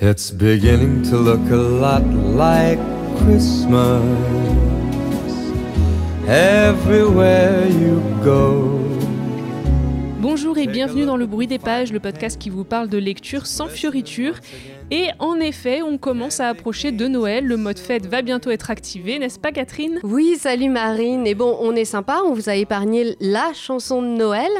It's 0.00 0.30
beginning 0.30 1.02
to 1.10 1.16
look 1.16 1.50
a 1.50 1.56
lot 1.56 2.04
like 2.06 2.78
Christmas 3.16 4.00
everywhere 6.28 7.66
you 7.66 8.00
go. 8.22 8.78
Bonjour 10.20 10.56
et 10.56 10.68
bienvenue 10.68 11.04
dans 11.04 11.16
le 11.16 11.26
bruit 11.26 11.48
des 11.48 11.58
pages, 11.58 11.92
le 11.92 11.98
podcast 11.98 12.40
qui 12.40 12.48
vous 12.48 12.62
parle 12.62 12.88
de 12.88 12.96
lecture 12.96 13.46
sans 13.46 13.66
fioriture. 13.66 14.34
Et 14.92 15.08
en 15.18 15.40
effet, 15.40 15.82
on 15.82 15.98
commence 15.98 16.38
à 16.38 16.46
approcher 16.46 16.92
de 16.92 17.08
Noël, 17.08 17.44
le 17.44 17.56
mode 17.56 17.80
fête 17.80 18.06
va 18.06 18.22
bientôt 18.22 18.52
être 18.52 18.70
activé, 18.70 19.18
n'est-ce 19.18 19.40
pas 19.40 19.50
Catherine? 19.50 19.98
Oui, 20.04 20.36
salut 20.38 20.70
Marine. 20.70 21.26
Et 21.26 21.34
bon, 21.34 21.58
on 21.60 21.74
est 21.74 21.84
sympa, 21.84 22.20
on 22.24 22.34
vous 22.34 22.48
a 22.48 22.54
épargné 22.54 23.16
la 23.18 23.52
chanson 23.52 24.00
de 24.00 24.16
Noël. 24.16 24.52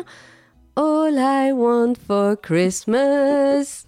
All 0.75 1.15
I 1.17 1.53
want 1.53 1.95
for 2.09 2.35
Christmas 2.41 3.87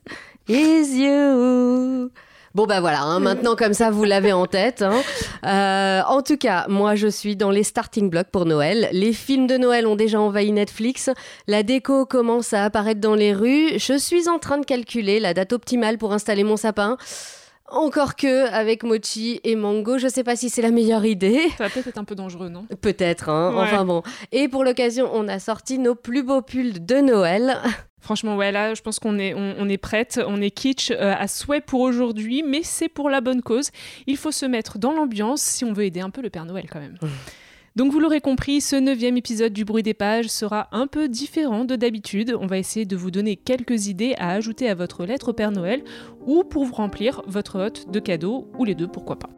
is 0.48 0.96
you. 0.96 2.10
Bon 2.52 2.66
bah 2.66 2.80
voilà, 2.80 3.02
hein, 3.02 3.20
maintenant 3.20 3.54
comme 3.54 3.74
ça 3.74 3.92
vous 3.92 4.02
l'avez 4.02 4.32
en 4.32 4.46
tête. 4.46 4.82
hein. 4.82 5.00
Euh, 5.46 6.02
en 6.08 6.20
tout 6.20 6.36
cas, 6.36 6.66
moi 6.68 6.96
je 6.96 7.06
suis 7.06 7.36
dans 7.36 7.50
les 7.52 7.62
starting 7.62 8.10
blocks 8.10 8.30
pour 8.32 8.44
Noël. 8.44 8.88
Les 8.90 9.12
films 9.12 9.46
de 9.46 9.56
Noël 9.56 9.86
ont 9.86 9.94
déjà 9.94 10.20
envahi 10.20 10.50
Netflix. 10.50 11.10
La 11.46 11.62
déco 11.62 12.06
commence 12.06 12.52
à 12.52 12.64
apparaître 12.64 13.00
dans 13.00 13.14
les 13.14 13.32
rues. 13.32 13.78
Je 13.78 13.96
suis 13.96 14.28
en 14.28 14.40
train 14.40 14.58
de 14.58 14.64
calculer 14.64 15.20
la 15.20 15.32
date 15.32 15.52
optimale 15.52 15.96
pour 15.96 16.12
installer 16.12 16.42
mon 16.42 16.56
sapin. 16.56 16.96
Encore 17.72 18.16
que 18.16 18.48
avec 18.52 18.82
mochi 18.82 19.40
et 19.44 19.54
mango, 19.54 19.96
je 19.96 20.08
sais 20.08 20.24
pas 20.24 20.34
si 20.34 20.50
c'est 20.50 20.60
la 20.60 20.72
meilleure 20.72 21.04
idée. 21.04 21.52
Ça 21.56 21.64
va 21.64 21.70
peut-être 21.70 21.86
être 21.86 21.98
un 21.98 22.04
peu 22.04 22.16
dangereux, 22.16 22.48
non? 22.48 22.66
Peut-être, 22.80 23.28
hein. 23.28 23.54
Ouais. 23.54 23.60
Enfin 23.62 23.84
bon. 23.84 24.02
Et 24.32 24.48
pour 24.48 24.64
l'occasion, 24.64 25.08
on 25.14 25.28
a 25.28 25.38
sorti 25.38 25.78
nos 25.78 25.94
plus 25.94 26.24
beaux 26.24 26.42
pulls 26.42 26.84
de 26.84 26.96
Noël. 26.96 27.58
Franchement, 28.00 28.36
ouais, 28.36 28.52
là, 28.52 28.74
je 28.74 28.82
pense 28.82 28.98
qu'on 28.98 29.18
est, 29.18 29.34
on, 29.34 29.54
on 29.58 29.68
est 29.68 29.78
prête, 29.78 30.20
on 30.26 30.40
est 30.40 30.50
kitsch 30.50 30.90
euh, 30.90 31.14
à 31.18 31.28
souhait 31.28 31.60
pour 31.60 31.80
aujourd'hui, 31.80 32.42
mais 32.42 32.62
c'est 32.62 32.88
pour 32.88 33.10
la 33.10 33.20
bonne 33.20 33.42
cause. 33.42 33.70
Il 34.06 34.16
faut 34.16 34.32
se 34.32 34.46
mettre 34.46 34.78
dans 34.78 34.92
l'ambiance 34.92 35.42
si 35.42 35.64
on 35.64 35.72
veut 35.72 35.84
aider 35.84 36.00
un 36.00 36.10
peu 36.10 36.22
le 36.22 36.30
Père 36.30 36.44
Noël 36.46 36.66
quand 36.70 36.80
même. 36.80 36.96
Donc 37.76 37.92
vous 37.92 38.00
l'aurez 38.00 38.20
compris, 38.20 38.60
ce 38.60 38.74
neuvième 38.74 39.16
épisode 39.16 39.52
du 39.52 39.64
bruit 39.64 39.84
des 39.84 39.94
pages 39.94 40.26
sera 40.26 40.68
un 40.72 40.88
peu 40.88 41.08
différent 41.08 41.64
de 41.64 41.76
d'habitude. 41.76 42.36
On 42.38 42.46
va 42.46 42.58
essayer 42.58 42.84
de 42.84 42.96
vous 42.96 43.12
donner 43.12 43.36
quelques 43.36 43.86
idées 43.86 44.14
à 44.18 44.30
ajouter 44.30 44.68
à 44.68 44.74
votre 44.74 45.04
lettre 45.04 45.28
au 45.28 45.32
Père 45.32 45.52
Noël 45.52 45.84
ou 46.26 46.42
pour 46.42 46.64
vous 46.64 46.74
remplir 46.74 47.22
votre 47.26 47.60
hôte 47.60 47.90
de 47.90 48.00
cadeaux, 48.00 48.50
ou 48.58 48.64
les 48.64 48.74
deux, 48.74 48.88
pourquoi 48.88 49.20
pas. 49.20 49.30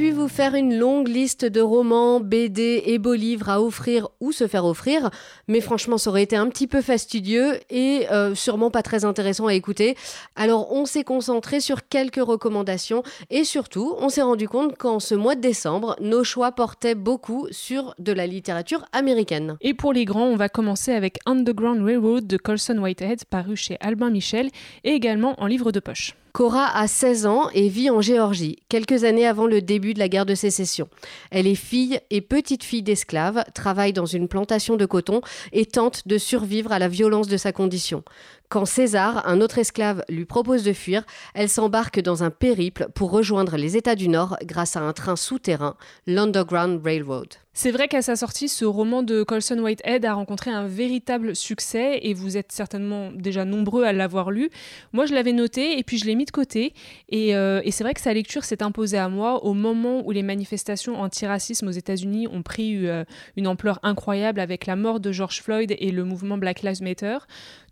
Pu 0.00 0.12
vous 0.12 0.28
faire 0.28 0.54
une 0.54 0.78
longue 0.78 1.08
liste 1.08 1.44
de 1.44 1.60
romans, 1.60 2.20
BD 2.20 2.84
et 2.86 2.96
beaux 2.96 3.12
livres 3.12 3.50
à 3.50 3.60
offrir 3.60 4.08
ou 4.20 4.32
se 4.32 4.46
faire 4.46 4.64
offrir, 4.64 5.10
mais 5.46 5.60
franchement, 5.60 5.98
ça 5.98 6.08
aurait 6.08 6.22
été 6.22 6.36
un 6.36 6.48
petit 6.48 6.66
peu 6.66 6.80
fastidieux 6.80 7.60
et 7.68 8.06
euh, 8.10 8.34
sûrement 8.34 8.70
pas 8.70 8.82
très 8.82 9.04
intéressant 9.04 9.46
à 9.46 9.52
écouter. 9.52 9.98
Alors, 10.36 10.72
on 10.72 10.86
s'est 10.86 11.04
concentré 11.04 11.60
sur 11.60 11.86
quelques 11.86 12.24
recommandations 12.24 13.02
et 13.28 13.44
surtout, 13.44 13.94
on 13.98 14.08
s'est 14.08 14.22
rendu 14.22 14.48
compte 14.48 14.78
qu'en 14.78 15.00
ce 15.00 15.14
mois 15.14 15.34
de 15.34 15.42
décembre, 15.42 15.96
nos 16.00 16.24
choix 16.24 16.52
portaient 16.52 16.94
beaucoup 16.94 17.46
sur 17.50 17.94
de 17.98 18.12
la 18.12 18.26
littérature 18.26 18.86
américaine. 18.92 19.58
Et 19.60 19.74
pour 19.74 19.92
les 19.92 20.06
grands, 20.06 20.28
on 20.28 20.36
va 20.36 20.48
commencer 20.48 20.92
avec 20.92 21.18
Underground 21.26 21.82
Railroad 21.84 22.26
de 22.26 22.38
Colson 22.38 22.78
Whitehead, 22.78 23.26
paru 23.26 23.54
chez 23.54 23.76
Albin 23.80 24.08
Michel, 24.08 24.48
et 24.82 24.92
également 24.92 25.34
en 25.36 25.46
livre 25.46 25.72
de 25.72 25.80
poche. 25.80 26.14
Cora 26.32 26.66
a 26.76 26.86
16 26.86 27.26
ans 27.26 27.50
et 27.54 27.68
vit 27.68 27.90
en 27.90 28.00
Géorgie, 28.00 28.58
quelques 28.68 29.04
années 29.04 29.26
avant 29.26 29.46
le 29.46 29.60
début 29.60 29.94
de 29.94 29.98
la 29.98 30.08
guerre 30.08 30.26
de 30.26 30.34
sécession. 30.34 30.88
Elle 31.30 31.46
est 31.46 31.56
fille 31.56 32.00
et 32.10 32.20
petite 32.20 32.62
fille 32.62 32.82
d'esclaves, 32.82 33.44
travaille 33.52 33.92
dans 33.92 34.06
une 34.06 34.28
plantation 34.28 34.76
de 34.76 34.86
coton 34.86 35.22
et 35.52 35.66
tente 35.66 36.06
de 36.06 36.18
survivre 36.18 36.72
à 36.72 36.78
la 36.78 36.88
violence 36.88 37.26
de 37.26 37.36
sa 37.36 37.52
condition. 37.52 38.04
Quand 38.50 38.64
César, 38.64 39.28
un 39.28 39.40
autre 39.40 39.58
esclave, 39.58 40.02
lui 40.08 40.24
propose 40.24 40.64
de 40.64 40.72
fuir, 40.72 41.04
elle 41.34 41.48
s'embarque 41.48 42.00
dans 42.00 42.24
un 42.24 42.30
périple 42.30 42.88
pour 42.96 43.12
rejoindre 43.12 43.56
les 43.56 43.76
États 43.76 43.94
du 43.94 44.08
Nord 44.08 44.38
grâce 44.42 44.74
à 44.74 44.80
un 44.80 44.92
train 44.92 45.14
souterrain, 45.14 45.76
l'Underground 46.08 46.84
Railroad. 46.84 47.28
C'est 47.52 47.72
vrai 47.72 47.88
qu'à 47.88 48.00
sa 48.00 48.14
sortie, 48.14 48.48
ce 48.48 48.64
roman 48.64 49.02
de 49.02 49.24
Colson 49.24 49.58
Whitehead 49.58 50.04
a 50.04 50.14
rencontré 50.14 50.52
un 50.52 50.68
véritable 50.68 51.34
succès 51.34 51.98
et 52.02 52.14
vous 52.14 52.36
êtes 52.36 52.52
certainement 52.52 53.10
déjà 53.12 53.44
nombreux 53.44 53.82
à 53.82 53.92
l'avoir 53.92 54.30
lu. 54.30 54.50
Moi, 54.92 55.04
je 55.04 55.14
l'avais 55.14 55.32
noté 55.32 55.76
et 55.78 55.82
puis 55.82 55.98
je 55.98 56.06
l'ai 56.06 56.14
mis 56.14 56.24
de 56.24 56.30
côté. 56.30 56.72
Et, 57.08 57.34
euh, 57.34 57.60
c'est 57.70 57.82
vrai 57.84 57.92
que 57.92 58.00
sa 58.00 58.14
lecture 58.14 58.44
s'est 58.44 58.62
imposée 58.62 58.98
à 58.98 59.08
moi 59.08 59.44
au 59.44 59.52
moment 59.52 60.06
où 60.06 60.12
les 60.12 60.22
manifestations 60.22 61.00
antiracisme 61.00 61.66
aux 61.66 61.72
États-Unis 61.72 62.28
ont 62.28 62.42
pris 62.42 62.86
euh, 62.86 63.04
une 63.36 63.48
ampleur 63.48 63.80
incroyable 63.82 64.38
avec 64.38 64.66
la 64.66 64.76
mort 64.76 65.00
de 65.00 65.10
George 65.10 65.42
Floyd 65.42 65.74
et 65.76 65.90
le 65.90 66.04
mouvement 66.04 66.38
Black 66.38 66.62
Lives 66.62 66.82
Matter. 66.82 67.18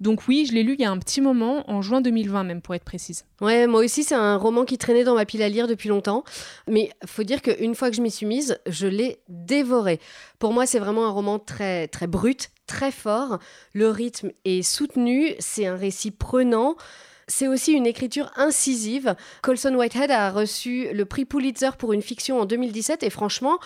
Donc 0.01 0.27
oui, 0.27 0.45
je 0.47 0.55
l'ai 0.55 0.65
il 0.75 0.81
y 0.81 0.85
a 0.85 0.91
un 0.91 0.99
petit 0.99 1.21
moment, 1.21 1.69
en 1.71 1.83
juin 1.83 2.01
2020 2.01 2.45
même 2.45 2.61
pour 2.61 2.75
être 2.75 2.85
précise. 2.85 3.25
Ouais, 3.41 3.67
moi 3.67 3.81
aussi, 3.81 4.05
c'est 4.05 4.15
un 4.15 4.37
roman 4.37 4.65
qui 4.65 4.79
traînait 4.79 5.05
dans 5.05 5.15
ma 5.15 5.25
pile 5.25 5.43
à 5.43 5.49
lire 5.49 5.67
depuis 5.67 5.89
longtemps. 5.89 6.25
Mais 6.67 6.91
faut 7.07 7.23
dire 7.23 7.43
qu'une 7.43 7.75
fois 7.75 7.91
que 7.91 7.97
je 7.97 8.03
m'y 8.03 8.11
suis 8.11 8.27
mise, 8.27 8.59
je 8.67 8.87
l'ai 8.87 9.19
dévoré. 9.29 10.01
Pour 10.39 10.53
moi, 10.53 10.67
c'est 10.67 10.79
vraiment 10.79 11.07
un 11.07 11.11
roman 11.11 11.39
très, 11.39 11.89
très 11.89 12.07
brut, 12.07 12.51
très 12.67 12.91
fort. 12.91 13.39
Le 13.73 13.89
rythme 13.89 14.31
est 14.45 14.63
soutenu, 14.63 15.35
c'est 15.39 15.67
un 15.67 15.77
récit 15.77 16.11
prenant. 16.11 16.77
C'est 17.27 17.47
aussi 17.47 17.73
une 17.73 17.87
écriture 17.87 18.31
incisive. 18.37 19.15
Colson 19.43 19.75
Whitehead 19.75 20.11
a 20.11 20.31
reçu 20.31 20.89
le 20.93 21.05
prix 21.05 21.27
Pulitzer 21.27 21.71
pour 21.79 21.93
une 21.93 22.03
fiction 22.03 22.41
en 22.41 22.47
2017 22.47 23.03
et 23.03 23.11
franchement, 23.11 23.59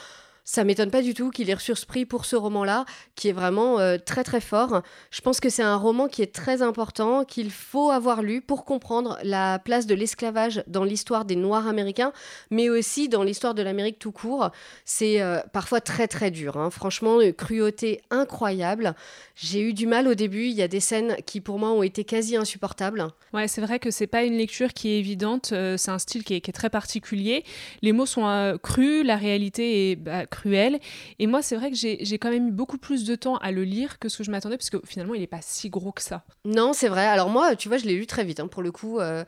ça 0.45 0.65
m'étonne 0.65 0.91
pas 0.91 1.03
du 1.03 1.15
tout 1.15 1.31
qu'il 1.31 1.49
ait 1.51 1.55
reçu 1.55 1.75
ce 1.75 1.87
prix 1.87 2.05
pour 2.05 2.25
ce 2.25 2.37
roman-là, 2.37 2.85
qui 3.15 3.29
est 3.29 3.33
vraiment 3.33 3.79
euh, 3.79 3.97
très 3.99 4.25
très 4.25 4.41
fort. 4.41 4.83
Je 5.11 5.21
pense 5.21 5.41
que 5.41 5.49
c'est 5.49 5.63
un 5.63 5.77
roman 5.77 6.09
qui 6.09 6.23
est 6.23 6.35
très 6.35 6.63
important, 6.63 7.25
qu'il 7.25 7.51
faut 7.51 7.91
avoir 7.91 8.23
lu 8.23 8.41
pour 8.41 8.65
comprendre 8.65 9.19
la 9.23 9.59
place 9.59 9.87
de 9.87 9.95
l'esclavage 9.95 10.65
dans 10.67 10.85
l'histoire 10.85 11.25
des 11.25 11.37
Noirs 11.37 11.69
américains, 11.69 12.13
mais 12.51 12.69
aussi 12.69 13.09
dans 13.09 13.23
l'histoire 13.23 13.55
de 13.55 13.63
l'Amérique 13.63 13.99
tout 13.99 14.13
court. 14.13 14.51
C'est 14.85 15.23
euh, 15.23 15.41
parfois 15.53 15.81
très 15.81 16.09
très 16.09 16.31
dur. 16.31 16.57
hein. 16.57 16.71
Franchement, 16.71 17.21
une 17.21 17.33
cruauté 17.33 18.01
incroyable. 18.11 18.95
J'ai 19.37 19.61
eu 19.61 19.73
du 19.73 19.87
mal 19.87 20.09
au 20.09 20.15
début. 20.15 20.47
Il 20.47 20.55
y 20.55 20.63
a 20.63 20.69
des 20.69 20.81
scènes 20.81 21.17
qui 21.25 21.41
pour 21.41 21.59
moi 21.59 21.71
ont 21.71 21.83
été 21.83 22.05
quasi 22.05 22.37
insupportables. 22.37 23.07
Ouais, 23.33 23.49
c'est 23.49 23.61
vrai 23.61 23.79
que 23.79 23.91
c'est 23.91 24.07
pas 24.07 24.25
une 24.25 24.37
lecture 24.37 24.73
qui 24.73 24.91
est 24.91 24.99
évidente. 24.99 25.51
euh, 25.53 25.77
c'est 25.77 25.91
un 25.91 25.99
style 25.99 26.25
qui 26.25 26.35
est, 26.35 26.53
très 26.53 26.69
particulier. 26.69 27.45
Les 27.81 27.93
mots 27.93 28.05
sont 28.05 28.59
crus, 28.63 29.07
la 29.07 29.17
réalité 29.17 29.93
est 29.93 29.97
bah, 29.97 30.27
cruelle. 30.33 30.81
Et 31.19 31.27
moi, 31.27 31.43
c'est 31.43 31.57
vrai 31.57 31.71
que 31.71 31.77
j'ai 31.77 32.19
quand 32.19 32.31
même 32.31 32.49
eu 32.49 32.53
beaucoup 32.53 32.79
plus 32.79 33.05
de 33.05 33.15
temps 33.15 33.37
à 33.37 33.53
le 33.53 33.65
lire 33.65 33.99
que 33.99 34.09
ce 34.09 34.19
que 34.19 34.25
je 34.25 34.31
m'attendais, 34.31 34.57
parce 34.57 34.71
que 34.71 34.81
finalement, 34.85 35.15
il 35.15 35.21
n'est 35.21 35.27
pas 35.27 35.43
si 35.43 35.69
gros 35.69 35.93
que 35.93 36.03
ça. 36.03 36.25
Non, 36.45 36.73
c'est 36.73 36.89
vrai. 36.89 37.07
Alors 37.07 37.29
moi, 37.29 37.55
tu 37.55 37.69
vois, 37.69 37.77
je 37.77 37.85
l'ai 37.85 37.95
lu 37.95 38.07
très 38.07 38.25
vite, 38.25 38.41
hein, 38.41 38.49
pour 38.49 38.63
le 38.63 38.73
coup. 38.73 38.99
euh, 38.99 39.25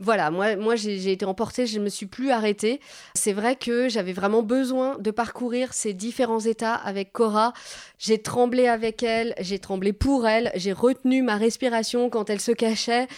voilà, 0.00 0.30
moi, 0.30 0.56
moi 0.56 0.76
j'ai 0.76 0.98
j'ai 0.98 1.12
été 1.12 1.24
emportée, 1.24 1.66
je 1.66 1.78
ne 1.78 1.84
me 1.84 1.88
suis 1.88 2.06
plus 2.06 2.30
arrêtée. 2.30 2.80
C'est 3.14 3.32
vrai 3.32 3.56
que 3.56 3.88
j'avais 3.88 4.12
vraiment 4.12 4.42
besoin 4.42 4.96
de 4.98 5.10
parcourir 5.10 5.72
ces 5.72 5.92
différents 5.92 6.40
états 6.40 6.74
avec 6.74 7.12
Cora. 7.12 7.52
J'ai 7.98 8.22
tremblé 8.22 8.68
avec 8.68 9.02
elle, 9.02 9.34
j'ai 9.40 9.58
tremblé 9.58 9.92
pour 9.92 10.26
elle, 10.26 10.52
j'ai 10.54 10.72
retenu 10.72 11.22
ma 11.22 11.36
respiration 11.36 12.10
quand 12.10 12.30
elle 12.30 12.40
se 12.40 12.52
cachait. 12.52 13.08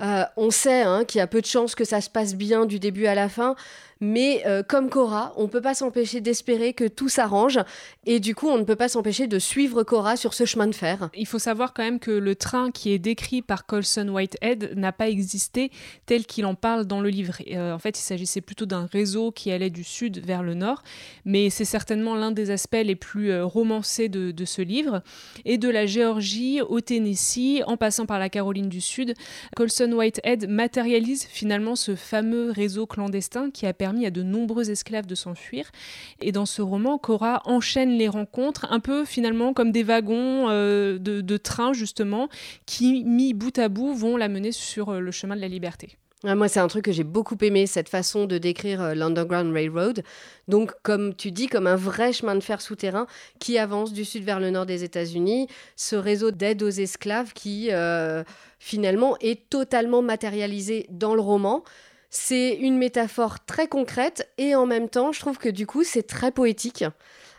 Euh, 0.00 0.24
on 0.36 0.50
sait 0.50 0.82
hein, 0.82 1.04
qu'il 1.04 1.18
y 1.18 1.22
a 1.22 1.26
peu 1.26 1.42
de 1.42 1.46
chances 1.46 1.74
que 1.74 1.84
ça 1.84 2.00
se 2.00 2.08
passe 2.08 2.34
bien 2.34 2.64
du 2.64 2.78
début 2.78 3.06
à 3.06 3.14
la 3.14 3.28
fin, 3.28 3.54
mais 4.00 4.42
euh, 4.46 4.62
comme 4.62 4.88
Cora, 4.88 5.32
on 5.36 5.42
ne 5.42 5.48
peut 5.48 5.60
pas 5.60 5.74
s'empêcher 5.74 6.20
d'espérer 6.20 6.72
que 6.72 6.88
tout 6.88 7.08
s'arrange, 7.08 7.60
et 8.06 8.20
du 8.20 8.34
coup, 8.34 8.48
on 8.48 8.58
ne 8.58 8.64
peut 8.64 8.76
pas 8.76 8.88
s'empêcher 8.88 9.26
de 9.26 9.38
suivre 9.38 9.82
Cora 9.82 10.16
sur 10.16 10.34
ce 10.34 10.44
chemin 10.44 10.66
de 10.66 10.74
fer. 10.74 11.10
Il 11.14 11.26
faut 11.26 11.38
savoir 11.38 11.74
quand 11.74 11.82
même 11.82 11.98
que 11.98 12.10
le 12.10 12.34
train 12.34 12.70
qui 12.70 12.92
est 12.92 12.98
décrit 12.98 13.42
par 13.42 13.66
Colson 13.66 14.08
Whitehead 14.08 14.72
n'a 14.76 14.92
pas 14.92 15.08
existé 15.08 15.70
tel 16.06 16.24
qu'il 16.24 16.46
en 16.46 16.54
parle 16.54 16.86
dans 16.86 17.00
le 17.00 17.10
livre. 17.10 17.34
Euh, 17.50 17.74
en 17.74 17.78
fait, 17.78 17.98
il 17.98 18.02
s'agissait 18.02 18.40
plutôt 18.40 18.66
d'un 18.66 18.86
réseau 18.86 19.32
qui 19.32 19.52
allait 19.52 19.70
du 19.70 19.84
sud 19.84 20.24
vers 20.24 20.42
le 20.42 20.54
nord, 20.54 20.82
mais 21.24 21.50
c'est 21.50 21.64
certainement 21.64 22.14
l'un 22.14 22.30
des 22.30 22.50
aspects 22.50 22.82
les 22.82 22.96
plus 22.96 23.30
euh, 23.30 23.44
romancés 23.44 24.08
de, 24.08 24.30
de 24.30 24.44
ce 24.44 24.62
livre. 24.62 25.02
Et 25.44 25.58
de 25.58 25.68
la 25.68 25.86
Géorgie 25.86 26.62
au 26.62 26.80
Tennessee, 26.80 27.62
en 27.66 27.76
passant 27.76 28.06
par 28.06 28.18
la 28.18 28.30
Caroline 28.30 28.68
du 28.68 28.80
Sud, 28.80 29.14
Colson 29.56 29.92
Whitehead 29.92 30.48
matérialise 30.48 31.26
finalement 31.26 31.76
ce 31.76 31.94
fameux 31.94 32.50
réseau 32.50 32.86
clandestin 32.86 33.50
qui 33.50 33.66
a 33.66 33.74
permis 33.74 33.89
à 34.06 34.10
de 34.10 34.22
nombreux 34.22 34.70
esclaves 34.70 35.06
de 35.06 35.14
s'enfuir. 35.14 35.70
Et 36.20 36.32
dans 36.32 36.46
ce 36.46 36.62
roman, 36.62 36.98
Cora 36.98 37.42
enchaîne 37.44 37.90
les 37.90 38.08
rencontres, 38.08 38.66
un 38.70 38.80
peu 38.80 39.04
finalement 39.04 39.52
comme 39.52 39.72
des 39.72 39.82
wagons 39.82 40.48
euh, 40.48 40.98
de, 40.98 41.36
train 41.36 41.72
justement, 41.72 42.28
qui 42.66 43.04
mis 43.04 43.34
bout 43.34 43.58
à 43.58 43.68
bout 43.68 43.94
vont 43.94 44.16
la 44.16 44.28
mener 44.28 44.52
sur 44.52 44.90
euh, 44.90 45.00
le 45.00 45.10
chemin 45.10 45.36
de 45.36 45.40
la 45.40 45.48
liberté. 45.48 45.96
moi, 46.24 46.48
c'est 46.48 46.60
un 46.60 46.68
truc 46.68 46.84
que 46.84 46.92
j'ai 46.92 47.04
beaucoup 47.04 47.36
aimé, 47.40 47.66
cette 47.66 47.88
façon 47.88 48.26
de 48.26 48.38
décrire 48.38 48.80
euh, 48.80 48.94
l'Underground 48.94 49.52
Railroad. 49.52 50.02
Donc, 50.48 50.72
comme 50.82 51.14
tu 51.14 51.30
dis, 51.30 51.46
comme 51.46 51.66
un 51.66 51.76
vrai 51.76 52.12
chemin 52.12 52.34
de 52.34 52.40
fer 52.40 52.60
souterrain 52.60 53.06
qui 53.38 53.58
avance 53.58 53.92
du 53.92 54.04
sud 54.04 54.24
vers 54.24 54.40
le 54.40 54.50
nord 54.50 54.66
des 54.66 54.84
États-Unis. 54.84 55.48
Ce 55.76 55.96
réseau 55.96 56.30
d'aide 56.30 56.62
aux 56.62 56.70
esclaves 56.70 57.32
qui, 57.32 57.70
finalement, 58.58 59.16
est 59.20 59.48
totalement 59.48 60.02
matérialisé 60.02 60.86
dans 60.90 61.14
le 61.14 61.20
roman. 61.20 61.62
C'est 62.10 62.54
une 62.54 62.76
métaphore 62.76 63.44
très 63.44 63.68
concrète 63.68 64.28
et 64.36 64.56
en 64.56 64.66
même 64.66 64.88
temps, 64.88 65.12
je 65.12 65.20
trouve 65.20 65.38
que 65.38 65.48
du 65.48 65.66
coup, 65.66 65.84
c'est 65.84 66.02
très 66.02 66.32
poétique. 66.32 66.84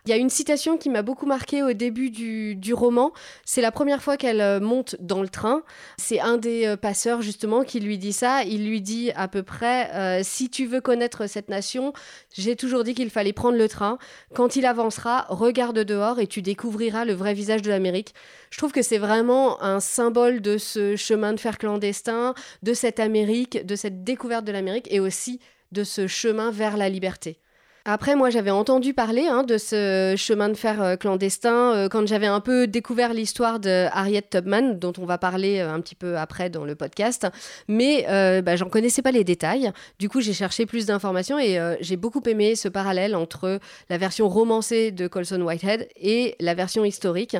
Il 0.05 0.09
y 0.09 0.13
a 0.13 0.17
une 0.17 0.31
citation 0.31 0.77
qui 0.77 0.89
m'a 0.89 1.03
beaucoup 1.03 1.27
marquée 1.27 1.61
au 1.61 1.73
début 1.73 2.09
du, 2.09 2.73
roman. 2.73 3.11
C'est 3.45 3.61
la 3.61 3.71
première 3.71 4.01
fois 4.01 4.17
qu'elle 4.17 4.41
euh, 4.41 4.59
monte 4.59 4.95
dans 4.99 5.21
le 5.21 5.29
train. 5.29 5.61
C'est 5.97 6.19
un 6.19 6.37
des 6.37 6.65
euh, 6.65 6.77
passeurs 6.77 7.21
justement 7.21 7.63
qui 7.63 7.79
lui 7.79 7.99
dit 7.99 8.13
ça. 8.13 8.43
Il 8.43 8.65
lui 8.65 8.81
dit 8.81 9.11
à 9.15 9.27
peu 9.27 9.43
près 9.43 9.91
euh, 9.93 10.21
Si 10.23 10.49
tu 10.49 10.65
veux 10.65 10.81
connaître 10.81 11.27
cette 11.27 11.49
nation, 11.49 11.93
j'ai 12.33 12.55
toujours 12.55 12.83
dit 12.83 12.95
qu'il 12.95 13.11
fallait 13.11 13.33
prendre 13.33 13.57
le 13.57 13.69
train. 13.69 13.99
Quand 14.33 14.55
il 14.55 14.65
avancera, 14.65 15.27
regarde 15.29 15.79
dehors 15.79 16.19
et 16.19 16.25
tu 16.25 16.41
découvriras 16.41 17.05
le 17.05 17.13
vrai 17.13 17.35
visage 17.35 17.61
de 17.61 17.69
l'Amérique. 17.69 18.15
Je 18.49 18.57
trouve 18.57 18.71
que 18.71 18.81
c'est 18.81 18.97
vraiment 18.97 19.61
un 19.61 19.79
symbole 19.79 20.41
de 20.41 20.57
ce 20.57 20.95
chemin 20.95 21.33
de 21.33 21.39
fer 21.39 21.59
clandestin, 21.59 22.33
de 22.63 22.73
cette 22.73 22.99
Amérique, 22.99 23.65
de 23.65 23.75
cette 23.75 24.03
découverte 24.03 24.45
de 24.45 24.51
l'Amérique 24.51 24.87
et 24.89 24.99
aussi 24.99 25.39
de 25.71 25.83
ce 25.83 26.07
chemin 26.07 26.49
vers 26.49 26.75
la 26.75 26.89
liberté. 26.89 27.39
Après, 27.83 28.15
moi, 28.15 28.29
j'avais 28.29 28.51
entendu 28.51 28.93
parler 28.93 29.25
hein, 29.25 29.41
de 29.41 29.57
ce 29.57 30.13
chemin 30.15 30.49
de 30.49 30.53
fer 30.53 30.83
euh, 30.83 30.95
clandestin 30.97 31.73
euh, 31.73 31.89
quand 31.89 32.07
j'avais 32.07 32.27
un 32.27 32.39
peu 32.39 32.67
découvert 32.67 33.11
l'histoire 33.11 33.59
de 33.59 33.87
Harriet 33.91 34.21
Tubman, 34.21 34.77
dont 34.77 34.93
on 34.99 35.05
va 35.05 35.17
parler 35.17 35.59
euh, 35.59 35.73
un 35.73 35.81
petit 35.81 35.95
peu 35.95 36.15
après 36.15 36.51
dans 36.51 36.63
le 36.63 36.75
podcast. 36.75 37.27
Mais 37.67 38.05
bah, 38.43 38.55
j'en 38.55 38.69
connaissais 38.69 39.01
pas 39.01 39.11
les 39.11 39.23
détails. 39.23 39.71
Du 39.97 40.09
coup, 40.09 40.21
j'ai 40.21 40.33
cherché 40.33 40.67
plus 40.67 40.85
d'informations 40.85 41.39
et 41.39 41.59
j'ai 41.81 41.97
beaucoup 41.97 42.21
aimé 42.27 42.55
ce 42.55 42.67
parallèle 42.67 43.15
entre 43.15 43.59
la 43.89 43.97
version 43.97 44.29
romancée 44.29 44.91
de 44.91 45.07
Colson 45.07 45.41
Whitehead 45.41 45.87
et 45.95 46.35
la 46.39 46.53
version 46.53 46.85
historique. 46.85 47.37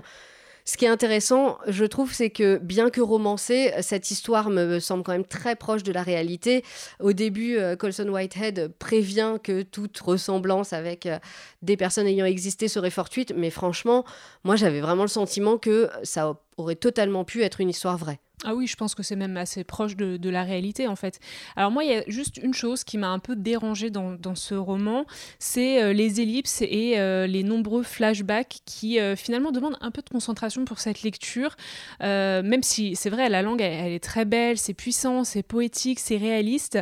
Ce 0.66 0.78
qui 0.78 0.86
est 0.86 0.90
intéressant, 0.90 1.58
je 1.68 1.86
trouve, 1.86 2.14
c'est 2.14 2.30
que 2.30 2.58
bien 2.58 2.90
que 2.90 3.02
romancée, 3.02 3.74
cette 3.82 4.12
histoire 4.12 4.50
me 4.50 4.80
semble 4.80 5.04
quand 5.04 5.12
même 5.12 5.26
très 5.26 5.56
proche 5.56 5.84
de 5.84 5.92
la 5.92 6.04
réalité. 6.04 6.64
Au 7.00 7.14
début, 7.14 7.58
euh, 7.58 7.76
Colson 7.76 8.08
Whitehead 8.08 8.72
prévient 8.80 9.38
que 9.44 9.64
toute 9.64 9.98
ressemblance 10.00 10.74
avec 10.74 11.06
euh, 11.06 11.20
des 11.62 11.78
personnes 11.78 12.08
ayant 12.08 12.26
existé 12.26 12.68
serait 12.68 12.90
fortuite, 12.92 13.34
mais 13.36 13.50
franchement, 13.50 14.06
moi 14.44 14.56
j'avais 14.56 14.82
vraiment 14.82 15.04
le 15.04 15.10
sentiment 15.10 15.58
que 15.58 15.90
ça 16.04 16.38
aurait 16.58 16.76
totalement 16.76 17.24
pu 17.24 17.44
être 17.44 17.62
une 17.62 17.70
histoire 17.70 17.98
vraie. 17.98 18.20
Ah 18.44 18.56
oui, 18.56 18.66
je 18.66 18.76
pense 18.76 18.96
que 18.96 19.04
c'est 19.04 19.16
même 19.16 19.38
assez 19.38 19.64
proche 19.64 19.96
de, 19.96 20.30
la 20.30 20.44
réalité 20.44 20.88
en 20.88 20.96
fait. 20.96 21.20
Alors 21.56 21.72
moi, 21.72 21.84
il 21.84 21.92
y 21.92 21.94
a 21.94 22.04
juste 22.08 22.38
une 22.38 22.54
chose 22.54 22.84
qui 22.84 22.98
m'a 22.98 23.10
un 23.10 23.20
peu 23.20 23.36
dérangée 23.36 23.90
dans, 23.90 24.18
ce 24.36 24.56
roman, 24.56 25.06
c'est 25.40 25.84
euh, 25.84 25.94
les 25.94 26.22
ellipses 26.22 26.62
et 26.62 26.98
euh, 26.98 27.28
les 27.28 27.44
nombreux 27.44 27.84
flashbacks 27.84 28.60
qui 28.66 29.00
euh, 29.00 29.16
finalement 29.16 29.52
demandent 29.52 29.78
un 29.82 29.92
peu 29.92 30.02
de 30.02 30.10
concentration 30.10 30.64
pour 30.64 30.80
cette 30.80 31.04
lecture. 31.04 31.56
même 32.00 32.64
si 32.64 32.96
c'est 32.96 33.10
vrai, 33.10 33.30
la 33.30 33.42
langue, 33.42 33.62
elle, 33.62 33.92
est 33.92 34.04
très 34.04 34.26
belle, 34.26 34.58
c'est 34.58 34.74
puissant, 34.74 35.24
c'est 35.24 35.44
poétique, 35.44 36.00
c'est 36.00 36.18
réaliste. 36.18 36.80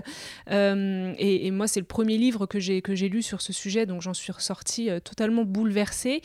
Et, 0.50 1.48
et, 1.48 1.52
moi, 1.52 1.68
c'est 1.68 1.80
le 1.80 1.86
premier 1.86 2.18
livre 2.18 2.46
que 2.46 2.60
j'ai 2.60 3.10
lu 3.10 3.22
sur 3.22 3.42
ce 3.42 3.52
sujet, 3.52 3.86
donc 3.86 4.02
j'en 4.02 4.14
suis 4.14 4.32
ressortie 4.32 4.90
totalement 5.04 5.44
bouleversée. 5.44 6.22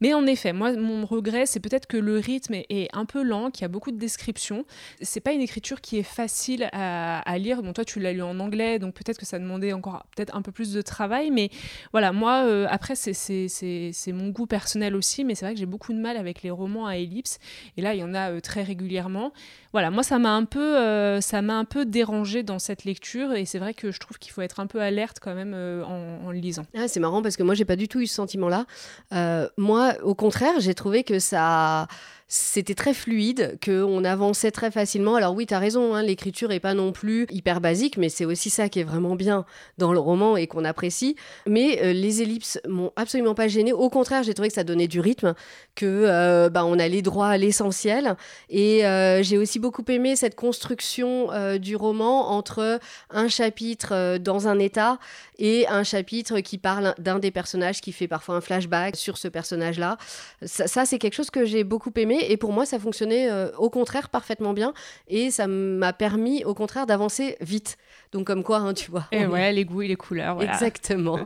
Mais 0.00 0.14
en 0.14 0.26
effet, 0.26 0.52
moi, 0.52 0.72
mon 0.72 1.04
regret, 1.04 1.46
c'est 1.46 1.60
peut-être 1.60 1.86
que 1.86 1.96
le 1.96 2.18
rythme 2.18 2.54
est, 2.54 2.88
un 2.92 3.04
peu 3.04 3.22
lent, 3.22 3.50
qu'il 3.50 3.62
y 3.62 3.64
a 3.64 3.68
beaucoup 3.68 3.90
de 3.90 3.98
descriptions. 3.98 4.64
C'est 5.02 5.20
pas 5.20 5.32
une 5.32 5.42
écriture 5.42 5.80
qui 5.80 5.98
est 5.98 6.02
facile 6.02 6.68
à, 6.72 7.38
lire. 7.38 7.62
Bon, 7.62 7.72
toi, 7.72 7.84
tu 7.84 8.00
l'as 8.00 8.12
lu 8.12 8.22
en 8.22 8.40
anglais, 8.40 8.78
donc 8.78 8.94
peut-être 8.94 9.18
que 9.18 9.26
ça 9.26 9.38
demandait 9.38 9.72
encore 9.72 10.04
peut-être 10.16 10.34
un 10.34 10.42
peu 10.42 10.52
plus 10.52 10.72
de 10.72 10.82
travail. 10.82 11.30
Mais 11.30 11.50
voilà, 11.92 12.12
moi, 12.12 12.44
euh, 12.46 12.66
après, 12.70 12.94
c'est 12.94 14.12
mon 14.12 14.28
goût 14.30 14.46
personnel 14.46 14.96
aussi, 14.96 15.24
mais 15.24 15.34
c'est 15.34 15.44
vrai 15.44 15.54
que 15.54 15.60
j'ai 15.60 15.66
beaucoup 15.66 15.92
de 15.92 15.98
mal 15.98 16.16
avec 16.16 16.42
les 16.42 16.50
romans 16.50 16.86
à 16.86 16.96
ellipse. 16.96 17.38
Et 17.76 17.82
là, 17.82 17.94
il 17.94 18.00
y 18.00 18.04
en 18.04 18.14
a 18.14 18.30
euh, 18.30 18.40
très 18.40 18.62
régulièrement. 18.62 19.32
Voilà, 19.72 19.90
moi, 19.90 20.02
ça 20.02 20.18
m'a 20.18 20.32
un 20.32 20.44
peu, 20.44 20.78
euh, 20.78 21.20
ça 21.20 21.42
m'a 21.42 21.54
un 21.54 21.64
peu 21.64 21.84
dérangé 21.84 22.42
dans 22.42 22.58
cette 22.58 22.84
lecture. 22.84 23.34
Et 23.34 23.44
c'est 23.44 23.58
vrai 23.58 23.74
que 23.74 23.92
je 23.92 24.00
trouve 24.00 24.18
qu'il 24.18 24.32
faut 24.32 24.42
être 24.42 24.60
un 24.60 24.66
peu 24.66 24.80
alerte 24.80 25.18
quand 25.20 25.34
même 25.34 25.54
en, 25.54 26.30
le 26.30 26.38
lisant. 26.38 26.64
Ah, 26.74 26.88
c'est 26.88 27.00
marrant 27.00 27.22
parce 27.22 27.36
que 27.36 27.42
moi, 27.42 27.54
j'ai 27.54 27.64
pas 27.64 27.76
du 27.76 27.86
tout 27.86 28.00
eu 28.00 28.06
ce 28.06 28.14
sentiment-là. 28.14 28.66
moi, 29.56 29.89
au 30.02 30.14
contraire, 30.14 30.58
j'ai 30.58 30.74
trouvé 30.74 31.04
que 31.04 31.18
ça 31.18 31.86
c'était 32.32 32.76
très 32.76 32.94
fluide, 32.94 33.58
qu'on 33.62 34.04
avançait 34.04 34.52
très 34.52 34.70
facilement. 34.70 35.16
Alors 35.16 35.34
oui, 35.34 35.46
tu 35.46 35.54
as 35.54 35.58
raison, 35.58 35.96
hein, 35.96 36.02
l'écriture 36.04 36.52
est 36.52 36.60
pas 36.60 36.74
non 36.74 36.92
plus 36.92 37.26
hyper 37.28 37.60
basique, 37.60 37.96
mais 37.96 38.08
c'est 38.08 38.24
aussi 38.24 38.50
ça 38.50 38.68
qui 38.68 38.78
est 38.78 38.84
vraiment 38.84 39.16
bien 39.16 39.44
dans 39.78 39.92
le 39.92 39.98
roman 39.98 40.36
et 40.36 40.46
qu'on 40.46 40.64
apprécie. 40.64 41.16
Mais 41.48 41.80
euh, 41.82 41.92
les 41.92 42.22
ellipses 42.22 42.60
m'ont 42.68 42.92
absolument 42.94 43.34
pas 43.34 43.48
gêné. 43.48 43.72
Au 43.72 43.90
contraire, 43.90 44.22
j'ai 44.22 44.32
trouvé 44.32 44.48
que 44.48 44.54
ça 44.54 44.62
donnait 44.62 44.86
du 44.86 45.00
rythme, 45.00 45.34
que 45.74 45.86
euh, 45.86 46.50
bah, 46.50 46.64
on 46.64 46.78
allait 46.78 47.02
droit 47.02 47.26
à 47.26 47.36
l'essentiel. 47.36 48.14
Et 48.48 48.86
euh, 48.86 49.24
j'ai 49.24 49.36
aussi 49.36 49.58
beaucoup 49.58 49.84
aimé 49.88 50.14
cette 50.14 50.36
construction 50.36 51.30
du 51.58 51.74
roman 51.74 52.30
entre 52.30 52.78
un 53.10 53.26
chapitre 53.26 54.18
dans 54.18 54.46
un 54.46 54.60
état 54.60 55.00
et 55.38 55.66
un 55.66 55.82
chapitre 55.82 56.38
qui 56.40 56.58
parle 56.58 56.94
d'un 56.98 57.18
des 57.18 57.32
personnages 57.32 57.80
qui 57.80 57.90
fait 57.90 58.06
parfois 58.06 58.36
un 58.36 58.40
flashback 58.40 58.94
sur 58.94 59.18
ce 59.18 59.26
personnage-là. 59.26 59.98
ça 60.44 60.86
c'est 60.86 60.98
quelque 60.98 61.14
chose 61.14 61.30
que 61.30 61.44
j'ai 61.44 61.64
beaucoup 61.64 61.92
aimé 61.96 62.19
et 62.28 62.36
pour 62.36 62.52
moi 62.52 62.66
ça 62.66 62.78
fonctionnait 62.78 63.30
euh, 63.30 63.50
au 63.58 63.70
contraire 63.70 64.08
parfaitement 64.08 64.52
bien 64.52 64.72
et 65.08 65.30
ça 65.30 65.46
m'a 65.46 65.92
permis 65.92 66.44
au 66.44 66.54
contraire 66.54 66.86
d'avancer 66.86 67.36
vite. 67.40 67.76
Donc 68.12 68.26
comme 68.26 68.42
quoi, 68.42 68.58
hein, 68.58 68.74
tu 68.74 68.90
vois. 68.90 69.06
Et 69.12 69.24
ouais, 69.26 69.52
les 69.52 69.64
goûts 69.64 69.82
et 69.82 69.88
les 69.88 69.96
couleurs. 69.96 70.42
Exactement. 70.42 71.20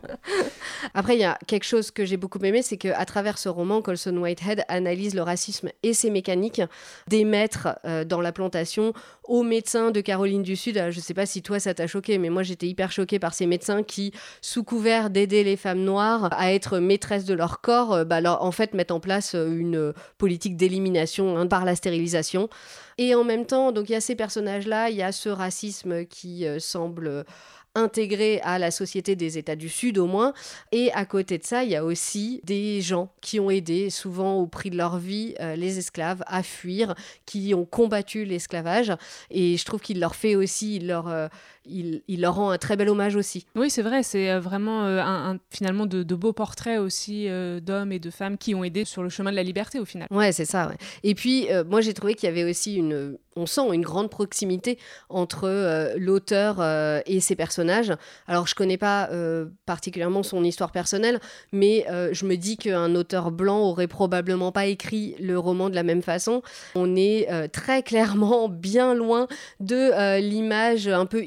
Après, 0.94 1.16
il 1.16 1.20
y 1.20 1.24
a 1.24 1.38
quelque 1.46 1.64
chose 1.64 1.90
que 1.90 2.04
j'ai 2.04 2.18
beaucoup 2.18 2.38
aimé, 2.40 2.60
c'est 2.60 2.76
qu'à 2.76 3.04
travers 3.06 3.38
ce 3.38 3.48
roman, 3.48 3.80
Colson 3.80 4.16
Whitehead 4.18 4.64
analyse 4.68 5.14
le 5.14 5.22
racisme 5.22 5.70
et 5.82 5.94
ses 5.94 6.10
mécaniques 6.10 6.60
des 7.08 7.24
maîtres 7.24 7.78
euh, 7.86 8.04
dans 8.04 8.20
la 8.20 8.32
plantation 8.32 8.92
aux 9.24 9.42
médecins 9.42 9.90
de 9.90 10.02
Caroline 10.02 10.42
du 10.42 10.56
Sud. 10.56 10.76
je 10.90 10.96
ne 10.96 11.02
sais 11.02 11.14
pas 11.14 11.24
si 11.24 11.40
toi 11.40 11.58
ça 11.58 11.72
t'a 11.72 11.86
choqué, 11.86 12.18
mais 12.18 12.28
moi 12.28 12.42
j'étais 12.42 12.66
hyper 12.66 12.92
choquée 12.92 13.18
par 13.18 13.32
ces 13.32 13.46
médecins 13.46 13.82
qui, 13.82 14.12
sous 14.42 14.62
couvert 14.62 15.08
d'aider 15.08 15.42
les 15.42 15.56
femmes 15.56 15.80
noires 15.80 16.28
à 16.32 16.52
être 16.52 16.78
maîtresses 16.78 17.24
de 17.24 17.32
leur 17.32 17.62
corps, 17.62 17.94
euh, 17.94 18.04
bah, 18.04 18.20
en 18.40 18.50
fait 18.52 18.74
mettent 18.74 18.90
en 18.90 19.00
place 19.00 19.34
une 19.34 19.94
politique 20.18 20.56
d'élimination 20.56 20.83
hein, 21.36 21.46
par 21.46 21.64
la 21.64 21.76
stérilisation. 21.76 22.48
Et 22.98 23.14
en 23.14 23.24
même 23.24 23.46
temps, 23.46 23.72
donc 23.72 23.88
il 23.88 23.92
y 23.92 23.96
a 23.96 24.00
ces 24.00 24.14
personnages-là, 24.14 24.90
il 24.90 24.96
y 24.96 25.02
a 25.02 25.12
ce 25.12 25.28
racisme 25.28 26.04
qui 26.06 26.46
euh, 26.46 26.58
semble 26.58 27.24
intégré 27.74 28.40
à 28.42 28.58
la 28.58 28.70
société 28.70 29.16
des 29.16 29.38
États 29.38 29.56
du 29.56 29.68
Sud 29.68 29.98
au 29.98 30.06
moins. 30.06 30.32
Et 30.72 30.92
à 30.92 31.04
côté 31.04 31.38
de 31.38 31.44
ça, 31.44 31.64
il 31.64 31.70
y 31.70 31.76
a 31.76 31.84
aussi 31.84 32.40
des 32.44 32.80
gens 32.80 33.12
qui 33.20 33.40
ont 33.40 33.50
aidé, 33.50 33.90
souvent 33.90 34.34
au 34.34 34.46
prix 34.46 34.70
de 34.70 34.76
leur 34.76 34.98
vie, 34.98 35.34
euh, 35.40 35.56
les 35.56 35.78
esclaves 35.78 36.22
à 36.26 36.42
fuir, 36.42 36.94
qui 37.26 37.54
ont 37.54 37.64
combattu 37.64 38.24
l'esclavage. 38.24 38.92
Et 39.30 39.56
je 39.56 39.64
trouve 39.64 39.80
qu'il 39.80 40.00
leur 40.00 40.14
fait 40.14 40.36
aussi, 40.36 40.76
il 40.76 40.86
leur, 40.86 41.08
euh, 41.08 41.28
il, 41.66 42.02
leur 42.20 42.36
rend 42.36 42.50
un 42.50 42.58
très 42.58 42.76
bel 42.76 42.88
hommage 42.88 43.16
aussi. 43.16 43.46
Oui, 43.56 43.70
c'est 43.70 43.82
vrai, 43.82 44.02
c'est 44.02 44.30
euh, 44.30 44.40
vraiment 44.40 44.84
euh, 44.84 45.00
un, 45.00 45.38
finalement 45.50 45.86
de, 45.86 46.14
beaux 46.14 46.32
portraits 46.32 46.78
aussi 46.78 47.26
d'hommes 47.60 47.90
et 47.90 47.98
de 47.98 48.10
femmes 48.10 48.38
qui 48.38 48.54
ont 48.54 48.62
aidé 48.62 48.84
sur 48.84 49.02
le 49.02 49.08
chemin 49.08 49.30
de 49.30 49.36
la 49.36 49.42
liberté 49.42 49.80
au 49.80 49.84
final. 49.84 50.06
Ouais, 50.10 50.30
c'est 50.30 50.44
ça. 50.44 50.70
Et 51.02 51.14
puis, 51.14 51.48
moi, 51.68 51.80
j'ai 51.80 51.92
trouvé 51.92 52.14
qu'il 52.14 52.28
y 52.28 52.32
avait 52.32 52.48
aussi 52.48 52.76
une, 52.76 53.18
on 53.36 53.46
sent 53.46 53.62
une 53.72 53.82
grande 53.82 54.10
proximité 54.10 54.78
entre 55.08 55.94
l'auteur 55.96 56.62
et 57.06 57.20
ses 57.20 57.36
personnages. 57.36 57.92
Alors, 58.26 58.46
je 58.46 58.54
connais 58.54 58.76
pas 58.76 59.08
particulièrement 59.66 60.22
son 60.22 60.44
histoire 60.44 60.72
personnelle, 60.72 61.20
mais 61.52 61.86
je 62.12 62.24
me 62.24 62.36
dis 62.36 62.56
qu'un 62.56 62.94
auteur 62.94 63.30
blanc 63.30 63.60
aurait 63.60 63.86
probablement 63.86 64.52
pas 64.52 64.66
écrit 64.66 65.14
le 65.20 65.38
roman 65.38 65.70
de 65.70 65.74
la 65.74 65.82
même 65.82 66.02
façon. 66.02 66.42
On 66.74 66.96
est 66.96 67.28
très 67.52 67.82
clairement 67.82 68.48
bien 68.48 68.94
loin 68.94 69.26
de 69.60 70.18
l'image 70.20 70.88
un 70.88 71.06
peu 71.06 71.22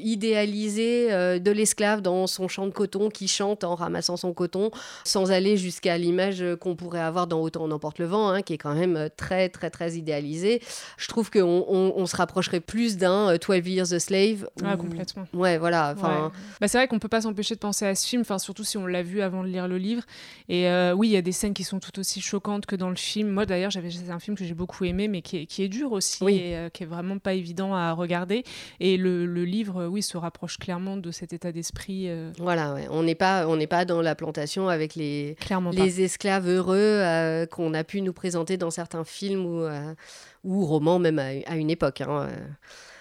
euh, 0.88 1.38
de 1.38 1.50
l'esclave 1.50 2.00
dans 2.00 2.26
son 2.26 2.48
champ 2.48 2.66
de 2.66 2.72
coton 2.72 3.08
qui 3.08 3.28
chante 3.28 3.64
en 3.64 3.74
ramassant 3.74 4.16
son 4.16 4.32
coton, 4.32 4.70
sans 5.04 5.30
aller 5.30 5.56
jusqu'à 5.56 5.98
l'image 5.98 6.44
qu'on 6.60 6.76
pourrait 6.76 7.00
avoir 7.00 7.26
dans 7.26 7.40
Autant 7.40 7.64
on 7.64 7.70
emporte 7.70 7.98
le 7.98 8.06
vent, 8.06 8.28
hein, 8.28 8.42
qui 8.42 8.54
est 8.54 8.58
quand 8.58 8.74
même 8.74 8.96
euh, 8.96 9.08
très 9.14 9.48
très 9.48 9.70
très 9.70 9.92
idéalisé. 9.92 10.60
Je 10.96 11.08
trouve 11.08 11.30
qu'on 11.30 11.64
on, 11.68 11.97
se 12.06 12.16
rapprocherait 12.16 12.60
plus 12.60 12.96
d'un 12.96 13.36
12 13.36 13.50
euh, 13.50 13.68
Years 13.68 13.92
a 13.92 14.00
Slave. 14.00 14.48
Ah, 14.64 14.76
complètement. 14.76 15.26
Ouais, 15.32 15.58
voilà. 15.58 15.94
Enfin... 15.96 16.32
Bah, 16.60 16.68
c'est 16.68 16.78
vrai 16.78 16.88
qu'on 16.88 16.98
peut 16.98 17.08
pas 17.08 17.22
s'empêcher 17.22 17.54
de 17.54 17.60
penser 17.60 17.86
à 17.86 17.94
ce 17.94 18.06
film, 18.06 18.24
surtout 18.38 18.64
si 18.64 18.76
on 18.76 18.86
l'a 18.86 19.02
vu 19.02 19.20
avant 19.20 19.42
de 19.42 19.48
lire 19.48 19.68
le 19.68 19.78
livre. 19.78 20.02
Et 20.48 20.68
oui, 20.94 21.08
il 21.08 21.12
y 21.12 21.16
a 21.16 21.22
des 21.22 21.32
scènes 21.32 21.54
qui 21.54 21.64
sont 21.64 21.80
tout 21.80 21.98
aussi 21.98 22.20
choquantes 22.20 22.66
que 22.66 22.76
dans 22.76 22.90
le 22.90 22.96
film. 22.96 23.30
Moi 23.30 23.46
d'ailleurs, 23.46 23.70
j'avais 23.70 23.90
c'est 23.90 24.10
un 24.10 24.18
film 24.18 24.36
que 24.36 24.44
j'ai 24.44 24.54
beaucoup 24.54 24.84
aimé, 24.84 25.08
mais 25.08 25.22
qui 25.22 25.38
est, 25.38 25.46
qui 25.46 25.62
est 25.62 25.68
dur 25.68 25.92
aussi 25.92 26.24
et 26.28 26.68
qui 26.72 26.82
est 26.82 26.86
vraiment 26.86 27.18
pas 27.18 27.34
évident 27.34 27.74
à 27.74 27.92
regarder. 27.92 28.44
Et 28.80 28.96
le, 28.96 29.26
le 29.26 29.44
livre, 29.44 29.86
oui, 29.86 30.02
se 30.02 30.16
rapproche 30.16 30.58
clairement 30.58 30.96
de 30.96 31.10
cet 31.10 31.32
état 31.32 31.52
d'esprit. 31.52 32.08
Euh. 32.08 32.32
Voilà, 32.38 32.76
on 32.90 33.02
n'est 33.02 33.14
pas, 33.14 33.46
on 33.46 33.56
n'est 33.56 33.66
pas 33.66 33.84
dans 33.84 34.02
la 34.02 34.14
plantation 34.14 34.68
avec 34.68 34.94
les, 34.94 35.36
les 35.72 36.00
esclaves 36.02 36.48
heureux 36.48 36.76
euh, 36.78 37.46
qu'on 37.46 37.74
a 37.74 37.84
pu 37.84 38.00
nous 38.00 38.12
présenter 38.12 38.56
dans 38.56 38.70
certains 38.70 39.04
films 39.04 39.46
ou, 39.46 39.62
euh, 39.62 39.94
ou 40.44 40.64
romans, 40.64 40.98
même 40.98 41.18
à, 41.18 41.56
une 41.56 41.70
époque. 41.70 42.00
Hein, 42.00 42.28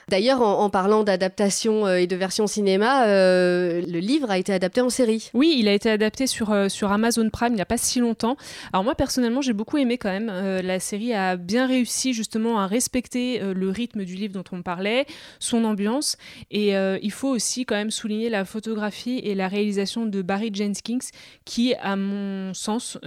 D'ailleurs, 0.10 0.42
en, 0.42 0.70
parlant 0.70 1.04
d'adaptation 1.04 1.86
euh, 1.86 1.98
et 1.98 2.08
de 2.08 2.16
version 2.16 2.48
cinéma, 2.48 3.08
euh, 3.08 3.82
le 3.86 4.00
livre 4.00 4.32
a 4.32 4.38
été 4.38 4.54
adapté 4.54 4.80
en 4.80 4.90
série. 4.90 5.30
Oui, 5.34 5.58
il 5.60 5.68
a 5.68 5.74
été 5.74 5.90
adapté 5.90 6.28
sur, 6.28 6.54
euh, 6.54 6.70
sur 6.70 6.94
Amazon 6.94 7.30
Prime 7.30 7.52
il 7.52 7.56
n'y 7.56 7.62
a 7.62 7.66
pas 7.66 7.78
si 7.78 8.00
longtemps. 8.00 8.38
Alors 8.72 8.86
moi, 8.86 8.96
personnellement, 8.96 9.42
j'ai 9.42 9.52
beaucoup 9.52 9.78
aimé 9.78 9.98
quand 9.98 10.10
même. 10.10 10.28
la 10.28 10.80
série 10.80 11.14
a 11.14 11.36
bien 11.36 11.68
réussi 11.68 12.14
justement 12.14 12.60
à 12.60 12.68
respecter 12.68 13.40
le 13.40 13.70
rythme 13.70 14.06
du 14.06 14.16
livre 14.16 14.34
dont 14.34 14.44
on 14.54 14.62
parlait, 14.62 15.06
son 15.40 15.66
ambiance. 15.66 16.18
Et 16.52 16.74
il 16.74 17.12
faut 17.12 17.30
aussi 17.30 17.66
quand 17.66 17.76
même 17.76 17.92
souligner 17.92 18.30
la 18.30 18.46
photographie 18.46 19.20
et 19.24 19.36
la 19.36 19.48
réalisation 19.48 20.06
de 20.06 20.22
Barry 20.22 20.52
Jenkins, 20.54 21.06
qui, 21.46 21.74
à 21.76 21.96
mon 21.96 22.54
sens, 22.54 22.98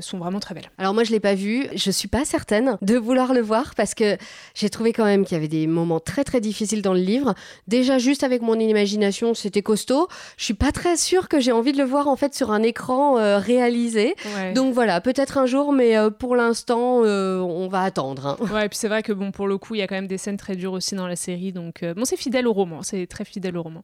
sont 0.00 0.18
vraiment 0.18 0.40
très 0.40 0.54
belles. 0.54 0.70
Alors 0.78 0.94
moi, 0.94 1.04
je 1.04 1.10
ne 1.10 1.16
l'ai 1.16 1.20
pas 1.20 1.34
vu. 1.34 1.66
Je 1.74 1.88
ne 1.88 1.92
suis 1.92 2.08
pas 2.08 2.24
certaine 2.24 2.78
de 2.80 2.96
vouloir 2.96 3.34
le 3.34 3.40
voir 3.40 3.74
parce 3.74 3.94
que 3.94 4.16
j'ai 4.54 4.70
trouvé 4.70 4.92
quand 4.92 5.04
même 5.04 5.24
qu'il 5.24 5.34
y 5.34 5.38
avait 5.38 5.48
des 5.48 5.66
moments 5.66 6.00
très 6.00 6.24
très 6.24 6.31
difficiles 6.40 6.82
dans 6.82 6.94
le 6.94 7.00
livre. 7.00 7.34
Déjà 7.68 7.98
juste 7.98 8.24
avec 8.24 8.42
mon 8.42 8.58
imagination, 8.58 9.34
c'était 9.34 9.62
costaud. 9.62 10.08
Je 10.36 10.44
suis 10.44 10.54
pas 10.54 10.72
très 10.72 10.96
sûre 10.96 11.28
que 11.28 11.40
j'ai 11.40 11.52
envie 11.52 11.72
de 11.72 11.78
le 11.78 11.84
voir 11.84 12.08
en 12.08 12.16
fait 12.16 12.34
sur 12.34 12.50
un 12.50 12.62
écran 12.62 13.18
euh, 13.18 13.38
réalisé. 13.38 14.14
Donc 14.54 14.74
voilà, 14.74 15.00
peut-être 15.00 15.38
un 15.38 15.46
jour, 15.46 15.72
mais 15.72 15.96
euh, 15.96 16.10
pour 16.10 16.36
l'instant, 16.36 17.02
euh, 17.04 17.40
on 17.40 17.68
va 17.68 17.82
attendre. 17.82 18.26
Hein. 18.26 18.52
Ouais, 18.52 18.66
et 18.66 18.68
puis 18.68 18.78
c'est 18.78 18.88
vrai 18.88 19.02
que 19.02 19.12
bon, 19.12 19.30
pour 19.30 19.46
le 19.46 19.58
coup, 19.58 19.74
il 19.74 19.78
y 19.78 19.82
a 19.82 19.86
quand 19.86 19.94
même 19.94 20.06
des 20.06 20.18
scènes 20.18 20.36
très 20.36 20.56
dures 20.56 20.72
aussi 20.72 20.94
dans 20.94 21.06
la 21.06 21.16
série. 21.16 21.52
Donc 21.52 21.84
bon, 21.84 22.04
c'est 22.04 22.16
fidèle 22.16 22.46
au 22.46 22.52
roman, 22.52 22.82
c'est 22.82 23.06
très 23.06 23.24
fidèle 23.24 23.56
au 23.56 23.62
roman. 23.62 23.82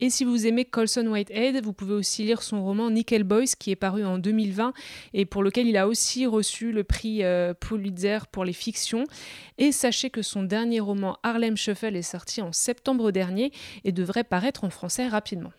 Et 0.00 0.10
si 0.10 0.24
vous 0.24 0.46
aimez 0.46 0.64
Colson 0.64 1.06
Whitehead, 1.06 1.62
vous 1.62 1.72
pouvez 1.72 1.94
aussi 1.94 2.24
lire 2.24 2.42
son 2.42 2.62
roman 2.62 2.90
Nickel 2.90 3.24
Boys 3.24 3.56
qui 3.58 3.70
est 3.70 3.76
paru 3.76 4.04
en 4.04 4.18
2020 4.18 4.72
et 5.14 5.24
pour 5.24 5.42
lequel 5.42 5.66
il 5.66 5.76
a 5.76 5.86
aussi 5.86 6.26
reçu 6.26 6.72
le 6.72 6.84
prix 6.84 7.22
Pulitzer 7.60 8.18
pour 8.30 8.44
les 8.44 8.52
fictions. 8.52 9.04
Et 9.58 9.72
sachez 9.72 10.10
que 10.10 10.22
son 10.22 10.42
dernier 10.42 10.80
roman 10.80 11.18
Harlem 11.22 11.56
Shuffle 11.56 11.79
est 11.88 12.02
sorti 12.02 12.42
en 12.42 12.52
septembre 12.52 13.10
dernier 13.10 13.52
et 13.84 13.92
devrait 13.92 14.24
paraître 14.24 14.64
en 14.64 14.70
français 14.70 15.08
rapidement. 15.08 15.52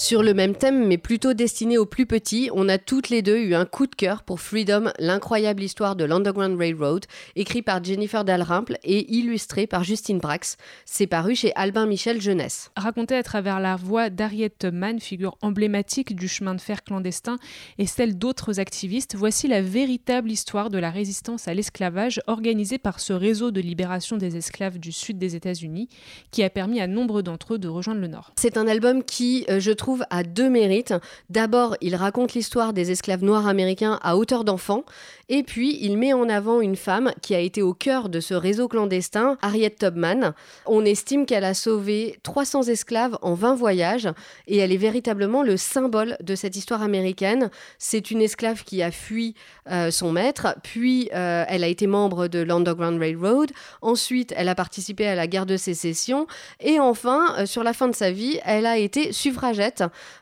Sur 0.00 0.22
le 0.22 0.32
même 0.32 0.54
thème, 0.54 0.86
mais 0.86 0.96
plutôt 0.96 1.34
destiné 1.34 1.76
aux 1.76 1.84
plus 1.84 2.06
petits, 2.06 2.50
on 2.54 2.68
a 2.68 2.78
toutes 2.78 3.08
les 3.08 3.20
deux 3.20 3.36
eu 3.38 3.56
un 3.56 3.66
coup 3.66 3.88
de 3.88 3.96
cœur 3.96 4.22
pour 4.22 4.40
Freedom, 4.40 4.92
l'incroyable 5.00 5.60
histoire 5.60 5.96
de 5.96 6.04
l'Underground 6.04 6.56
Railroad, 6.56 7.04
écrit 7.34 7.62
par 7.62 7.82
Jennifer 7.82 8.24
Dalrymple 8.24 8.78
et 8.84 9.12
illustré 9.12 9.66
par 9.66 9.82
Justine 9.82 10.18
Brax. 10.18 10.56
C'est 10.84 11.08
paru 11.08 11.34
chez 11.34 11.52
Albin 11.56 11.86
Michel 11.86 12.20
Jeunesse. 12.20 12.70
Raconté 12.76 13.16
à 13.16 13.24
travers 13.24 13.58
la 13.58 13.74
voix 13.74 14.08
d'Harriet 14.08 14.52
Tubman, 14.56 15.00
figure 15.00 15.36
emblématique 15.42 16.14
du 16.14 16.28
chemin 16.28 16.54
de 16.54 16.60
fer 16.60 16.84
clandestin, 16.84 17.36
et 17.78 17.86
celle 17.86 18.16
d'autres 18.16 18.60
activistes, 18.60 19.16
voici 19.16 19.48
la 19.48 19.62
véritable 19.62 20.30
histoire 20.30 20.70
de 20.70 20.78
la 20.78 20.92
résistance 20.92 21.48
à 21.48 21.54
l'esclavage 21.54 22.20
organisée 22.28 22.78
par 22.78 23.00
ce 23.00 23.12
réseau 23.12 23.50
de 23.50 23.60
libération 23.60 24.16
des 24.16 24.36
esclaves 24.36 24.78
du 24.78 24.92
sud 24.92 25.18
des 25.18 25.34
États-Unis, 25.34 25.88
qui 26.30 26.44
a 26.44 26.50
permis 26.50 26.80
à 26.80 26.86
nombre 26.86 27.20
d'entre 27.20 27.54
eux 27.54 27.58
de 27.58 27.66
rejoindre 27.66 28.00
le 28.00 28.06
Nord. 28.06 28.32
C'est 28.38 28.56
un 28.56 28.68
album 28.68 29.02
qui, 29.02 29.44
euh, 29.50 29.58
je 29.58 29.72
trouve, 29.72 29.87
à 30.10 30.22
deux 30.22 30.50
mérites. 30.50 30.94
D'abord, 31.30 31.76
il 31.80 31.96
raconte 31.96 32.34
l'histoire 32.34 32.72
des 32.72 32.90
esclaves 32.90 33.24
noirs 33.24 33.46
américains 33.46 33.98
à 34.02 34.16
hauteur 34.16 34.44
d'enfant, 34.44 34.84
et 35.28 35.42
puis 35.42 35.78
il 35.80 35.98
met 35.98 36.12
en 36.12 36.28
avant 36.28 36.60
une 36.60 36.76
femme 36.76 37.12
qui 37.22 37.34
a 37.34 37.40
été 37.40 37.62
au 37.62 37.74
cœur 37.74 38.08
de 38.08 38.20
ce 38.20 38.34
réseau 38.34 38.68
clandestin, 38.68 39.36
Harriet 39.42 39.74
Tubman. 39.78 40.32
On 40.66 40.84
estime 40.84 41.26
qu'elle 41.26 41.44
a 41.44 41.54
sauvé 41.54 42.18
300 42.22 42.64
esclaves 42.64 43.18
en 43.22 43.34
20 43.34 43.54
voyages, 43.54 44.08
et 44.46 44.58
elle 44.58 44.72
est 44.72 44.78
véritablement 44.78 45.42
le 45.42 45.56
symbole 45.56 46.16
de 46.22 46.34
cette 46.34 46.56
histoire 46.56 46.82
américaine. 46.82 47.50
C'est 47.78 48.10
une 48.10 48.22
esclave 48.22 48.64
qui 48.64 48.82
a 48.82 48.90
fui 48.90 49.34
euh, 49.70 49.90
son 49.90 50.12
maître, 50.12 50.56
puis 50.62 51.10
euh, 51.14 51.44
elle 51.48 51.64
a 51.64 51.68
été 51.68 51.86
membre 51.86 52.28
de 52.28 52.40
l'Underground 52.40 52.98
Railroad, 52.98 53.50
ensuite 53.82 54.32
elle 54.36 54.48
a 54.48 54.54
participé 54.54 55.06
à 55.06 55.14
la 55.14 55.26
guerre 55.26 55.46
de 55.46 55.56
sécession, 55.56 56.26
et 56.60 56.80
enfin, 56.80 57.34
euh, 57.38 57.46
sur 57.46 57.62
la 57.62 57.72
fin 57.72 57.88
de 57.88 57.94
sa 57.94 58.10
vie, 58.10 58.38
elle 58.44 58.66
a 58.66 58.78
été 58.78 59.12
suffragette 59.12 59.67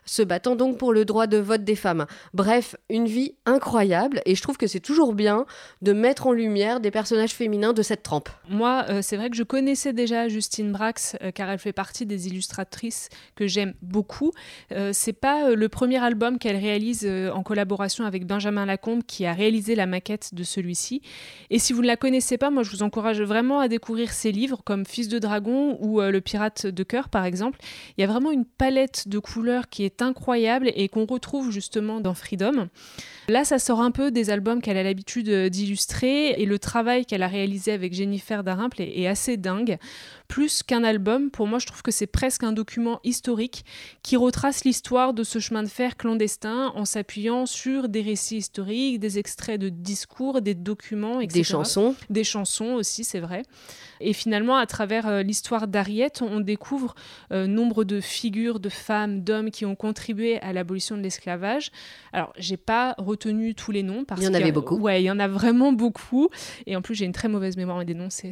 se 0.05 0.21
battant 0.21 0.55
donc 0.55 0.77
pour 0.77 0.93
le 0.93 1.05
droit 1.05 1.27
de 1.27 1.37
vote 1.37 1.63
des 1.63 1.75
femmes. 1.75 2.05
Bref, 2.33 2.75
une 2.89 3.05
vie 3.05 3.35
incroyable 3.45 4.21
et 4.25 4.35
je 4.35 4.41
trouve 4.41 4.57
que 4.57 4.67
c'est 4.67 4.79
toujours 4.79 5.13
bien 5.13 5.45
de 5.81 5.93
mettre 5.93 6.27
en 6.27 6.31
lumière 6.31 6.79
des 6.79 6.91
personnages 6.91 7.31
féminins 7.31 7.73
de 7.73 7.81
cette 7.81 8.03
trempe. 8.03 8.29
Moi, 8.49 8.85
euh, 8.89 9.01
c'est 9.01 9.17
vrai 9.17 9.29
que 9.29 9.35
je 9.35 9.43
connaissais 9.43 9.93
déjà 9.93 10.27
Justine 10.27 10.71
Brax 10.71 11.15
euh, 11.21 11.31
car 11.31 11.49
elle 11.49 11.59
fait 11.59 11.73
partie 11.73 12.05
des 12.05 12.27
illustratrices 12.27 13.09
que 13.35 13.47
j'aime 13.47 13.73
beaucoup. 13.81 14.31
Euh, 14.71 14.91
c'est 14.93 15.13
pas 15.13 15.51
le 15.51 15.69
premier 15.69 16.03
album 16.03 16.39
qu'elle 16.39 16.57
réalise 16.57 17.07
en 17.33 17.43
collaboration 17.43 18.05
avec 18.05 18.25
Benjamin 18.25 18.65
Lacombe 18.65 19.03
qui 19.03 19.25
a 19.25 19.33
réalisé 19.33 19.75
la 19.75 19.85
maquette 19.85 20.33
de 20.33 20.43
celui-ci. 20.43 21.01
Et 21.49 21.59
si 21.59 21.73
vous 21.73 21.81
ne 21.81 21.87
la 21.87 21.97
connaissez 21.97 22.37
pas, 22.37 22.49
moi 22.49 22.63
je 22.63 22.71
vous 22.71 22.83
encourage 22.83 23.21
vraiment 23.21 23.59
à 23.59 23.67
découvrir 23.67 24.11
ses 24.11 24.31
livres 24.31 24.61
comme 24.63 24.85
Fils 24.85 25.07
de 25.07 25.19
dragon 25.19 25.77
ou 25.81 26.01
Le 26.01 26.21
pirate 26.21 26.67
de 26.67 26.83
cœur 26.83 27.09
par 27.09 27.25
exemple. 27.25 27.59
Il 27.97 28.01
y 28.01 28.03
a 28.03 28.07
vraiment 28.07 28.31
une 28.31 28.45
palette 28.45 29.07
de 29.07 29.19
couleurs 29.19 29.36
qui 29.69 29.83
est 29.83 30.01
incroyable 30.01 30.71
et 30.75 30.89
qu'on 30.89 31.05
retrouve 31.05 31.51
justement 31.51 32.01
dans 32.01 32.13
Freedom. 32.13 32.67
Là, 33.29 33.43
ça 33.43 33.59
sort 33.59 33.81
un 33.81 33.91
peu 33.91 34.09
des 34.09 34.29
albums 34.29 34.61
qu'elle 34.61 34.77
a 34.77 34.83
l'habitude 34.83 35.29
d'illustrer 35.29 36.31
et 36.31 36.45
le 36.45 36.59
travail 36.59 37.05
qu'elle 37.05 37.23
a 37.23 37.27
réalisé 37.27 37.71
avec 37.71 37.93
Jennifer 37.93 38.43
Darimple 38.43 38.81
est, 38.81 39.07
assez 39.07 39.37
dingue. 39.37 39.77
Plus 40.27 40.63
qu'un 40.63 40.83
album, 40.83 41.29
pour 41.29 41.47
moi, 41.47 41.59
je 41.59 41.67
trouve 41.67 41.81
que 41.81 41.91
c'est 41.91 42.07
presque 42.07 42.43
un 42.43 42.51
document 42.51 42.99
historique 43.03 43.63
qui 44.03 44.17
retrace 44.17 44.65
l'histoire 44.65 45.13
de 45.13 45.23
ce 45.23 45.39
chemin 45.39 45.63
de 45.63 45.69
fer 45.69 45.95
clandestin 45.95 46.73
en 46.75 46.83
s'appuyant 46.85 47.45
sur 47.45 47.87
des 47.87 48.01
récits 48.01 48.37
historiques, 48.37 48.99
des 48.99 49.19
extraits 49.19 49.59
de 49.59 49.69
discours, 49.69 50.41
des 50.41 50.55
documents, 50.55 51.21
etc. 51.21 51.39
Des 51.39 51.43
chansons. 51.43 51.95
Des 52.09 52.23
chansons 52.23 52.73
aussi, 52.73 53.03
c'est 53.03 53.19
vrai. 53.19 53.43
Et 53.99 54.13
finalement, 54.13 54.57
à 54.57 54.65
travers 54.65 55.07
euh, 55.07 55.23
l'histoire 55.23 55.67
d'Ariette, 55.67 56.21
on 56.21 56.39
découvre 56.39 56.95
euh, 57.31 57.47
nombre 57.47 57.83
de 57.83 58.01
figures 58.01 58.59
de 58.59 58.69
femmes, 58.69 59.23
d'hommes 59.27 59.51
qui 59.51 59.65
ont 59.65 59.75
contribué 59.75 60.39
à 60.41 60.53
l'abolition 60.53 60.97
de 60.97 61.01
l'esclavage. 61.01 61.71
Alors, 62.13 62.33
j'ai 62.37 62.57
pas 62.57 62.95
retenu 62.97 63.53
tous 63.53 63.71
les 63.71 63.83
noms 63.83 64.05
parce 64.05 64.21
il 64.21 64.23
y 64.23 64.27
en 64.27 64.33
avait 64.33 64.51
beaucoup. 64.51 64.77
Ouais, 64.77 65.01
il 65.01 65.05
y 65.05 65.11
en 65.11 65.19
a 65.19 65.27
vraiment 65.27 65.73
beaucoup. 65.73 66.29
Et 66.65 66.75
en 66.75 66.81
plus, 66.81 66.95
j'ai 66.95 67.05
une 67.05 67.11
très 67.11 67.27
mauvaise 67.27 67.57
mémoire 67.57 67.83
des 67.85 67.93
noms, 67.93 68.09
c'est. 68.09 68.31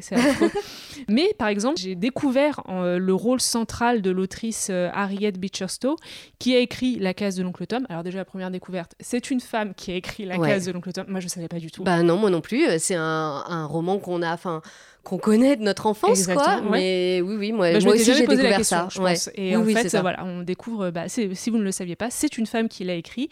Mais 1.10 1.36
par 1.38 1.50
exemple, 1.50 1.78
j'ai 1.80 1.96
découvert 1.96 2.62
euh, 2.70 2.98
le 2.98 3.14
rôle 3.14 3.42
central 3.42 4.02
de 4.02 4.10
l'autrice 4.12 4.70
Harriet 4.70 5.34
Beecher 5.34 5.68
Stowe, 5.68 5.98
qui 6.40 6.56
a 6.56 6.60
écrit 6.60 6.98
La 6.98 7.14
case 7.14 7.36
de 7.36 7.44
l'oncle 7.44 7.66
Tom. 7.68 7.86
Alors 7.90 8.04
déjà, 8.04 8.20
la 8.20 8.26
première 8.26 8.52
découverte, 8.52 8.96
c'est 9.00 9.30
une 9.30 9.42
femme 9.42 9.74
qui 9.76 9.92
a 9.92 9.96
écrit 9.96 10.26
La 10.26 10.38
case 10.38 10.66
de 10.66 10.72
l'oncle 10.72 10.92
Tom. 10.92 11.06
Moi, 11.10 11.20
je 11.20 11.28
savais 11.28 11.48
pas 11.48 11.60
du 11.60 11.70
tout. 11.70 11.84
Bah 11.84 12.02
non, 12.02 12.18
moi 12.18 12.30
non 12.30 12.42
plus. 12.42 12.66
C'est 12.80 12.96
un, 12.96 13.44
un 13.48 13.66
roman 13.66 14.00
qu'on 14.00 14.22
a, 14.22 14.34
enfin 14.34 14.62
qu'on 15.06 15.18
connaît 15.18 15.56
de 15.56 15.62
notre 15.62 15.86
enfance, 15.86 16.26
quoi. 16.28 16.62
Mais 16.70 17.22
oui, 17.24 17.36
oui, 17.38 17.52
moi, 17.52 17.72
bah, 17.72 17.78
aussi 17.92 18.04
j'ai 18.04 18.26
découvert 18.26 18.66
ça. 18.66 18.90
Et 19.36 19.56
en 19.56 19.64
fait, 19.64 19.96
voilà, 19.98 20.26
on 20.26 20.42
découvre, 20.42 20.90
bah, 20.90 21.08
si 21.08 21.50
vous 21.50 21.58
ne 21.58 21.64
le 21.64 21.72
saviez 21.72 21.96
pas, 21.96 22.10
c'est 22.10 22.38
une 22.38 22.48
femme 22.48 22.68
qui 22.68 22.84
l'a 22.84 22.96
écrit. 22.96 23.30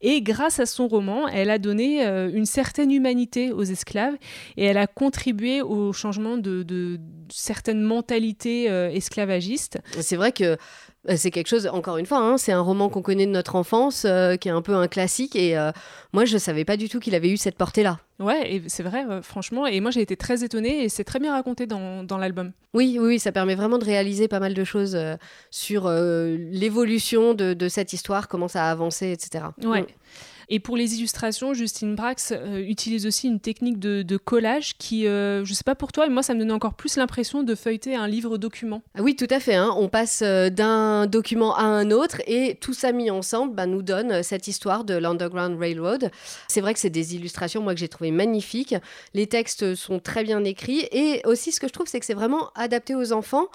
Et 0.00 0.22
grâce 0.22 0.60
à 0.60 0.66
son 0.66 0.88
roman, 0.88 1.28
elle 1.28 1.50
a 1.50 1.58
donné 1.58 2.06
euh, 2.06 2.30
une 2.32 2.46
certaine 2.46 2.92
humanité 2.92 3.50
aux 3.50 3.64
esclaves 3.64 4.14
et 4.56 4.64
elle 4.64 4.78
a 4.78 4.86
contribué 4.86 5.62
au 5.62 5.92
changement 5.92 6.36
de, 6.38 6.98
certaines 7.28 7.82
mentalités 7.82 8.70
euh, 8.70 8.88
esclavagistes. 8.90 9.78
C'est 10.00 10.16
vrai 10.16 10.30
que 10.30 10.56
c'est 11.14 11.30
quelque 11.30 11.48
chose, 11.48 11.68
encore 11.68 11.98
une 11.98 12.06
fois, 12.06 12.18
hein, 12.18 12.38
c'est 12.38 12.52
un 12.52 12.60
roman 12.60 12.88
qu'on 12.88 13.02
connaît 13.02 13.26
de 13.26 13.30
notre 13.30 13.54
enfance, 13.54 14.04
euh, 14.04 14.36
qui 14.36 14.48
est 14.48 14.52
un 14.52 14.62
peu 14.62 14.74
un 14.74 14.88
classique. 14.88 15.36
Et 15.36 15.56
euh, 15.56 15.70
moi, 16.12 16.24
je 16.24 16.34
ne 16.34 16.38
savais 16.38 16.64
pas 16.64 16.76
du 16.76 16.88
tout 16.88 16.98
qu'il 16.98 17.14
avait 17.14 17.30
eu 17.30 17.36
cette 17.36 17.56
portée-là. 17.56 17.98
Ouais, 18.18 18.62
c'est 18.66 18.82
vrai, 18.82 19.04
franchement. 19.22 19.66
Et 19.66 19.80
moi, 19.80 19.90
j'ai 19.90 20.00
été 20.00 20.16
très 20.16 20.42
étonnée 20.42 20.84
et 20.84 20.88
c'est 20.88 21.04
très 21.04 21.20
bien 21.20 21.32
raconté 21.32 21.66
dans, 21.66 22.02
dans 22.02 22.18
l'album. 22.18 22.52
Oui, 22.74 22.98
oui, 23.00 23.18
ça 23.18 23.30
permet 23.30 23.54
vraiment 23.54 23.78
de 23.78 23.84
réaliser 23.84 24.26
pas 24.26 24.40
mal 24.40 24.54
de 24.54 24.64
choses 24.64 24.98
sur 25.50 25.88
l'évolution 25.90 27.34
de, 27.34 27.52
de, 27.52 27.68
cette 27.68 27.92
histoire, 27.92 28.26
comment 28.28 28.48
ça 28.48 28.66
a 28.66 28.70
avancé, 28.70 29.12
etc. 29.12 29.44
Ouais. 29.62 29.82
Mm. 29.82 29.86
Et 30.48 30.60
pour 30.60 30.76
les 30.76 30.94
illustrations, 30.94 31.54
Justine 31.54 31.96
Brax 31.96 32.32
euh, 32.32 32.58
utilise 32.58 33.04
aussi 33.06 33.26
une 33.26 33.40
technique 33.40 33.80
de, 33.80 34.16
collage 34.16 34.78
qui, 34.78 35.06
euh, 35.06 35.44
je 35.44 35.52
sais 35.52 35.64
pas 35.64 35.74
pour 35.74 35.92
toi, 35.92 36.06
mais 36.06 36.14
moi 36.14 36.22
ça 36.22 36.34
me 36.34 36.38
donnait 36.38 36.52
encore 36.52 36.74
plus 36.74 36.96
l'impression 36.96 37.42
de 37.42 37.54
feuilleter 37.54 37.96
un 37.96 38.06
livre 38.06 38.38
document. 38.38 38.82
Ah 38.96 39.02
oui, 39.02 39.16
tout 39.16 39.26
à 39.30 39.40
fait. 39.40 39.54
Hein. 39.54 39.74
On 39.76 39.88
passe 39.88 40.22
euh, 40.22 40.48
d'un 40.48 41.06
document 41.06 41.56
à 41.56 41.62
un 41.62 41.90
autre 41.90 42.22
et 42.26 42.56
tout 42.60 42.74
ça 42.74 42.92
mis 42.92 43.10
ensemble 43.10 43.54
bah, 43.54 43.66
nous 43.66 43.82
donne 43.82 44.22
cette 44.22 44.46
histoire 44.46 44.84
de 44.84 44.94
l'Underground 44.94 45.58
Railroad. 45.58 46.10
C'est 46.48 46.60
vrai 46.60 46.74
que 46.74 46.80
c'est 46.80 46.90
des 46.90 47.16
illustrations 47.16 47.62
moi 47.62 47.74
que 47.74 47.80
j'ai 47.80 47.88
trouvé 47.88 48.10
magnifiques. 48.10 48.74
Les 49.14 49.26
textes 49.26 49.74
sont 49.74 49.98
très 49.98 50.22
bien 50.22 50.44
écrits 50.44 50.86
et 50.92 51.22
aussi 51.24 51.52
ce 51.52 51.60
que 51.60 51.66
je 51.68 51.72
trouve 51.72 51.88
c'est 51.88 52.00
que 52.00 52.06
c'est 52.06 52.14
vraiment 52.14 52.50
adapté 52.54 52.94
aux 52.94 53.12
enfants. 53.12 53.48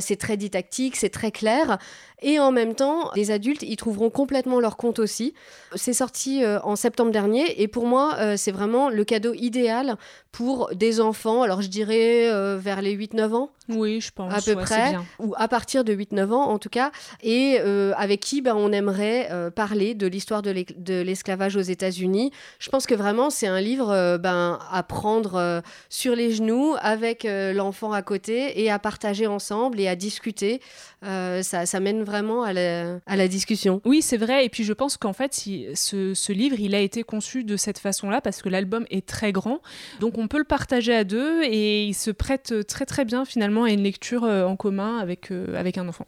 c'est 0.00 0.16
très 0.16 0.36
didactique, 0.36 0.96
c'est 0.96 1.10
très 1.10 1.30
clair 1.30 1.78
et 2.22 2.38
en 2.38 2.52
même 2.52 2.74
temps 2.74 3.10
les 3.14 3.30
adultes 3.30 3.62
y 3.62 3.76
trouveront 3.76 4.10
complètement 4.10 4.60
leur 4.60 4.76
compte 4.76 4.98
aussi. 4.98 5.34
C'est 5.74 5.92
sorti 5.92 6.21
sorti 6.22 6.44
en 6.64 6.76
septembre 6.76 7.10
dernier 7.10 7.60
et 7.60 7.68
pour 7.68 7.86
moi, 7.86 8.36
c'est 8.36 8.52
vraiment 8.52 8.88
le 8.88 9.04
cadeau 9.04 9.34
idéal 9.34 9.96
pour 10.30 10.70
des 10.74 11.00
enfants. 11.00 11.42
Alors 11.42 11.62
je 11.62 11.68
dirais 11.68 12.28
vers 12.58 12.82
les 12.82 12.96
8-9 12.96 13.34
ans. 13.34 13.50
Oui, 13.68 14.00
je 14.00 14.10
pense. 14.12 14.32
À 14.32 14.40
peu 14.40 14.60
près. 14.60 14.94
Ou 15.18 15.34
à 15.36 15.48
partir 15.48 15.84
de 15.84 15.94
8-9 15.94 16.32
ans 16.32 16.48
en 16.48 16.58
tout 16.58 16.68
cas. 16.68 16.90
Et 17.22 17.58
avec 17.58 18.20
qui 18.20 18.40
ben, 18.40 18.54
on 18.56 18.72
aimerait 18.72 19.50
parler 19.54 19.94
de 19.94 20.06
l'histoire 20.06 20.42
de 20.42 21.02
l'esclavage 21.02 21.56
aux 21.56 21.60
États-Unis. 21.60 22.30
Je 22.58 22.70
pense 22.70 22.86
que 22.86 22.94
vraiment 22.94 23.30
c'est 23.30 23.46
un 23.48 23.60
livre 23.60 24.18
ben, 24.18 24.58
à 24.70 24.82
prendre 24.82 25.62
sur 25.88 26.14
les 26.14 26.32
genoux 26.32 26.74
avec 26.80 27.26
l'enfant 27.26 27.92
à 27.92 28.02
côté 28.02 28.62
et 28.62 28.70
à 28.70 28.78
partager 28.78 29.26
ensemble 29.26 29.80
et 29.80 29.88
à 29.88 29.96
discuter. 29.96 30.60
Euh, 31.04 31.42
ça, 31.42 31.80
mène 31.80 32.04
vraiment 32.04 32.44
à 32.44 32.52
la, 32.52 33.28
discussion. 33.28 33.80
Oui, 33.84 34.02
c'est 34.02 34.16
vrai. 34.16 34.44
Et 34.44 34.48
puis 34.48 34.64
je 34.64 34.72
pense 34.72 34.96
qu'en 34.96 35.12
fait, 35.12 35.34
ce, 35.34 36.11
livre, 36.32 36.60
il 36.60 36.74
a 36.74 36.80
été 36.80 37.02
conçu 37.02 37.44
de 37.44 37.56
cette 37.56 37.78
façon-là 37.78 38.20
parce 38.20 38.42
que 38.42 38.48
l'album 38.48 38.84
est 38.90 39.06
très 39.06 39.32
grand. 39.32 39.60
Donc 40.00 40.18
on 40.18 40.28
peut 40.28 40.38
le 40.38 40.44
partager 40.44 40.94
à 40.94 41.04
deux 41.04 41.42
et 41.44 41.84
il 41.84 41.94
se 41.94 42.10
prête 42.10 42.66
très 42.66 42.86
très 42.86 43.04
bien 43.04 43.24
finalement 43.24 43.64
à 43.64 43.70
une 43.70 43.82
lecture 43.82 44.24
euh, 44.24 44.44
en 44.44 44.56
commun 44.56 44.98
avec, 44.98 45.30
euh, 45.30 45.54
avec 45.56 45.78
un 45.78 45.88
enfant. 45.88 46.06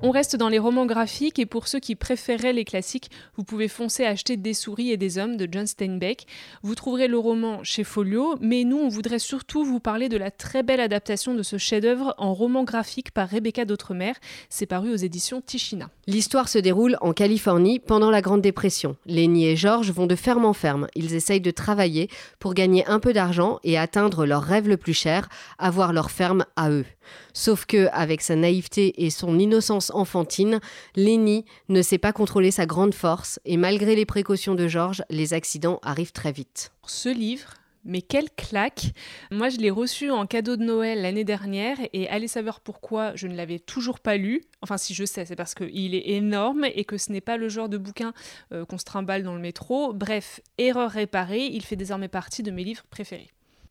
On 0.00 0.12
reste 0.12 0.36
dans 0.36 0.48
les 0.48 0.60
romans 0.60 0.86
graphiques 0.86 1.40
et 1.40 1.46
pour 1.46 1.66
ceux 1.66 1.80
qui 1.80 1.96
préféraient 1.96 2.52
les 2.52 2.64
classiques, 2.64 3.10
vous 3.36 3.42
pouvez 3.42 3.66
foncer 3.66 4.04
acheter 4.04 4.36
Des 4.36 4.54
souris 4.54 4.92
et 4.92 4.96
des 4.96 5.18
hommes 5.18 5.36
de 5.36 5.48
John 5.50 5.66
Steinbeck. 5.66 6.24
Vous 6.62 6.76
trouverez 6.76 7.08
le 7.08 7.18
roman 7.18 7.64
chez 7.64 7.82
Folio, 7.82 8.36
mais 8.40 8.62
nous 8.62 8.76
on 8.76 8.88
voudrait 8.88 9.18
surtout 9.18 9.64
vous 9.64 9.80
parler 9.80 10.08
de 10.08 10.16
la 10.16 10.30
très 10.30 10.62
belle 10.62 10.78
adaptation 10.78 11.34
de 11.34 11.42
ce 11.42 11.58
chef-d'œuvre 11.58 12.14
en 12.16 12.32
roman 12.32 12.62
graphique 12.62 13.10
par 13.10 13.28
Rebecca 13.28 13.64
d'Outremer. 13.64 14.12
C'est 14.48 14.66
paru 14.66 14.92
aux 14.92 14.96
éditions 14.96 15.40
Tichina. 15.40 15.90
L'histoire 16.06 16.48
se 16.48 16.58
déroule 16.58 16.96
en 17.00 17.12
Californie 17.12 17.80
pendant 17.80 18.12
la 18.12 18.22
Grande 18.22 18.42
Dépression. 18.42 18.94
Lenny 19.04 19.46
et 19.46 19.56
George 19.56 19.90
vont 19.90 20.06
de 20.06 20.14
ferme 20.14 20.44
en 20.44 20.52
ferme. 20.52 20.86
Ils 20.94 21.14
essayent 21.14 21.40
de 21.40 21.50
travailler 21.50 22.08
pour 22.38 22.54
gagner 22.54 22.86
un 22.86 23.00
peu 23.00 23.12
d'argent 23.12 23.58
et 23.64 23.76
atteindre 23.76 24.26
leur 24.26 24.44
rêve 24.44 24.68
le 24.68 24.76
plus 24.76 24.94
cher, 24.94 25.28
avoir 25.58 25.92
leur 25.92 26.12
ferme 26.12 26.44
à 26.54 26.70
eux. 26.70 26.86
Sauf 27.32 27.66
que, 27.66 27.88
avec 27.92 28.20
sa 28.20 28.36
naïveté 28.36 29.04
et 29.04 29.10
son 29.10 29.38
innocence 29.38 29.90
enfantine, 29.94 30.60
Lenny 30.96 31.44
ne 31.68 31.82
sait 31.82 31.98
pas 31.98 32.12
contrôler 32.12 32.50
sa 32.50 32.66
grande 32.66 32.94
force 32.94 33.40
et 33.44 33.56
malgré 33.56 33.94
les 33.94 34.06
précautions 34.06 34.54
de 34.54 34.68
George, 34.68 35.02
les 35.10 35.34
accidents 35.34 35.80
arrivent 35.82 36.12
très 36.12 36.32
vite. 36.32 36.72
Ce 36.86 37.08
livre, 37.08 37.54
mais 37.84 38.02
quelle 38.02 38.28
claque 38.36 38.92
Moi, 39.30 39.48
je 39.48 39.58
l'ai 39.58 39.70
reçu 39.70 40.10
en 40.10 40.26
cadeau 40.26 40.56
de 40.56 40.64
Noël 40.64 41.02
l'année 41.02 41.24
dernière 41.24 41.78
et 41.92 42.08
allez 42.08 42.28
savoir 42.28 42.60
pourquoi 42.60 43.14
je 43.14 43.26
ne 43.26 43.34
l'avais 43.34 43.58
toujours 43.58 44.00
pas 44.00 44.16
lu. 44.16 44.42
Enfin, 44.62 44.76
si 44.76 44.94
je 44.94 45.04
sais, 45.04 45.24
c'est 45.24 45.36
parce 45.36 45.54
qu'il 45.54 45.94
est 45.94 46.10
énorme 46.10 46.66
et 46.74 46.84
que 46.84 46.98
ce 46.98 47.12
n'est 47.12 47.20
pas 47.20 47.36
le 47.36 47.48
genre 47.48 47.68
de 47.68 47.78
bouquin 47.78 48.12
euh, 48.52 48.64
qu'on 48.64 48.78
se 48.78 48.84
trimballe 48.84 49.22
dans 49.22 49.34
le 49.34 49.40
métro. 49.40 49.92
Bref, 49.92 50.40
erreur 50.58 50.90
réparée, 50.90 51.46
il 51.46 51.64
fait 51.64 51.76
désormais 51.76 52.08
partie 52.08 52.42
de 52.42 52.50
mes 52.50 52.64
livres 52.64 52.84
préférés. 52.90 53.30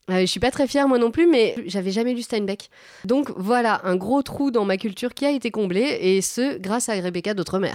Euh, 0.09 0.21
je 0.21 0.25
suis 0.25 0.39
pas 0.39 0.51
très 0.51 0.67
fière 0.67 0.87
moi 0.87 0.99
non 0.99 1.11
plus, 1.11 1.27
mais 1.27 1.55
j'avais 1.65 1.91
jamais 1.91 2.13
lu 2.13 2.21
Steinbeck. 2.21 2.69
Donc 3.03 3.31
voilà, 3.35 3.81
un 3.83 3.97
gros 3.97 4.21
trou 4.21 4.51
dans 4.51 4.63
ma 4.63 4.77
culture 4.77 5.13
qui 5.13 5.25
a 5.25 5.31
été 5.31 5.51
comblé, 5.51 5.97
et 5.99 6.21
ce, 6.21 6.57
grâce 6.57 6.87
à 6.87 6.93
Rebecca 6.93 7.33
d'Outremer. 7.33 7.73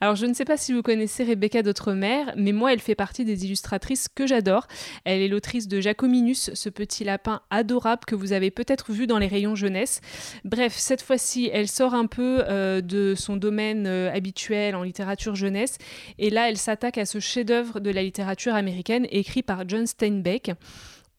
Alors 0.00 0.16
je 0.16 0.24
ne 0.24 0.32
sais 0.32 0.44
pas 0.44 0.56
si 0.56 0.72
vous 0.72 0.82
connaissez 0.82 1.24
Rebecca 1.24 1.62
d'Outremer, 1.62 2.24
mais 2.36 2.52
moi 2.52 2.72
elle 2.72 2.80
fait 2.80 2.94
partie 2.94 3.24
des 3.24 3.44
illustratrices 3.44 4.08
que 4.08 4.26
j'adore. 4.26 4.66
Elle 5.04 5.20
est 5.20 5.28
l'autrice 5.28 5.68
de 5.68 5.80
Jacominus, 5.80 6.50
ce 6.54 6.68
petit 6.70 7.04
lapin 7.04 7.42
adorable 7.50 8.04
que 8.06 8.14
vous 8.14 8.32
avez 8.32 8.50
peut-être 8.50 8.92
vu 8.92 9.06
dans 9.06 9.18
les 9.18 9.26
rayons 9.26 9.54
jeunesse. 9.54 10.00
Bref, 10.44 10.74
cette 10.76 11.02
fois-ci, 11.02 11.50
elle 11.52 11.68
sort 11.68 11.94
un 11.94 12.06
peu 12.06 12.44
euh, 12.48 12.80
de 12.80 13.14
son 13.14 13.36
domaine 13.36 13.86
euh, 13.86 14.10
habituel 14.12 14.74
en 14.74 14.84
littérature 14.84 15.34
jeunesse, 15.34 15.76
et 16.18 16.30
là 16.30 16.48
elle 16.48 16.56
s'attaque 16.56 16.96
à 16.96 17.04
ce 17.04 17.20
chef-d'œuvre 17.20 17.80
de 17.80 17.90
la 17.90 18.02
littérature 18.02 18.54
américaine 18.54 19.06
écrit 19.10 19.42
par 19.42 19.68
John 19.68 19.86
Steinbeck. 19.86 20.52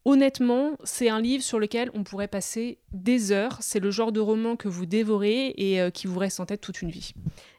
Honnêtement, 0.05 0.71
c'est 0.83 1.09
un 1.09 1.19
livre 1.19 1.43
sur 1.43 1.59
lequel 1.59 1.91
on 1.93 2.03
pourrait 2.03 2.29
passer 2.29 2.79
des 2.93 3.31
heures. 3.31 3.57
C'est 3.59 3.79
le 3.79 3.91
genre 3.91 4.11
de 4.11 4.21
roman 4.21 4.55
que 4.55 4.69
vous 4.69 4.85
dévorez 4.85 5.53
et 5.57 5.81
euh, 5.81 5.89
qui 5.89 6.07
vous 6.07 6.17
reste 6.17 6.39
en 6.39 6.45
tête 6.45 6.61
toute 6.61 6.81
une 6.81 6.89
vie. 6.89 7.13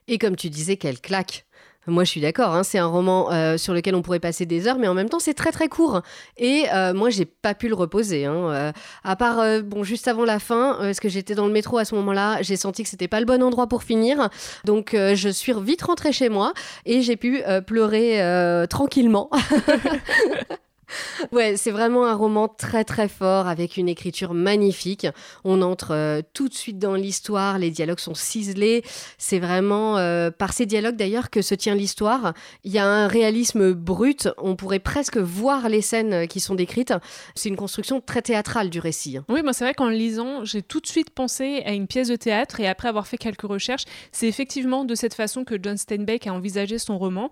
Et 0.07 0.17
comme 0.17 0.35
tu 0.35 0.49
disais, 0.49 0.77
quelle 0.77 0.99
claque 0.99 1.45
moi, 1.87 2.03
je 2.03 2.11
suis 2.11 2.21
d'accord. 2.21 2.53
Hein, 2.53 2.61
c'est 2.61 2.77
un 2.77 2.85
roman 2.85 3.31
euh, 3.31 3.57
sur 3.57 3.73
lequel 3.73 3.95
on 3.95 4.03
pourrait 4.03 4.19
passer 4.19 4.45
des 4.45 4.67
heures, 4.67 4.77
mais 4.77 4.87
en 4.87 4.93
même 4.93 5.09
temps, 5.09 5.17
c'est 5.17 5.33
très 5.33 5.51
très 5.51 5.67
court. 5.67 6.03
Et 6.37 6.65
euh, 6.71 6.93
moi, 6.93 7.09
j'ai 7.09 7.25
pas 7.25 7.55
pu 7.55 7.69
le 7.69 7.73
reposer. 7.73 8.25
Hein, 8.25 8.71
à 9.03 9.15
part, 9.15 9.63
bon, 9.63 9.81
juste 9.83 10.07
avant 10.07 10.23
la 10.23 10.37
fin, 10.37 10.77
parce 10.79 10.99
que 10.99 11.09
j'étais 11.09 11.33
dans 11.33 11.47
le 11.47 11.51
métro 11.51 11.79
à 11.79 11.85
ce 11.85 11.95
moment-là, 11.95 12.39
j'ai 12.43 12.55
senti 12.55 12.83
que 12.83 12.89
c'était 12.89 13.07
pas 13.07 13.19
le 13.19 13.25
bon 13.25 13.41
endroit 13.41 13.65
pour 13.65 13.81
finir. 13.81 14.29
Donc, 14.63 14.91
je 14.93 15.29
suis 15.29 15.53
vite 15.59 15.81
rentrée 15.81 16.11
chez 16.13 16.29
moi 16.29 16.53
et 16.85 17.01
j'ai 17.01 17.15
pu 17.15 17.41
pleurer 17.65 18.67
tranquillement. 18.69 19.31
ouais, 21.31 21.57
c'est 21.57 21.71
vraiment 21.71 22.05
un 22.05 22.15
roman 22.15 22.47
très 22.47 22.83
très 22.83 23.07
fort 23.07 23.47
avec 23.47 23.77
une 23.77 23.89
écriture 23.89 24.33
magnifique. 24.33 25.07
On 25.43 25.61
entre 25.61 25.91
euh, 25.91 26.21
tout 26.33 26.49
de 26.49 26.53
suite 26.53 26.79
dans 26.79 26.95
l'histoire, 26.95 27.59
les 27.59 27.69
dialogues 27.69 27.99
sont 27.99 28.13
ciselés. 28.13 28.83
C'est 29.17 29.39
vraiment 29.39 29.97
euh, 29.97 30.31
par 30.31 30.53
ces 30.53 30.65
dialogues 30.65 30.95
d'ailleurs 30.95 31.29
que 31.29 31.41
se 31.41 31.55
tient 31.55 31.75
l'histoire. 31.75 32.33
Il 32.63 32.71
y 32.71 32.79
a 32.79 32.85
un 32.85 33.07
réalisme 33.07 33.73
brut, 33.73 34.29
on 34.37 34.55
pourrait 34.55 34.79
presque 34.79 35.17
voir 35.17 35.69
les 35.69 35.81
scènes 35.81 36.27
qui 36.27 36.39
sont 36.39 36.55
décrites. 36.55 36.93
C'est 37.35 37.49
une 37.49 37.55
construction 37.55 38.01
très 38.01 38.21
théâtrale 38.21 38.69
du 38.69 38.79
récit. 38.79 39.17
Hein. 39.17 39.25
Oui, 39.29 39.41
moi 39.43 39.53
c'est 39.53 39.63
vrai 39.63 39.73
qu'en 39.73 39.89
lisant, 39.89 40.45
j'ai 40.45 40.61
tout 40.61 40.79
de 40.79 40.87
suite 40.87 41.09
pensé 41.09 41.63
à 41.65 41.71
une 41.71 41.87
pièce 41.87 42.07
de 42.07 42.15
théâtre 42.15 42.59
et 42.59 42.67
après 42.67 42.87
avoir 42.87 43.07
fait 43.07 43.17
quelques 43.17 43.41
recherches, 43.41 43.85
c'est 44.11 44.27
effectivement 44.27 44.85
de 44.85 44.95
cette 44.95 45.13
façon 45.13 45.43
que 45.43 45.55
John 45.61 45.77
Steinbeck 45.77 46.27
a 46.27 46.33
envisagé 46.33 46.77
son 46.77 46.97
roman, 46.97 47.29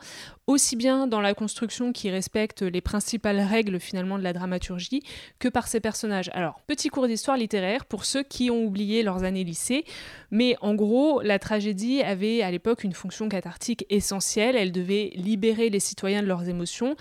aussi 0.47 0.75
bien 0.75 1.07
dans 1.07 1.21
la 1.21 1.33
construction 1.33 1.91
qui 1.91 2.09
respecte 2.09 2.61
les 2.61 2.81
principales 2.81 3.39
règles 3.49 3.79
finalement 3.79 4.17
de 4.17 4.23
la 4.23 4.33
dramaturgie 4.33 5.03
que 5.39 5.47
par 5.47 5.67
ses 5.67 5.79
personnages. 5.79 6.29
Alors, 6.33 6.61
petit 6.67 6.89
cours 6.89 7.07
d'histoire 7.07 7.37
littéraire 7.37 7.85
pour 7.85 8.05
ceux 8.05 8.23
qui 8.23 8.49
ont 8.49 8.63
oublié 8.63 9.03
leurs 9.03 9.23
années 9.23 9.43
lycée, 9.43 9.85
mais 10.31 10.55
en 10.61 10.75
gros, 10.75 11.21
la 11.21 11.39
tragédie 11.39 12.01
avait 12.01 12.41
à 12.41 12.51
l'époque 12.51 12.83
une 12.83 12.93
fonction 12.93 13.27
cathartique 13.29 13.85
essentielle, 13.89 14.55
elle 14.55 14.71
devait 14.71 15.11
libérer 15.15 15.69
les 15.69 15.79
citoyens 15.79 16.21
de 16.21 16.27
leurs 16.27 16.47
émotions, 16.47 16.95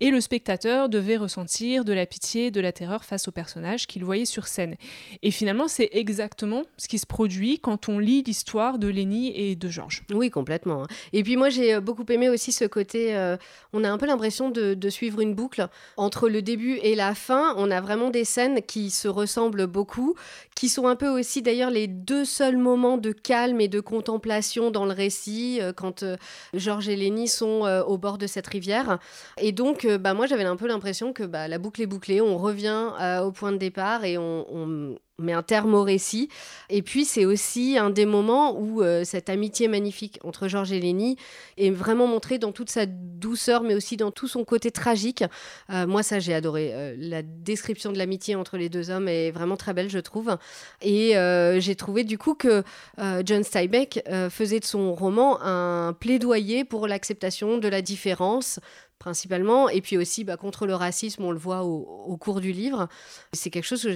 et 0.00 0.10
le 0.10 0.20
spectateur 0.20 0.88
devait 0.88 1.16
ressentir 1.16 1.84
de 1.84 1.92
la 1.92 2.06
pitié, 2.06 2.50
de 2.50 2.60
la 2.60 2.72
terreur 2.72 3.04
face 3.04 3.28
aux 3.28 3.32
personnages 3.32 3.86
qu'il 3.86 4.04
voyait 4.04 4.24
sur 4.24 4.48
scène. 4.48 4.76
Et 5.22 5.30
finalement, 5.30 5.68
c'est 5.68 5.90
exactement 5.92 6.64
ce 6.76 6.88
qui 6.88 6.98
se 6.98 7.06
produit 7.06 7.58
quand 7.58 7.88
on 7.88 7.98
lit 7.98 8.22
l'histoire 8.22 8.78
de 8.78 8.88
Lenny 8.88 9.32
et 9.34 9.56
de 9.56 9.68
Georges. 9.68 10.02
Oui, 10.12 10.30
complètement. 10.30 10.84
Hein. 10.84 10.86
Et 11.12 11.22
puis 11.22 11.36
moi, 11.36 11.48
j'ai 11.48 11.74
euh, 11.74 11.80
beaucoup 11.80 12.04
aimé 12.08 12.28
aussi 12.28 12.52
ce 12.52 12.64
côté, 12.64 13.14
euh, 13.14 13.36
on 13.72 13.84
a 13.84 13.90
un 13.90 13.98
peu 13.98 14.06
l'impression 14.06 14.50
de 14.50 14.90
suivre 14.90 15.20
une 15.20 15.34
boucle 15.34 15.68
entre 15.96 16.28
le 16.28 16.42
début 16.42 16.78
et 16.82 16.94
la 16.94 17.14
fin, 17.14 17.54
on 17.56 17.70
a 17.70 17.80
vraiment 17.80 18.10
des 18.10 18.24
scènes 18.24 18.62
qui 18.62 18.90
se 18.90 19.08
ressemblent 19.08 19.66
beaucoup, 19.66 20.14
qui 20.54 20.68
sont 20.68 20.86
un 20.86 20.96
peu 20.96 21.08
aussi 21.08 21.42
d'ailleurs 21.42 21.70
les 21.70 21.86
deux 21.86 22.24
seuls 22.24 22.56
moments 22.56 22.98
de 22.98 23.12
calme 23.12 23.60
et 23.60 23.68
de 23.68 23.80
contemplation 23.80 24.70
dans 24.70 24.84
le 24.84 24.92
récit, 24.92 25.58
euh, 25.60 25.72
quand 25.72 26.02
euh, 26.02 26.16
Georges 26.54 26.88
et 26.88 26.96
Lénie 26.96 27.28
sont 27.28 27.66
euh, 27.66 27.82
au 27.82 27.98
bord 27.98 28.18
de 28.18 28.26
cette 28.26 28.46
rivière. 28.46 28.98
Et 29.38 29.52
donc, 29.52 29.86
bah, 29.86 30.14
moi 30.14 30.26
j'avais 30.26 30.44
un 30.44 30.56
peu 30.56 30.66
l'impression 30.66 31.12
que 31.12 31.22
bah, 31.24 31.48
la 31.48 31.58
boucle 31.58 31.82
est 31.82 31.86
bouclée, 31.86 32.20
on 32.20 32.38
revient 32.38 32.90
au 33.22 33.32
point 33.32 33.52
de 33.52 33.56
départ 33.56 34.04
et 34.04 34.18
on 34.18 34.96
met 35.22 35.32
un 35.32 35.42
terme 35.42 35.74
au 35.74 35.82
récit. 35.82 36.28
Et 36.68 36.82
puis 36.82 37.04
c'est 37.04 37.24
aussi 37.24 37.78
un 37.78 37.90
des 37.90 38.06
moments 38.06 38.58
où 38.58 38.82
euh, 38.82 39.04
cette 39.04 39.28
amitié 39.28 39.68
magnifique 39.68 40.18
entre 40.24 40.48
Georges 40.48 40.72
et 40.72 40.80
Lénie 40.80 41.16
est 41.56 41.70
vraiment 41.70 42.06
montrée 42.06 42.38
dans 42.38 42.52
toute 42.52 42.70
sa 42.70 42.86
douceur, 42.86 43.62
mais 43.62 43.74
aussi 43.74 43.96
dans 43.96 44.10
tout 44.10 44.28
son 44.28 44.44
côté 44.44 44.70
tragique. 44.70 45.24
Euh, 45.70 45.86
moi, 45.86 46.02
ça, 46.02 46.18
j'ai 46.18 46.34
adoré. 46.34 46.70
Euh, 46.72 46.94
la 46.98 47.22
description 47.22 47.92
de 47.92 47.98
l'amitié 47.98 48.34
entre 48.34 48.56
les 48.56 48.68
deux 48.68 48.90
hommes 48.90 49.08
est 49.08 49.30
vraiment 49.30 49.56
très 49.56 49.74
belle, 49.74 49.90
je 49.90 49.98
trouve. 49.98 50.36
Et 50.80 51.14
j'ai 51.58 51.74
trouvé 51.76 52.04
du 52.04 52.18
coup 52.18 52.34
que 52.34 52.62
John 53.24 53.42
Steinbeck 53.42 54.02
faisait 54.30 54.60
de 54.60 54.64
son 54.64 54.94
roman 54.94 55.40
un 55.42 55.92
plaidoyer 55.92 56.64
pour 56.64 56.86
l'acceptation 56.86 57.58
de 57.58 57.68
la 57.68 57.82
différence, 57.82 58.60
principalement, 59.02 59.68
et 59.68 59.80
puis 59.80 59.96
aussi 59.96 60.22
bah, 60.22 60.36
contre 60.36 60.64
le 60.64 60.76
racisme, 60.76 61.24
on 61.24 61.32
le 61.32 61.38
voit 61.38 61.64
au, 61.64 62.16
cours 62.20 62.40
du 62.40 62.52
livre. 62.52 62.88
C'est 63.32 63.50
quelque 63.50 63.64
chose 63.64 63.88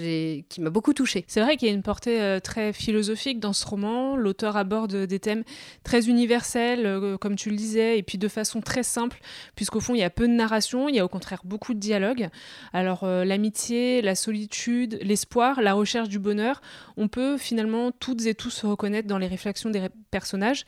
qui 0.48 0.60
m'a 0.60 0.70
beaucoup 0.70 0.94
touchée. 0.94 1.24
C'est 1.28 1.40
vrai 1.40 1.56
qu'il 1.56 1.68
y 1.68 1.70
a 1.70 1.74
une 1.74 1.84
portée 1.84 2.20
euh, 2.20 2.40
très 2.40 2.72
philosophique 2.72 3.38
dans 3.38 3.52
ce 3.52 3.64
roman. 3.64 4.16
L'auteur 4.16 4.56
aborde 4.56 4.96
des 4.96 5.20
thèmes 5.20 5.44
très 5.84 6.08
universels, 6.08 6.86
euh, 6.86 7.16
comme 7.18 7.36
tu 7.36 7.50
le 7.50 7.56
disais, 7.56 7.98
et 7.98 8.02
puis 8.02 8.18
de 8.18 8.26
façon 8.26 8.60
très 8.60 8.82
simple, 8.82 9.20
puisqu'au 9.54 9.78
fond, 9.78 9.94
il 9.94 10.00
y 10.00 10.02
a 10.02 10.10
peu 10.10 10.26
de 10.26 10.32
narration, 10.32 10.88
il 10.88 10.96
y 10.96 10.98
a 10.98 11.04
au 11.04 11.08
contraire 11.08 11.42
beaucoup 11.44 11.72
de 11.72 11.78
dialogue. 11.78 12.28
Alors, 12.72 13.04
euh, 13.04 13.24
l'amitié, 13.24 14.02
la 14.02 14.16
solitude, 14.16 14.98
l'espoir, 15.02 15.62
la 15.62 15.74
recherche 15.74 16.08
du 16.08 16.18
bonheur, 16.18 16.60
on 16.96 17.06
peut 17.06 17.36
finalement 17.38 17.92
toutes 17.92 18.26
et 18.26 18.34
tous 18.34 18.50
se 18.50 18.66
reconnaître 18.66 19.06
dans 19.06 19.18
les 19.18 19.28
réflexions 19.28 19.70
des 19.70 19.86
personnages. 20.10 20.64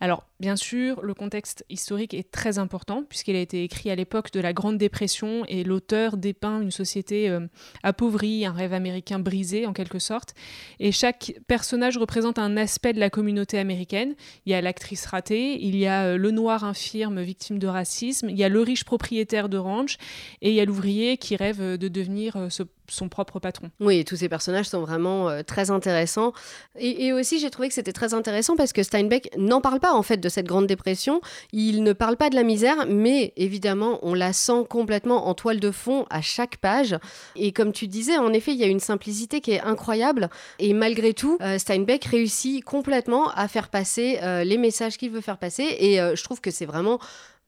Alors, 0.00 0.24
bien 0.40 0.56
sûr, 0.56 1.02
le 1.02 1.12
contexte 1.12 1.64
historique 1.68 2.14
est 2.14 2.30
très 2.30 2.58
important, 2.58 3.04
puisqu'il 3.06 3.36
a 3.36 3.40
été 3.40 3.64
écrit 3.64 3.81
à 3.90 3.94
l'époque 3.94 4.32
de 4.32 4.40
la 4.40 4.52
Grande 4.52 4.78
Dépression 4.78 5.44
et 5.48 5.64
l'auteur 5.64 6.16
dépeint 6.16 6.60
une 6.60 6.70
société 6.70 7.28
euh, 7.28 7.40
appauvrie, 7.82 8.46
un 8.46 8.52
rêve 8.52 8.72
américain 8.72 9.18
brisé 9.18 9.66
en 9.66 9.72
quelque 9.72 9.98
sorte. 9.98 10.34
Et 10.80 10.92
chaque 10.92 11.34
personnage 11.46 11.98
représente 11.98 12.38
un 12.38 12.56
aspect 12.56 12.92
de 12.92 13.00
la 13.00 13.10
communauté 13.10 13.58
américaine. 13.58 14.14
Il 14.46 14.52
y 14.52 14.54
a 14.54 14.60
l'actrice 14.60 15.06
ratée, 15.06 15.62
il 15.64 15.76
y 15.76 15.86
a 15.86 16.04
euh, 16.04 16.16
le 16.16 16.30
noir 16.30 16.64
infirme 16.64 17.20
victime 17.20 17.58
de 17.58 17.66
racisme, 17.66 18.30
il 18.30 18.36
y 18.36 18.44
a 18.44 18.48
le 18.48 18.60
riche 18.60 18.84
propriétaire 18.84 19.48
de 19.48 19.58
ranch 19.58 19.96
et 20.40 20.50
il 20.50 20.54
y 20.54 20.60
a 20.60 20.64
l'ouvrier 20.64 21.16
qui 21.16 21.36
rêve 21.36 21.76
de 21.76 21.88
devenir 21.88 22.46
ce 22.50 22.62
son 22.92 23.08
propre 23.08 23.40
patron. 23.40 23.70
Oui, 23.80 24.04
tous 24.04 24.16
ces 24.16 24.28
personnages 24.28 24.68
sont 24.68 24.82
vraiment 24.82 25.28
euh, 25.28 25.42
très 25.42 25.70
intéressants. 25.70 26.32
Et, 26.78 27.12
aussi, 27.12 27.38
j'ai 27.38 27.50
trouvé 27.50 27.68
que 27.68 27.74
c'était 27.74 27.92
très 27.92 28.14
intéressant 28.14 28.56
parce 28.56 28.72
que 28.72 28.82
Steinbeck 28.82 29.30
n'en 29.36 29.60
parle 29.60 29.80
pas 29.80 29.92
en 29.92 30.02
fait 30.02 30.18
de 30.18 30.28
cette 30.28 30.46
Grande 30.46 30.66
Dépression. 30.66 31.20
Il 31.52 31.82
ne 31.82 31.92
parle 31.92 32.16
pas 32.16 32.30
de 32.30 32.34
la 32.34 32.42
misère, 32.42 32.86
mais 32.88 33.32
évidemment, 33.36 33.98
on 34.02 34.14
la 34.14 34.32
sent 34.32 34.64
complètement 34.68 35.28
en 35.28 35.34
toile 35.34 35.60
de 35.60 35.70
fond 35.70 36.06
à 36.10 36.20
chaque 36.20 36.56
page. 36.58 36.96
Et 37.36 37.52
comme 37.52 37.72
tu 37.72 37.86
disais, 37.88 38.18
en 38.18 38.32
effet, 38.32 38.52
il 38.52 38.58
y 38.58 38.64
a 38.64 38.68
une 38.68 38.80
simplicité 38.80 39.40
qui 39.40 39.52
est 39.52 39.60
incroyable. 39.60 40.30
Et 40.58 40.72
malgré 40.74 41.14
tout, 41.14 41.38
euh, 41.40 41.58
Steinbeck 41.58 42.04
réussit 42.04 42.64
complètement 42.64 43.30
à 43.30 43.48
faire 43.48 43.68
passer 43.68 44.18
euh, 44.22 44.44
les 44.44 44.58
messages 44.58 44.96
qu'il 44.98 45.10
veut 45.10 45.20
faire 45.20 45.38
passer. 45.38 45.64
Et 45.80 45.96
je 45.96 46.22
trouve 46.22 46.40
que 46.40 46.50
c'est 46.50 46.66
vraiment 46.66 46.98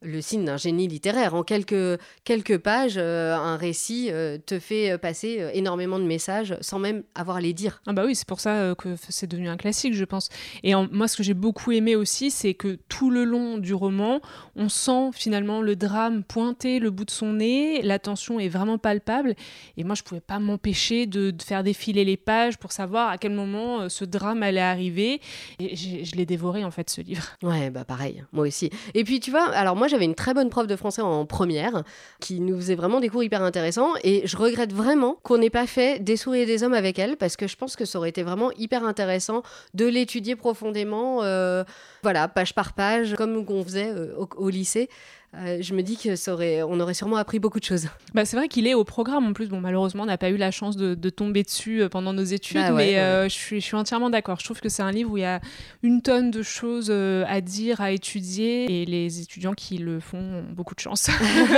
le 0.04 0.20
signe 0.20 0.44
d'un 0.44 0.56
génie 0.56 0.86
littéraire. 0.86 1.34
En 1.34 1.42
quelques, 1.42 1.98
quelques 2.24 2.58
pages, 2.58 2.94
euh, 2.96 3.34
un 3.34 3.56
récit 3.56 4.08
euh, 4.10 4.38
te 4.44 4.58
fait 4.58 4.92
euh, 4.92 4.98
passer 4.98 5.50
énormément 5.54 5.98
de 5.98 6.04
messages 6.04 6.56
sans 6.60 6.78
même 6.78 7.02
avoir 7.14 7.38
à 7.38 7.40
les 7.40 7.52
dire. 7.52 7.82
Ah 7.86 7.92
bah 7.92 8.04
oui, 8.06 8.14
c'est 8.14 8.28
pour 8.28 8.40
ça 8.40 8.74
que 8.78 8.96
c'est 9.08 9.26
devenu 9.26 9.48
un 9.48 9.56
classique, 9.56 9.94
je 9.94 10.04
pense. 10.04 10.28
Et 10.62 10.74
moi, 10.74 11.08
ce 11.08 11.16
que 11.16 11.22
j'ai 11.22 11.34
beaucoup 11.34 11.72
aimé 11.72 11.96
aussi, 11.96 12.30
c'est 12.30 12.54
que 12.54 12.78
tout 12.88 13.10
le 13.10 13.24
long 13.24 13.58
du 13.58 13.74
roman, 13.74 14.20
on 14.56 14.68
sent 14.68 15.10
finalement 15.12 15.60
le 15.60 15.76
drame 15.76 16.22
pointer 16.22 16.78
le 16.78 16.90
bout 16.90 17.04
de 17.04 17.10
son 17.10 17.34
nez, 17.34 17.82
la 17.82 17.98
tension 17.98 18.38
est 18.38 18.48
vraiment 18.48 18.78
palpable. 18.78 19.34
Et 19.76 19.84
moi, 19.84 19.94
je 19.94 20.02
pouvais 20.02 20.20
pas 20.20 20.38
m'empêcher 20.38 21.06
de, 21.06 21.34
faire 21.44 21.62
défiler 21.62 22.04
les 22.04 22.16
pages 22.16 22.58
pour 22.58 22.72
savoir 22.72 23.08
à 23.08 23.18
quel 23.18 23.32
moment 23.32 23.88
ce 23.88 24.04
drame 24.04 24.42
allait 24.42 24.60
arriver. 24.60 25.20
Et 25.58 25.76
je 25.76 26.16
l'ai 26.16 26.26
dévoré, 26.26 26.64
en 26.64 26.70
fait, 26.70 26.90
ce 26.90 27.00
livre. 27.00 27.24
Ouais, 27.42 27.70
bah 27.70 27.84
pareil, 27.84 28.24
moi 28.32 28.46
aussi. 28.46 28.70
Et 28.94 29.04
puis, 29.04 29.20
tu 29.20 29.30
vois, 29.30 29.48
alors 29.50 29.76
moi, 29.76 29.88
j'avais 29.94 30.04
une 30.06 30.16
très 30.16 30.34
bonne 30.34 30.50
prof 30.50 30.66
de 30.66 30.74
français 30.74 31.02
en 31.02 31.24
première 31.24 31.84
qui 32.18 32.40
nous 32.40 32.56
faisait 32.56 32.74
vraiment 32.74 32.98
des 32.98 33.08
cours 33.08 33.22
hyper 33.22 33.42
intéressants 33.42 33.92
et 34.02 34.26
je 34.26 34.36
regrette 34.36 34.72
vraiment 34.72 35.18
qu'on 35.22 35.38
n'ait 35.38 35.50
pas 35.50 35.68
fait 35.68 36.02
des 36.02 36.16
souris 36.16 36.40
et 36.40 36.46
des 36.46 36.64
hommes 36.64 36.74
avec 36.74 36.98
elle 36.98 37.16
parce 37.16 37.36
que 37.36 37.46
je 37.46 37.56
pense 37.56 37.76
que 37.76 37.84
ça 37.84 37.98
aurait 37.98 38.08
été 38.08 38.24
vraiment 38.24 38.50
hyper 38.58 38.84
intéressant 38.84 39.42
de 39.72 39.86
l'étudier 39.86 40.34
profondément, 40.34 41.22
euh, 41.22 41.62
voilà, 42.02 42.26
page 42.26 42.54
par 42.54 42.72
page, 42.72 43.14
comme 43.14 43.44
on 43.48 43.62
faisait 43.62 43.92
euh, 43.94 44.16
au, 44.36 44.48
lycée. 44.48 44.88
Euh, 45.36 45.58
je 45.60 45.74
me 45.74 45.82
dis 45.82 45.96
que 45.96 46.16
ça 46.16 46.32
aurait, 46.32 46.62
on 46.62 46.78
aurait 46.80 46.94
sûrement 46.94 47.16
appris 47.16 47.38
beaucoup 47.38 47.58
de 47.58 47.64
choses. 47.64 47.88
Bah, 48.14 48.24
c'est 48.24 48.36
vrai 48.36 48.48
qu'il 48.48 48.66
est 48.66 48.74
au 48.74 48.84
programme 48.84 49.26
en 49.26 49.32
plus. 49.32 49.48
Bon, 49.48 49.60
malheureusement, 49.60 50.04
on 50.04 50.06
n'a 50.06 50.18
pas 50.18 50.30
eu 50.30 50.36
la 50.36 50.50
chance 50.50 50.76
de, 50.76 50.94
tomber 51.10 51.42
dessus 51.42 51.82
euh, 51.82 51.88
pendant 51.88 52.12
nos 52.12 52.24
études, 52.24 52.56
bah 52.56 52.72
mais 52.72 52.98
euh, 52.98 53.24
je, 53.24 53.34
suis, 53.34 53.60
je 53.60 53.64
suis 53.64 53.76
entièrement 53.76 54.10
d'accord. 54.10 54.38
Je 54.40 54.44
trouve 54.44 54.60
que 54.60 54.68
c'est 54.68 54.82
un 54.82 54.90
livre 54.90 55.12
où 55.12 55.16
il 55.16 55.22
y 55.22 55.26
a 55.26 55.40
une 55.82 56.02
tonne 56.02 56.30
de 56.30 56.42
choses 56.42 56.90
à 56.90 57.40
dire, 57.40 57.80
à 57.80 57.90
étudier, 57.90 58.82
et 58.82 58.84
les 58.84 59.20
étudiants 59.20 59.54
qui 59.54 59.78
le 59.78 60.00
font 60.00 60.18
ont 60.18 60.44
beaucoup 60.52 60.74
de 60.74 60.80
chance. 60.80 61.10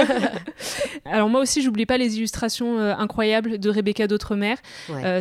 Alors 1.04 1.28
moi 1.28 1.40
aussi, 1.40 1.62
j'oublie 1.62 1.86
pas 1.86 1.98
les 1.98 2.16
illustrations 2.16 2.78
incroyables 2.78 3.58
de 3.58 3.70
Rebecca 3.70 4.06
d'Outremer. 4.06 4.56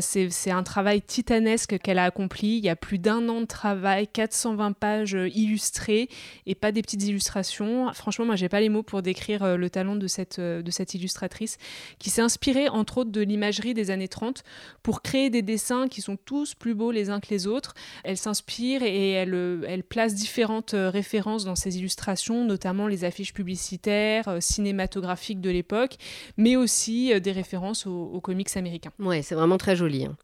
c'est 0.02 0.52
un 0.52 0.64
travail 0.64 1.02
titanesque 1.02 1.78
qu'elle 1.80 2.00
a 2.00 2.06
accompli. 2.06 2.58
Il 2.58 2.66
y 2.66 2.70
a 2.70 2.76
plus 2.76 3.00
d'un 3.00 3.28
an 3.30 3.42
de 3.42 3.46
travail, 3.46 4.08
420 4.08 4.74
pages 4.74 5.18
illustrées, 5.34 6.10
et 6.46 6.56
pas 6.56 6.72
des 6.72 6.82
petites 6.82 7.04
illustrations. 7.04 7.92
Franchement, 7.94 8.26
moi 8.26 8.36
j'ai 8.36 8.45
pas 8.50 8.60
les 8.60 8.70
mots 8.70 8.84
pour 8.84 9.02
décrire 9.02 9.44
euh, 9.44 9.58
le 9.58 9.70
talent 9.70 9.96
de 9.96 10.08
cette, 10.08 10.40
euh, 10.40 10.62
de 10.62 10.72
cette 10.72 10.94
illustratrice, 10.94 11.58
qui 12.00 12.10
s'est 12.10 12.22
inspirée 12.22 12.70
entre 12.70 13.00
autres 13.00 13.12
de 13.12 13.22
l'imagerie 13.22 13.74
des 13.74 13.92
années 13.92 14.08
30 14.08 14.44
pour 14.84 15.02
créer 15.02 15.30
des 15.30 15.42
dessins 15.42 15.88
qui 15.88 16.02
sont 16.02 16.18
tous 16.18 16.56
plus 16.56 16.76
beaux 16.76 16.92
les 16.92 17.10
uns 17.10 17.20
que 17.20 17.28
les 17.30 17.48
autres. 17.48 17.74
Elle 18.04 18.18
s'inspire 18.18 18.84
et 18.84 19.12
elle, 19.12 19.34
euh, 19.34 19.62
elle 19.68 19.84
place 19.84 20.16
différentes 20.16 20.76
références 20.76 21.46
dans 21.46 21.56
ses 21.56 21.78
illustrations, 21.78 22.46
notamment 22.46 22.88
les 22.88 23.04
affiches 23.04 23.34
publicitaires, 23.34 24.38
cinématographiques 24.40 25.42
de 25.42 25.50
l'époque, 25.50 25.96
mais 26.38 26.56
aussi 26.56 27.20
des 27.20 27.32
références 27.32 27.86
aux, 27.86 28.20
comics 28.22 28.56
américains. 28.56 28.92
Ouais, 29.00 29.22
c'est 29.22 29.36
vraiment 29.36 29.58
très 29.58 29.76
joli. 29.76 30.06
Hein. 30.06 30.16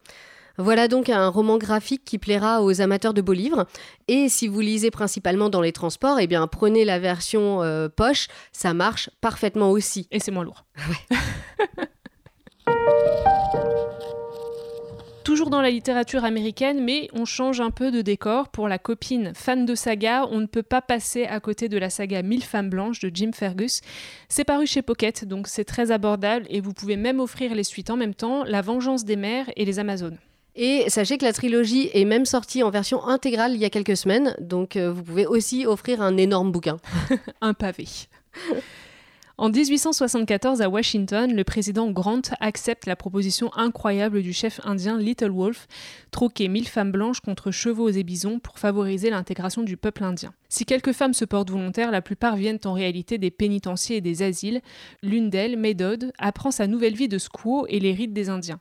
Voilà 0.57 0.87
donc 0.87 1.09
un 1.09 1.27
roman 1.27 1.57
graphique 1.57 2.03
qui 2.05 2.17
plaira 2.17 2.63
aux 2.63 2.81
amateurs 2.81 3.13
de 3.13 3.21
beaux 3.21 3.33
livres. 3.33 3.65
Et 4.07 4.29
si 4.29 4.47
vous 4.47 4.59
lisez 4.59 4.91
principalement 4.91 5.49
dans 5.49 5.61
les 5.61 5.71
transports, 5.71 6.19
eh 6.19 6.27
bien 6.27 6.47
prenez 6.47 6.85
la 6.85 6.99
version 6.99 7.61
euh, 7.63 7.89
poche, 7.89 8.27
ça 8.51 8.73
marche 8.73 9.09
parfaitement 9.21 9.71
aussi. 9.71 10.07
Et 10.11 10.19
c'est 10.19 10.31
moins 10.31 10.43
lourd. 10.43 10.65
Toujours 15.23 15.51
dans 15.51 15.61
la 15.61 15.69
littérature 15.69 16.25
américaine, 16.25 16.83
mais 16.83 17.07
on 17.13 17.25
change 17.25 17.61
un 17.61 17.69
peu 17.69 17.91
de 17.91 18.01
décor. 18.01 18.49
Pour 18.49 18.67
la 18.67 18.79
copine 18.79 19.33
fan 19.35 19.65
de 19.65 19.75
saga, 19.75 20.25
on 20.31 20.39
ne 20.39 20.47
peut 20.47 20.63
pas 20.63 20.81
passer 20.81 21.25
à 21.25 21.39
côté 21.39 21.69
de 21.69 21.77
la 21.77 21.91
saga 21.91 22.23
Mille 22.23 22.43
femmes 22.43 22.69
blanches 22.69 22.99
de 22.99 23.11
Jim 23.13 23.31
Fergus. 23.33 23.81
C'est 24.29 24.45
paru 24.45 24.65
chez 24.65 24.81
Pocket, 24.81 25.25
donc 25.25 25.47
c'est 25.47 25.63
très 25.63 25.91
abordable 25.91 26.47
et 26.49 26.59
vous 26.59 26.73
pouvez 26.73 26.97
même 26.97 27.19
offrir 27.19 27.53
les 27.53 27.63
suites 27.63 27.91
en 27.91 27.97
même 27.97 28.15
temps, 28.15 28.43
La 28.45 28.61
Vengeance 28.61 29.05
des 29.05 29.15
mers 29.15 29.45
et 29.55 29.65
Les 29.65 29.77
Amazones. 29.77 30.17
Et 30.55 30.89
sachez 30.89 31.17
que 31.17 31.23
la 31.23 31.33
trilogie 31.33 31.89
est 31.93 32.05
même 32.05 32.25
sortie 32.25 32.61
en 32.61 32.69
version 32.69 33.05
intégrale 33.07 33.53
il 33.53 33.59
y 33.61 33.65
a 33.65 33.69
quelques 33.69 33.95
semaines, 33.95 34.35
donc 34.39 34.75
euh, 34.75 34.91
vous 34.91 35.03
pouvez 35.03 35.25
aussi 35.25 35.65
offrir 35.65 36.01
un 36.01 36.17
énorme 36.17 36.51
bouquin. 36.51 36.77
un 37.41 37.53
pavé. 37.53 37.87
En 39.37 39.49
1874, 39.49 40.61
à 40.61 40.69
Washington, 40.69 41.33
le 41.33 41.43
président 41.43 41.89
Grant 41.89 42.21
accepte 42.39 42.85
la 42.85 42.95
proposition 42.95 43.51
incroyable 43.55 44.21
du 44.21 44.33
chef 44.33 44.59
indien 44.65 44.99
Little 44.99 45.31
Wolf, 45.31 45.67
troquer 46.11 46.47
mille 46.47 46.67
femmes 46.67 46.91
blanches 46.91 47.21
contre 47.21 47.49
chevaux 47.49 47.89
et 47.89 48.03
bisons 48.03 48.39
pour 48.39 48.59
favoriser 48.59 49.09
l'intégration 49.09 49.63
du 49.63 49.77
peuple 49.77 50.03
indien. 50.03 50.33
Si 50.49 50.65
quelques 50.65 50.91
femmes 50.91 51.13
se 51.13 51.23
portent 51.23 51.49
volontaires, 51.49 51.91
la 51.91 52.01
plupart 52.01 52.35
viennent 52.35 52.59
en 52.65 52.73
réalité 52.73 53.17
des 53.17 53.31
pénitenciers 53.31 53.97
et 53.97 54.01
des 54.01 54.21
asiles. 54.21 54.61
L'une 55.01 55.29
d'elles, 55.29 55.57
Medod, 55.57 56.11
apprend 56.17 56.51
sa 56.51 56.67
nouvelle 56.67 56.95
vie 56.95 57.07
de 57.07 57.17
squaw 57.17 57.65
et 57.69 57.79
les 57.79 57.93
rites 57.93 58.13
des 58.13 58.27
Indiens. 58.27 58.59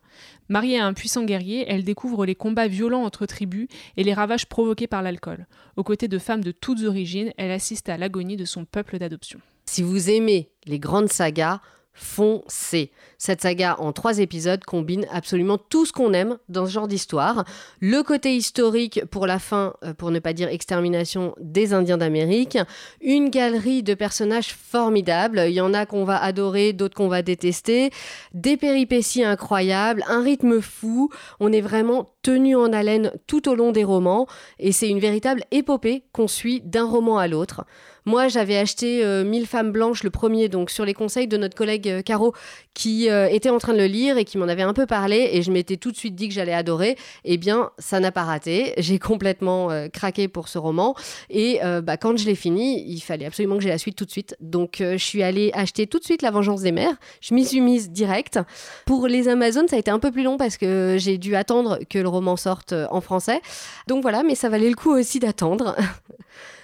Mariée 0.49 0.79
à 0.79 0.87
un 0.87 0.95
puissant 0.95 1.25
guerrier, 1.25 1.65
elle 1.69 1.83
découvre 1.83 2.25
les 2.25 2.37
combats 2.37 2.69
violents 2.69 3.03
entre 3.03 3.27
tribus 3.27 3.67
et 3.97 4.05
les 4.05 4.15
ravages 4.15 4.47
provoqués 4.47 4.87
par 4.87 5.03
l'alcool. 5.03 5.47
Aux 5.77 5.85
côtés 5.85 6.09
de 6.09 6.19
femmes 6.19 6.45
de 6.45 6.53
toutes 6.53 6.85
origines, 6.85 7.33
elle 7.37 7.51
assiste 7.51 7.89
à 7.89 7.99
l'agonie 7.99 8.37
de 8.37 8.45
son 8.45 8.65
peuple 8.65 8.99
d'adoption. 8.99 9.41
Si 9.65 9.83
vous 9.83 10.11
aimez 10.11 10.51
les 10.67 10.79
grandes 10.79 11.13
sagas, 11.13 11.61
foncez. 12.01 12.91
Cette 13.19 13.43
saga 13.43 13.77
en 13.79 13.93
trois 13.93 14.19
épisodes 14.19 14.65
combine 14.65 15.07
absolument 15.13 15.59
tout 15.59 15.85
ce 15.85 15.93
qu'on 15.93 16.15
aime 16.15 16.39
dans 16.49 16.65
ce 16.65 16.71
genre 16.71 16.89
d'histoire. 16.89 17.45
Le 17.81 18.03
côté 18.03 18.35
historique 18.35 19.05
pour 19.11 19.27
la 19.27 19.39
fin, 19.39 19.75
euh, 19.85 19.93
pour 19.93 20.11
ne 20.11 20.19
pas 20.19 20.33
dire 20.33 20.49
extermination 20.49 21.35
des 21.39 21.75
Indiens 21.75 21.99
d'Amérique. 21.99 22.57
Une 23.03 23.29
galerie 23.29 23.83
de 23.83 23.95
personnages 23.95 24.55
formidables. 24.55 25.43
Il 25.47 25.53
y 25.53 25.61
en 25.61 25.75
a 25.75 25.85
qu'on 25.85 26.05
va 26.05 26.23
adorer, 26.23 26.73
d'autres 26.73 26.97
qu'on 26.97 27.09
va 27.09 27.23
détester. 27.23 27.91
Des 28.33 28.57
péripéties 28.57 29.25
incroyables, 29.25 30.03
un 30.09 30.23
rythme 30.23 30.61
fou. 30.63 31.11
On 31.41 31.53
est 31.53 31.61
vraiment 31.61 32.09
tenu 32.23 32.57
en 32.57 32.73
haleine 32.73 33.13
tout 33.27 33.49
au 33.49 33.55
long 33.55 33.73
des 33.73 33.85
romans. 33.85 34.27
Et 34.59 34.73
c'est 34.73 34.89
une 34.89 35.01
véritable 35.01 35.45
épopée 35.51 36.05
qu'on 36.13 36.29
suit 36.29 36.61
d'un 36.63 36.87
roman 36.87 37.19
à 37.19 37.29
l'autre. 37.29 37.65
Moi, 38.07 38.29
j'avais 38.29 38.57
acheté 38.57 39.05
euh, 39.05 39.25
Mille 39.25 39.47
femmes 39.47 39.73
blanches, 39.73 40.03
le 40.03 40.11
premier, 40.11 40.49
donc 40.49 40.71
sur 40.71 40.85
les 40.85 40.95
conseils 40.95 41.29
de 41.29 41.37
notre 41.37 41.55
collègue 41.55 41.89
euh, 41.89 42.03
Caro, 42.03 42.33
qui 42.75 43.11
euh, 43.11 43.29
était 43.29 43.51
en 43.51 43.59
train 43.59 43.73
de 43.73 43.79
le 43.79 43.87
lire 43.87 44.17
et 44.17 44.25
qui 44.25 44.39
m'en 44.39 44.49
avait 44.49 44.63
un 44.63 44.73
peu 44.73 44.87
parlé, 44.87 45.31
et 45.33 45.43
je 45.43 45.53
m'étais 45.53 45.77
tout 45.77 45.91
de 45.91 45.97
suite 45.97 46.15
dit 46.15 46.29
que 46.29 46.35
j'allais 46.35 46.55
adorer. 46.55 46.97
Eh 47.25 47.37
bien, 47.37 47.71
ça 47.79 48.01
n'a 48.01 48.11
pas 48.11 48.25
raté. 48.25 48.73
J'ai 48.79 48.99
complètement 48.99 49.69
craqué 49.93 50.29
pour 50.29 50.49
ce 50.49 50.59
roman, 50.59 50.95
et 51.29 51.61
bah, 51.83 51.97
quand 51.97 52.17
je 52.17 52.27
l'ai 52.27 52.35
fini, 52.35 52.85
il 52.87 53.01
fallait 53.01 53.27
absolument 53.27 53.57
que 53.57 53.63
j'ai 53.63 53.69
la 53.69 53.79
suite 53.79 53.97
tout 53.97 54.05
de 54.05 54.11
suite. 54.11 54.37
Donc, 54.41 54.77
je 54.81 54.97
suis 54.97 55.23
allée 55.23 55.51
acheter 55.55 55.87
tout 55.87 55.99
de 55.99 56.05
suite 56.05 56.23
La 56.23 56.31
Vengeance 56.31 56.63
des 56.63 56.73
Mers. 56.73 56.95
Je 57.21 57.35
m'y 57.35 57.45
suis 57.45 57.61
mise 57.61 57.91
direct. 57.91 58.39
Pour 58.87 59.07
les 59.07 59.29
Amazones, 59.29 59.69
ça 59.69 59.77
a 59.77 59.79
été 59.79 59.91
un 59.91 59.99
peu 59.99 60.11
plus 60.11 60.23
long 60.23 60.37
parce 60.37 60.57
que 60.57 60.97
j'ai 60.99 61.19
dû 61.19 61.37
attendre 61.37 61.79
que 61.89 61.99
le 61.99 62.09
roman 62.11 62.37
sorte 62.37 62.75
en 62.91 63.01
français. 63.01 63.41
Donc 63.87 64.03
voilà, 64.03 64.23
mais 64.23 64.35
ça 64.35 64.49
valait 64.49 64.69
le 64.69 64.77
coup 64.77 64.91
aussi 64.91 65.19
d'attendre. 65.21 65.77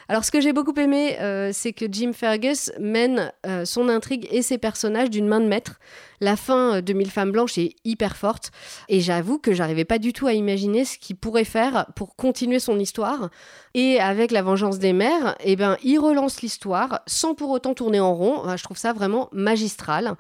Alors, 0.09 0.25
ce 0.25 0.31
que 0.31 0.41
j'ai 0.41 0.53
beaucoup 0.53 0.79
aimé, 0.79 1.17
euh, 1.21 1.51
c'est 1.53 1.73
que 1.73 1.85
Jim 1.91 2.13
Fergus 2.13 2.71
mène 2.79 3.33
euh, 3.45 3.65
son 3.65 3.89
intrigue 3.89 4.29
et 4.31 4.41
ses 4.41 4.57
personnages 4.57 5.11
d'une 5.11 5.27
main 5.27 5.41
de 5.41 5.47
maître. 5.47 5.81
La 6.21 6.37
fin 6.37 6.77
euh, 6.77 6.81
de 6.81 6.93
Mille 6.93 7.11
femmes 7.11 7.33
blanches 7.33 7.59
est 7.59 7.75
hyper 7.85 8.17
forte 8.17 8.53
et 8.89 9.01
j'avoue 9.01 9.39
que 9.39 9.53
j'arrivais 9.53 9.85
pas 9.85 9.99
du 9.99 10.13
tout 10.13 10.29
à 10.29 10.33
imaginer 10.33 10.85
ce 10.85 10.97
qu'il 10.97 11.17
pourrait 11.17 11.45
faire 11.45 11.87
pour 11.97 12.15
continuer 12.15 12.61
son 12.61 12.79
histoire. 12.79 13.31
Et 13.75 13.99
avec 13.99 14.31
la 14.31 14.43
vengeance 14.43 14.79
des 14.79 14.93
mères, 14.93 15.35
eh 15.43 15.57
ben, 15.57 15.77
il 15.83 15.99
relance 15.99 16.41
l'histoire 16.41 17.01
sans 17.07 17.35
pour 17.35 17.51
autant 17.51 17.75
tourner 17.75 17.99
en 17.99 18.15
rond. 18.15 18.57
je 18.57 18.63
trouve 18.63 18.79
ça 18.79 18.93
vraiment 18.93 19.29
magistral. 19.33 20.15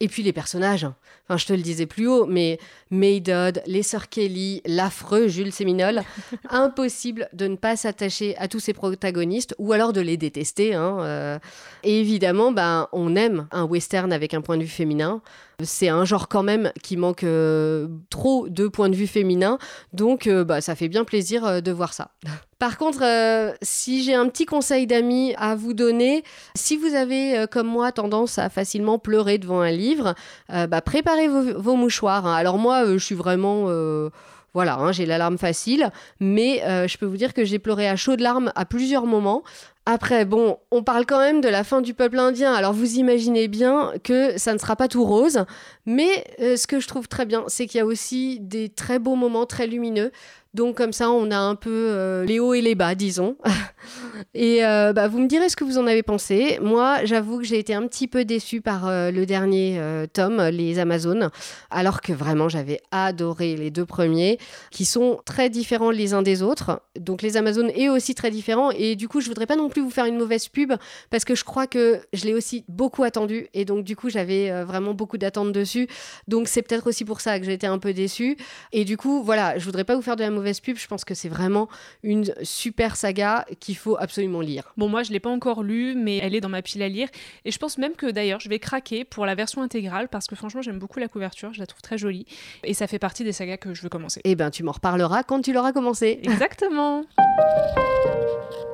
Et 0.00 0.08
puis 0.08 0.24
les 0.24 0.32
personnages. 0.32 0.88
Enfin 1.28 1.36
je 1.36 1.46
te 1.46 1.52
le 1.52 1.62
disais 1.62 1.86
plus 1.86 2.06
haut, 2.06 2.26
mais 2.26 2.58
Maydod, 2.92 3.62
les 3.66 3.82
sœurs 3.82 4.10
Kelly, 4.10 4.60
l'affreux 4.66 5.26
Jules 5.26 5.50
Séminole, 5.50 6.02
impossible 6.50 7.28
de 7.32 7.46
ne 7.46 7.56
pas 7.56 7.74
s'attacher 7.74 8.36
à 8.36 8.48
tous 8.48 8.60
ces 8.60 8.74
protagonistes 8.74 9.54
ou 9.58 9.72
alors 9.72 9.94
de 9.94 10.02
les 10.02 10.18
détester. 10.18 10.74
Hein, 10.74 10.98
euh. 11.00 11.38
Et 11.84 12.00
évidemment, 12.00 12.52
ben, 12.52 12.88
on 12.92 13.16
aime 13.16 13.48
un 13.50 13.64
western 13.64 14.12
avec 14.12 14.34
un 14.34 14.42
point 14.42 14.58
de 14.58 14.62
vue 14.62 14.68
féminin. 14.68 15.22
C'est 15.64 15.88
un 15.88 16.04
genre 16.04 16.28
quand 16.28 16.42
même 16.42 16.72
qui 16.82 16.96
manque 16.96 17.24
euh, 17.24 17.88
trop 18.10 18.48
de 18.48 18.68
points 18.68 18.88
de 18.88 18.96
vue 18.96 19.06
féminin, 19.06 19.58
donc 19.92 20.26
euh, 20.26 20.44
bah, 20.44 20.60
ça 20.60 20.74
fait 20.74 20.88
bien 20.88 21.04
plaisir 21.04 21.62
de 21.62 21.72
voir 21.72 21.94
ça. 21.94 22.10
Par 22.58 22.78
contre, 22.78 23.02
si 23.60 24.04
j'ai 24.04 24.14
un 24.14 24.28
petit 24.28 24.46
conseil 24.46 24.86
d'amis 24.86 25.34
à 25.36 25.56
vous 25.56 25.74
donner, 25.74 26.22
si 26.54 26.76
vous 26.76 26.94
avez 26.94 27.46
comme 27.50 27.66
moi 27.66 27.90
tendance 27.90 28.38
à 28.38 28.50
facilement 28.50 29.00
pleurer 29.00 29.38
devant 29.38 29.62
un 29.62 29.72
livre, 29.72 30.14
bah, 30.48 30.80
préparez 30.80 31.21
vos, 31.28 31.76
mouchoirs. 31.76 32.26
Hein. 32.26 32.34
Alors 32.34 32.58
moi, 32.58 32.86
je 32.86 32.98
suis 32.98 33.14
vraiment 33.14 33.68
voilà, 34.54 34.76
hein, 34.76 34.92
j'ai 34.92 35.06
l'alarme 35.06 35.38
facile, 35.38 35.90
mais 36.20 36.62
euh, 36.64 36.86
je 36.86 36.98
peux 36.98 37.06
vous 37.06 37.16
dire 37.16 37.32
que 37.32 37.44
j'ai 37.44 37.58
pleuré 37.58 37.88
à 37.88 37.96
chaudes 37.96 38.20
larmes 38.20 38.52
à 38.54 38.66
plusieurs 38.66 39.06
moments. 39.06 39.42
Après, 39.86 40.24
bon, 40.24 40.58
on 40.70 40.82
parle 40.82 41.06
quand 41.06 41.18
même 41.18 41.40
de 41.40 41.48
la 41.48 41.64
fin 41.64 41.80
du 41.80 41.94
peuple 41.94 42.18
indien, 42.18 42.52
alors 42.52 42.72
vous 42.72 42.96
imaginez 42.96 43.48
bien 43.48 43.92
que 44.04 44.38
ça 44.38 44.52
ne 44.52 44.58
sera 44.58 44.76
pas 44.76 44.88
tout 44.88 45.04
rose, 45.04 45.44
mais 45.86 46.24
euh, 46.40 46.56
ce 46.56 46.66
que 46.66 46.80
je 46.80 46.86
trouve 46.86 47.08
très 47.08 47.24
bien, 47.24 47.44
c'est 47.48 47.66
qu'il 47.66 47.78
y 47.78 47.80
a 47.80 47.86
aussi 47.86 48.38
des 48.40 48.68
très 48.68 48.98
beaux 48.98 49.16
moments 49.16 49.46
très 49.46 49.66
lumineux. 49.66 50.12
Donc 50.54 50.76
comme 50.76 50.92
ça, 50.92 51.10
on 51.10 51.30
a 51.30 51.38
un 51.38 51.54
peu 51.54 51.70
euh, 51.70 52.24
les 52.26 52.38
hauts 52.38 52.52
et 52.52 52.60
les 52.60 52.74
bas, 52.74 52.94
disons. 52.94 53.36
et 54.34 54.62
euh, 54.64 54.92
bah, 54.92 55.08
vous 55.08 55.18
me 55.18 55.26
direz 55.26 55.48
ce 55.48 55.56
que 55.56 55.64
vous 55.64 55.78
en 55.78 55.86
avez 55.86 56.02
pensé. 56.02 56.58
Moi, 56.60 57.04
j'avoue 57.04 57.38
que 57.38 57.44
j'ai 57.44 57.58
été 57.58 57.72
un 57.72 57.86
petit 57.86 58.06
peu 58.06 58.26
déçue 58.26 58.60
par 58.60 58.86
euh, 58.86 59.10
le 59.10 59.24
dernier 59.24 59.80
tome, 60.12 60.42
Les 60.48 60.78
Amazones, 60.78 61.30
alors 61.70 62.02
que 62.02 62.12
vraiment 62.12 62.50
j'avais 62.50 62.80
adoré 62.90 63.56
les 63.56 63.70
deux 63.70 63.86
premiers, 63.86 64.38
qui 64.70 64.84
sont 64.84 65.20
très 65.24 65.48
différents 65.48 65.90
les 65.90 66.12
uns 66.12 66.22
des 66.22 66.42
autres. 66.42 66.82
Donc 66.98 67.22
Les 67.22 67.38
Amazones 67.38 67.70
est 67.74 67.88
aussi 67.88 68.14
très 68.14 68.30
différent. 68.30 68.70
Et 68.72 68.94
du 68.94 69.08
coup, 69.08 69.22
je 69.22 69.28
voudrais 69.28 69.46
pas 69.46 69.56
non 69.56 69.70
plus 69.70 69.80
vous 69.80 69.90
faire 69.90 70.04
une 70.04 70.18
mauvaise 70.18 70.48
pub, 70.48 70.74
parce 71.08 71.24
que 71.24 71.34
je 71.34 71.44
crois 71.44 71.66
que 71.66 72.00
je 72.12 72.26
l'ai 72.26 72.34
aussi 72.34 72.64
beaucoup 72.68 73.04
attendu. 73.04 73.48
Et 73.54 73.64
donc 73.64 73.84
du 73.84 73.96
coup, 73.96 74.10
j'avais 74.10 74.64
vraiment 74.64 74.92
beaucoup 74.92 75.16
d'attentes 75.16 75.52
dessus. 75.52 75.88
Donc 76.28 76.46
c'est 76.46 76.60
peut-être 76.60 76.86
aussi 76.86 77.06
pour 77.06 77.22
ça 77.22 77.38
que 77.38 77.46
j'ai 77.46 77.54
été 77.54 77.66
un 77.66 77.78
peu 77.78 77.94
déçue. 77.94 78.36
Et 78.72 78.84
du 78.84 78.98
coup, 78.98 79.22
voilà, 79.22 79.56
je 79.56 79.64
voudrais 79.64 79.84
pas 79.84 79.96
vous 79.96 80.02
faire 80.02 80.16
de 80.16 80.22
la 80.22 80.30
mauvaise 80.30 80.41
pub. 80.62 80.76
Je 80.76 80.86
pense 80.86 81.04
que 81.04 81.14
c'est 81.14 81.28
vraiment 81.28 81.68
une 82.02 82.32
super 82.42 82.96
saga 82.96 83.46
qu'il 83.60 83.76
faut 83.76 83.96
absolument 83.98 84.40
lire. 84.40 84.72
Bon, 84.76 84.88
moi, 84.88 85.02
je 85.02 85.12
l'ai 85.12 85.20
pas 85.20 85.30
encore 85.30 85.62
lu, 85.62 85.94
mais 85.94 86.18
elle 86.18 86.34
est 86.34 86.40
dans 86.40 86.48
ma 86.48 86.62
pile 86.62 86.82
à 86.82 86.88
lire. 86.88 87.08
Et 87.44 87.50
je 87.50 87.58
pense 87.58 87.78
même 87.78 87.94
que 87.94 88.10
d'ailleurs, 88.10 88.40
je 88.40 88.48
vais 88.48 88.58
craquer 88.58 89.04
pour 89.04 89.26
la 89.26 89.34
version 89.34 89.62
intégrale 89.62 90.08
parce 90.08 90.26
que 90.26 90.36
franchement, 90.36 90.62
j'aime 90.62 90.78
beaucoup 90.78 90.98
la 90.98 91.08
couverture. 91.08 91.52
Je 91.52 91.60
la 91.60 91.66
trouve 91.66 91.82
très 91.82 91.98
jolie. 91.98 92.26
Et 92.64 92.74
ça 92.74 92.86
fait 92.86 92.98
partie 92.98 93.24
des 93.24 93.32
sagas 93.32 93.56
que 93.56 93.74
je 93.74 93.82
veux 93.82 93.88
commencer. 93.88 94.20
Eh 94.24 94.34
ben, 94.34 94.50
tu 94.50 94.62
m'en 94.62 94.72
reparleras 94.72 95.22
quand 95.22 95.42
tu 95.42 95.52
l'auras 95.52 95.72
commencé. 95.72 96.20
Exactement. 96.22 97.04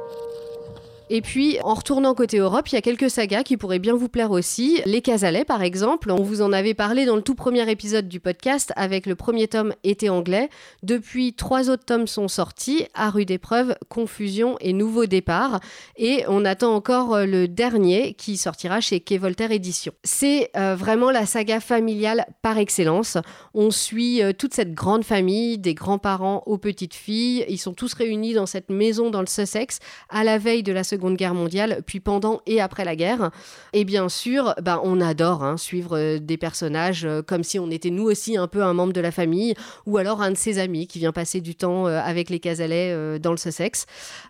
Et 1.11 1.23
puis, 1.23 1.59
en 1.63 1.73
retournant 1.73 2.15
côté 2.15 2.37
Europe, 2.37 2.69
il 2.69 2.75
y 2.75 2.79
a 2.79 2.83
quelques 2.83 3.09
sagas 3.09 3.43
qui 3.43 3.57
pourraient 3.57 3.79
bien 3.79 3.95
vous 3.95 4.11
plaire 4.11 4.31
aussi. 4.31 4.83
Les 4.85 5.01
Casalets, 5.01 5.47
par 5.47 5.63
exemple. 5.63 6.11
On 6.11 6.23
vous 6.23 6.43
en 6.43 6.53
avait 6.53 6.75
parlé 6.75 7.07
dans 7.07 7.17
le 7.17 7.23
tout 7.23 7.35
premier 7.35 7.69
épisode 7.71 8.09
du 8.09 8.21
podcast 8.21 8.75
avec 8.77 9.07
le 9.07 9.15
premier 9.15 9.49
tome 9.49 9.73
Été 9.85 10.11
anglais. 10.11 10.51
Depuis, 10.83 11.33
trois 11.33 11.71
autres 11.71 11.87
tomes 11.87 12.07
sont 12.07 12.29
sortis. 12.29 12.85
À 12.93 13.09
rude 13.09 13.31
épreuve, 13.31 13.75
Confusion 13.89 14.57
et 14.61 14.75
Nouveau 14.75 15.07
départ. 15.07 15.61
Et 15.97 16.25
on 16.29 16.45
attend 16.45 16.75
encore 16.75 17.15
euh, 17.15 17.25
le 17.25 17.49
dernier 17.49 18.13
qui 18.13 18.37
sortira 18.37 18.83
chez 18.83 19.01
Quai 19.01 19.17
Voltaire 19.17 19.51
Édition. 19.51 19.95
C'est 20.05 20.51
euh, 20.59 20.77
vraiment 20.77 21.11
la 21.11 21.25
saga 21.25 21.61
familiale 21.61 22.27
par 22.43 22.59
excellence. 22.59 23.17
On 23.55 23.71
suit 23.71 24.23
euh, 24.23 24.33
toute 24.35 24.53
cette 24.53 24.75
grande 24.75 25.05
famille, 25.05 25.57
des 25.57 25.73
grands-parents 25.73 26.43
aux 26.45 26.59
petites 26.59 26.95
filles. 26.95 27.47
Ils 27.49 27.57
sont 27.57 27.73
tous 27.73 27.95
réunis 27.95 28.35
dans 28.35 28.47
cette 28.47 28.69
maison 28.69 29.09
dans 29.09 29.21
le 29.21 29.27
Sussex 29.27 29.79
à 30.11 30.23
la 30.23 30.37
veille 30.37 30.63
de 30.63 30.73
la 30.73 30.85
Seconde 30.85 30.98
Seconde 30.99 31.17
Guerre 31.17 31.35
mondiale, 31.35 31.83
puis 31.87 32.01
pendant 32.01 32.41
et 32.47 32.61
après 32.61 32.85
la 32.85 32.97
guerre. 32.97 33.31
Et 33.73 33.85
bien 33.85 34.09
sûr, 34.09 34.55
bah, 34.61 34.81
on 34.83 35.01
adore 35.01 35.45
hein, 35.45 35.57
suivre 35.57 35.97
euh, 35.97 36.19
des 36.19 36.37
personnages 36.37 37.05
euh, 37.05 37.23
comme 37.23 37.45
si 37.45 37.61
on 37.61 37.71
était 37.71 37.91
nous 37.91 38.03
aussi 38.03 38.37
un 38.37 38.49
peu 38.49 38.65
un 38.65 38.73
membre 38.73 38.93
de 38.93 39.01
la 39.01 39.13
famille, 39.13 39.55
ou 39.87 39.97
alors 39.97 40.23
un 40.23 40.33
de 40.33 40.37
ses 40.37 40.59
amis 40.59 40.89
qui 40.89 40.99
vient 40.99 41.13
passer 41.13 41.41
du 41.41 41.55
temps 41.55 41.87
euh, 41.87 42.01
avec 42.01 42.31
les 42.31 42.41
Casalets 42.41 43.19
dans 43.21 43.31
le 43.31 43.37
Sussex. 43.37 43.87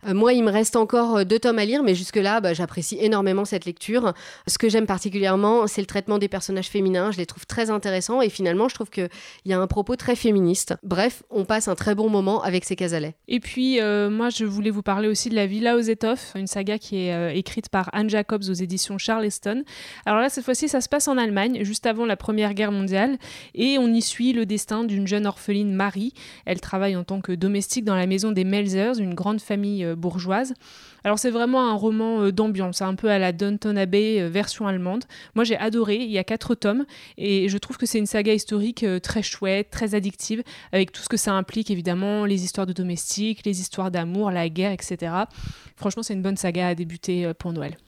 moi, 0.07 0.35
il 0.35 0.45
me 0.45 0.51
reste 0.51 0.77
encore 0.77 1.25
deux 1.25 1.39
tomes 1.39 1.59
à 1.59 1.65
lire, 1.65 1.83
mais 1.83 1.95
jusque-là, 1.95 2.41
bah, 2.41 2.53
j'apprécie 2.53 2.99
énormément 3.01 3.47
cette 3.47 3.65
lecture. 3.65 4.13
Ce 4.47 4.59
que 4.59 4.69
j'aime 4.69 4.87
particulièrement, 4.87 5.67
c'est 5.67 5.81
le 5.81 5.87
traitement 5.87 6.19
des 6.19 6.29
personnages 6.29 6.69
féminins. 6.69 7.11
Je 7.13 7.17
les 7.17 7.27
trouve 7.27 7.47
très 7.47 7.71
intéressants 7.71 8.21
et 8.21 8.29
finalement, 8.29 8.69
je 8.69 8.75
trouve 8.75 8.91
qu'il 8.91 9.09
y 9.47 9.55
a 9.55 9.59
un 9.59 9.67
propos 9.67 9.97
très 9.97 10.17
féministe. 10.17 10.75
Bref, 10.83 11.23
on 11.31 11.45
passe 11.45 11.69
un 11.69 11.75
très 11.75 11.95
bon 11.95 12.11
moment 12.11 12.43
avec 12.43 12.65
ces 12.65 12.77
Casalets. 12.77 13.15
Et 13.27 13.41
puis, 13.41 13.81
moi, 13.81 14.29
je 14.29 14.45
voulais 14.45 14.71
vous 14.71 14.83
parler 14.83 15.09
aussi 15.09 15.31
de 15.31 15.35
la 15.35 15.47
Villa 15.47 15.77
aux 15.77 15.81
étoffes, 15.81 16.33
une 16.35 16.47
saga 16.59 16.77
qui 16.77 16.97
est 16.97 17.15
euh, 17.15 17.31
écrite 17.33 17.69
par 17.69 17.89
Anne 17.93 18.11
Jacobs 18.11 18.43
aux 18.49 18.53
éditions 18.53 18.99
Charleston. 18.99 19.63
Alors 20.07 20.21
là, 20.21 20.29
cette 20.29 20.45
fois-ci, 20.45 20.69
ça 20.69 20.81
se 20.81 20.89
passe 20.89 21.07
en 21.07 21.17
Allemagne, 21.17 21.63
juste 21.63 21.87
avant 21.87 22.05
la 22.05 22.17
Première 22.17 22.53
Guerre 22.53 22.73
mondiale, 22.73 23.17
et 23.55 23.79
on 23.79 23.87
y 23.87 24.03
suit 24.03 24.33
le 24.33 24.45
destin 24.45 24.83
d'une 24.83 25.07
jeune 25.07 25.25
orpheline 25.25 25.73
Marie. 25.73 26.15
Elle 26.47 26.61
travaille 26.61 26.97
en 26.97 27.05
tant 27.05 27.21
que 27.21 27.31
domestique 27.31 27.85
dans 27.85 27.95
la 27.95 28.07
maison 28.07 28.33
des 28.33 28.43
Melzers, 28.43 28.99
une 28.99 29.15
grande 29.15 29.41
famille 29.41 29.85
euh, 29.85 29.95
bourgeoise. 29.95 30.55
Alors 31.09 31.19
c'est 31.19 31.31
vraiment 31.31 31.67
un 31.71 31.73
roman 31.73 32.21
euh, 32.21 32.33
d'ambiance, 32.33 32.83
un 32.83 32.95
peu 32.95 33.09
à 33.09 33.19
la 33.19 33.33
Downton 33.33 33.79
Abbey 33.79 34.29
version 34.29 34.67
allemande. 34.67 35.05
Moi 35.35 35.43
j'ai 35.43 35.57
adoré, 35.57 35.97
il 35.97 36.11
y 36.11 36.19
a 36.19 36.23
quatre 36.23 36.55
tomes 36.55 36.85
et 37.17 37.49
je 37.49 37.57
trouve 37.57 37.79
que 37.79 37.87
c'est 37.87 37.99
une 37.99 38.05
saga 38.05 38.35
historique 38.35 38.85
très 39.03 39.23
chouette, 39.23 39.71
très 39.71 39.95
addictive, 39.95 40.43
avec 40.71 40.93
tout 40.93 41.01
ce 41.01 41.09
que 41.09 41.17
ça 41.17 41.33
implique 41.33 41.71
évidemment, 41.71 42.27
les 42.27 42.45
histoires 42.45 42.67
de 42.67 42.75
domestiques, 42.75 43.47
les 43.47 43.63
histoires 43.63 43.91
d'amour, 43.91 44.31
la 44.31 44.51
guerre, 44.51 44.73
etc. 44.73 45.11
Franchement 45.77 46.03
c'est 46.03 46.13
une 46.13 46.21
bonne 46.21 46.37
saga 46.37 46.69
à 46.69 46.75
débuter 46.75 47.25
euh, 47.25 47.33
pour 47.33 47.55
Noël. 47.55 47.79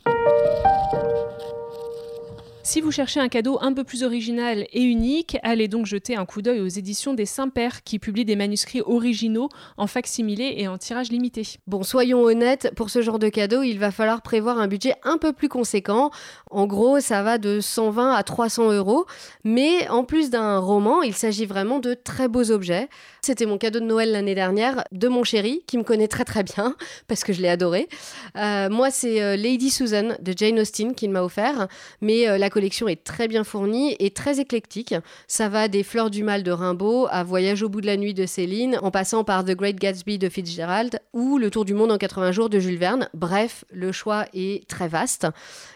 Si 2.71 2.81
vous 2.81 2.93
cherchez 2.93 3.19
un 3.19 3.29
cadeau 3.29 3.59
un 3.63 3.73
peu 3.73 3.83
plus 3.83 4.05
original 4.05 4.65
et 4.73 4.83
unique, 4.83 5.39
allez 5.43 5.67
donc 5.67 5.87
jeter 5.87 6.15
un 6.15 6.25
coup 6.25 6.41
d'œil 6.41 6.61
aux 6.61 6.69
éditions 6.69 7.15
des 7.15 7.27
Saint-Pères 7.27 7.83
qui 7.83 7.99
publient 7.99 8.25
des 8.25 8.37
manuscrits 8.37 8.81
originaux 8.83 9.49
en 9.77 9.89
facsimilé 9.89 10.55
et 10.57 10.69
en 10.69 10.79
tirage 10.79 11.11
limité. 11.11 11.43
Bon, 11.67 11.83
soyons 11.83 12.23
honnêtes, 12.23 12.73
pour 12.77 12.89
ce 12.89 13.03
genre 13.03 13.19
de 13.19 13.29
cadeau, 13.29 13.63
il 13.63 13.81
va 13.81 13.91
falloir 13.91 14.23
prévoir 14.23 14.61
un 14.61 14.69
budget 14.69 14.95
un 15.03 15.19
peu 15.19 15.33
plus 15.33 15.49
conséquent. 15.49 16.13
En 16.49 16.69
gros, 16.69 17.01
ça 17.01 17.25
va 17.25 17.39
de 17.39 17.59
120 17.59 18.15
à 18.15 18.23
300 18.23 18.71
euros. 18.71 19.05
Mais 19.43 19.89
en 19.89 20.05
plus 20.05 20.31
d'un 20.31 20.59
roman, 20.59 21.03
il 21.03 21.15
s'agit 21.15 21.47
vraiment 21.47 21.81
de 21.81 21.95
très 21.95 22.29
beaux 22.29 22.53
objets. 22.53 22.89
C'était 23.21 23.47
mon 23.47 23.59
cadeau 23.59 23.81
de 23.81 23.85
Noël 23.85 24.13
l'année 24.13 24.37
dernière 24.37 24.85
de 24.93 25.09
mon 25.09 25.25
chéri, 25.25 25.63
qui 25.67 25.77
me 25.77 25.83
connaît 25.83 26.09
très 26.09 26.25
très 26.25 26.45
bien, 26.45 26.77
parce 27.09 27.25
que 27.25 27.33
je 27.33 27.43
l'ai 27.43 27.49
adoré. 27.49 27.89
Euh, 28.37 28.71
moi, 28.71 28.93
c'est 28.93 29.21
euh, 29.21 29.35
Lady 29.35 29.71
Susan 29.71 30.17
de 30.21 30.33
Jane 30.37 30.61
Austen 30.61 30.95
qu'il 30.95 31.11
m'a 31.11 31.23
offert, 31.23 31.67
mais 32.01 32.29
euh, 32.29 32.39
la 32.39 32.49
est 32.65 33.05
très 33.05 33.29
bien 33.29 33.45
fournie 33.45 33.97
et 33.99 34.11
très 34.11 34.41
éclectique. 34.41 34.95
Ça 35.27 35.49
va 35.49 35.69
des 35.69 35.83
Fleurs 35.83 36.11
du 36.11 36.23
Mal 36.23 36.43
de 36.43 36.51
Rimbaud 36.51 37.07
à 37.11 37.25
Voyage 37.25 37.63
au 37.63 37.69
bout 37.69 37.81
de 37.81 37.87
la 37.87 37.97
nuit 37.97 38.15
de 38.15 38.27
Céline, 38.27 38.79
en 38.83 38.91
passant 38.91 39.25
par 39.25 39.45
The 39.45 39.53
Great 39.53 39.77
Gatsby 39.77 40.19
de 40.19 40.29
Fitzgerald 40.29 41.01
ou 41.13 41.39
Le 41.39 41.51
Tour 41.51 41.65
du 41.65 41.75
monde 41.75 41.93
en 41.93 41.99
80 41.99 42.33
jours 42.33 42.49
de 42.51 42.59
Jules 42.59 42.79
Verne. 42.79 43.09
Bref, 43.15 43.65
le 43.73 43.93
choix 43.93 44.27
est 44.35 44.67
très 44.69 44.89
vaste. 44.89 45.27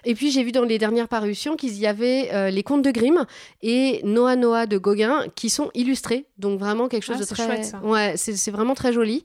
Et 0.05 0.15
puis 0.15 0.31
j'ai 0.31 0.45
vu 0.45 0.53
dans 0.53 0.63
les 0.63 0.79
dernières 0.79 1.09
parutions 1.09 1.57
qu'il 1.57 1.75
y 1.77 1.87
avait 1.87 2.51
les 2.51 2.63
contes 2.63 2.83
de 2.83 2.91
Grimm 2.91 3.25
et 3.63 4.01
Noah 4.05 4.37
Noah 4.37 4.67
de 4.67 4.79
Gauguin 4.79 5.25
qui 5.35 5.51
sont 5.51 5.71
illustrés, 5.75 6.27
donc 6.39 6.59
vraiment 6.59 6.89
quelque 6.89 7.05
chose 7.05 7.17
ah, 7.21 7.25
de 7.25 7.87
Ouais, 7.87 8.15
c'est 8.17 8.51
vraiment 8.51 8.75
très 8.75 8.93
joli. 8.93 9.25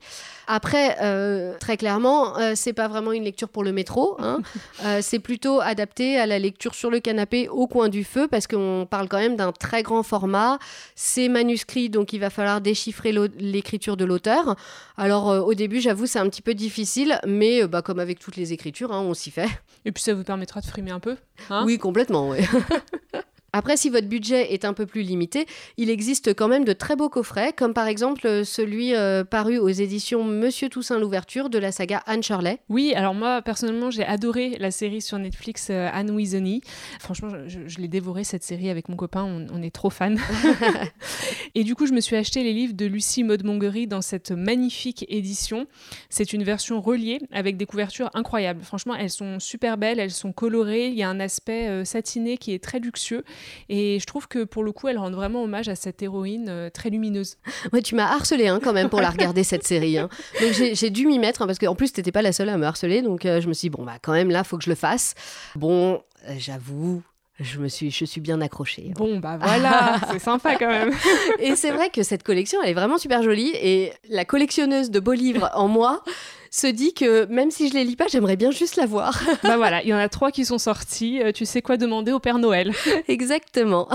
Après, 0.52 0.96
euh, 1.00 1.56
très 1.60 1.76
clairement, 1.76 2.36
euh, 2.36 2.54
c'est 2.56 2.72
pas 2.72 2.88
vraiment 2.88 3.12
une 3.12 3.22
lecture 3.22 3.48
pour 3.48 3.62
le 3.62 3.70
métro. 3.70 4.16
Hein. 4.18 4.40
Euh, 4.82 5.00
c'est 5.02 5.18
plutôt 5.18 5.60
adapté 5.60 6.18
à 6.18 6.24
la 6.24 6.38
lecture 6.38 6.74
sur 6.74 6.90
le 6.90 7.00
canapé 7.00 7.48
au 7.50 7.66
coin 7.66 7.90
du 7.90 8.02
feu 8.02 8.28
parce 8.28 8.46
qu'on 8.46 8.86
parle 8.88 9.08
quand 9.08 9.18
même 9.18 9.36
d'un 9.36 9.52
très 9.52 9.82
grand 9.82 10.02
format. 10.02 10.58
C'est 10.94 11.28
manuscrit, 11.28 11.90
donc 11.90 12.14
il 12.14 12.18
va 12.18 12.30
falloir 12.30 12.62
déchiffrer 12.62 13.12
l'écriture 13.38 13.98
de 13.98 14.06
l'auteur. 14.06 14.56
Alors 14.96 15.26
au 15.46 15.52
début, 15.52 15.80
j'avoue, 15.80 16.06
c'est 16.06 16.18
un 16.18 16.28
petit 16.30 16.40
peu 16.40 16.54
difficile, 16.54 17.20
mais 17.26 17.66
bah, 17.66 17.82
comme 17.82 17.98
avec 17.98 18.18
toutes 18.20 18.36
les 18.36 18.54
écritures, 18.54 18.90
hein, 18.92 19.00
on 19.00 19.12
s'y 19.12 19.30
fait. 19.30 19.48
Et 19.84 19.92
puis 19.92 20.02
ça 20.02 20.14
vous 20.14 20.24
permettra 20.24 20.62
de 20.62 20.66
frimer 20.66 20.92
un 20.92 21.00
peu. 21.00 21.16
Hein? 21.50 21.64
Oui, 21.66 21.76
complètement. 21.76 22.30
Oui. 22.30 22.38
Après, 23.52 23.76
si 23.76 23.90
votre 23.90 24.08
budget 24.08 24.52
est 24.52 24.64
un 24.64 24.72
peu 24.72 24.86
plus 24.86 25.02
limité, 25.02 25.46
il 25.76 25.90
existe 25.90 26.34
quand 26.34 26.48
même 26.48 26.64
de 26.64 26.72
très 26.72 26.96
beaux 26.96 27.08
coffrets, 27.08 27.52
comme 27.52 27.74
par 27.74 27.86
exemple 27.86 28.26
euh, 28.26 28.44
celui 28.44 28.94
euh, 28.94 29.24
paru 29.24 29.58
aux 29.58 29.68
éditions 29.68 30.24
Monsieur 30.24 30.68
Toussaint 30.68 30.98
l'ouverture 30.98 31.50
de 31.50 31.58
la 31.58 31.72
saga 31.72 32.02
Anne 32.06 32.22
Shirley. 32.22 32.58
Oui, 32.68 32.92
alors 32.94 33.14
moi 33.14 33.42
personnellement 33.42 33.90
j'ai 33.90 34.04
adoré 34.04 34.56
la 34.58 34.70
série 34.70 35.00
sur 35.00 35.18
Netflix 35.18 35.68
euh, 35.70 35.88
Anne 35.92 36.10
Wiesony. 36.10 36.60
Franchement, 36.98 37.30
je, 37.46 37.78
l'ai 37.78 37.88
dévoré 37.88 38.24
cette 38.24 38.44
série 38.44 38.70
avec 38.70 38.88
mon 38.88 38.96
copain, 38.96 39.24
on, 39.24 39.62
est 39.62 39.74
trop 39.74 39.90
fan. 39.90 40.18
Et 41.54 41.64
du 41.64 41.74
coup, 41.74 41.86
je 41.86 41.92
me 41.92 42.00
suis 42.00 42.16
acheté 42.16 42.42
les 42.42 42.52
livres 42.52 42.74
de 42.74 42.86
Lucie 42.86 43.24
Maud-Mongery 43.24 43.86
dans 43.86 44.02
cette 44.02 44.30
magnifique 44.30 45.04
édition. 45.08 45.66
C'est 46.08 46.32
une 46.32 46.44
version 46.44 46.80
reliée 46.80 47.20
avec 47.32 47.56
des 47.56 47.66
couvertures 47.66 48.10
incroyables. 48.14 48.62
Franchement, 48.62 48.94
elles 48.94 49.10
sont 49.10 49.40
super 49.40 49.78
belles, 49.78 49.98
elles 49.98 50.10
sont 50.10 50.32
colorées, 50.32 50.88
il 50.88 50.94
y 50.94 51.02
a 51.02 51.08
un 51.08 51.20
aspect 51.20 51.68
euh, 51.68 51.84
satiné 51.84 52.36
qui 52.36 52.52
est 52.52 52.62
très 52.62 52.78
luxueux. 52.78 53.24
Et 53.68 53.98
je 54.00 54.06
trouve 54.06 54.28
que 54.28 54.44
pour 54.44 54.62
le 54.64 54.72
coup, 54.72 54.88
elles 54.88 54.98
rendent 54.98 55.14
vraiment 55.14 55.42
hommage 55.42 55.68
à 55.68 55.74
cette 55.74 56.02
héroïne 56.02 56.46
euh, 56.48 56.70
très 56.70 56.90
lumineuse. 56.90 57.36
Ouais, 57.72 57.82
tu 57.82 57.94
m'as 57.94 58.06
harcelé 58.12 58.48
hein, 58.48 58.58
quand 58.62 58.72
même 58.72 58.88
pour 58.88 59.00
la 59.00 59.10
regarder 59.10 59.44
cette 59.44 59.64
série. 59.66 59.98
hein. 59.98 60.08
Donc 60.40 60.52
j'ai 60.52 60.74
j'ai 60.74 60.90
dû 60.90 61.06
m'y 61.06 61.18
mettre 61.18 61.42
hein, 61.42 61.46
parce 61.46 61.58
qu'en 61.58 61.74
plus, 61.74 61.92
t'étais 61.92 62.12
pas 62.12 62.22
la 62.22 62.32
seule 62.32 62.48
à 62.48 62.56
me 62.56 62.64
harceler. 62.66 63.02
Donc 63.02 63.24
euh, 63.26 63.40
je 63.40 63.48
me 63.48 63.52
suis 63.52 63.68
dit, 63.68 63.76
bon, 63.76 63.84
bah 63.84 63.98
quand 64.02 64.12
même 64.12 64.30
là, 64.30 64.44
faut 64.44 64.56
que 64.58 64.64
je 64.64 64.70
le 64.70 64.76
fasse. 64.76 65.14
Bon, 65.54 66.02
euh, 66.28 66.34
j'avoue. 66.38 67.02
Je 67.40 67.58
me 67.58 67.68
suis, 67.68 67.90
je 67.90 68.04
suis 68.04 68.20
bien 68.20 68.40
accrochée. 68.42 68.92
Bon, 68.94 69.18
bah 69.18 69.38
voilà, 69.40 69.98
c'est 70.12 70.18
sympa 70.18 70.56
quand 70.56 70.68
même. 70.68 70.92
Et 71.38 71.56
c'est 71.56 71.70
vrai 71.70 71.88
que 71.88 72.02
cette 72.02 72.22
collection, 72.22 72.60
elle 72.62 72.70
est 72.70 72.74
vraiment 72.74 72.98
super 72.98 73.22
jolie. 73.22 73.52
Et 73.54 73.92
la 74.10 74.26
collectionneuse 74.26 74.90
de 74.90 75.00
beaux 75.00 75.14
livres 75.14 75.50
en 75.54 75.66
moi 75.66 76.04
se 76.50 76.66
dit 76.66 76.92
que 76.92 77.24
même 77.26 77.50
si 77.50 77.68
je 77.68 77.74
les 77.74 77.84
lis 77.84 77.96
pas, 77.96 78.08
j'aimerais 78.08 78.36
bien 78.36 78.50
juste 78.50 78.76
la 78.76 78.84
voir. 78.84 79.22
bah 79.42 79.56
voilà, 79.56 79.82
il 79.82 79.88
y 79.88 79.94
en 79.94 79.98
a 79.98 80.08
trois 80.10 80.30
qui 80.30 80.44
sont 80.44 80.58
sortis. 80.58 81.22
Euh, 81.22 81.32
tu 81.32 81.46
sais 81.46 81.62
quoi 81.62 81.78
demander 81.78 82.12
au 82.12 82.18
Père 82.18 82.38
Noël 82.38 82.72
Exactement. 83.08 83.88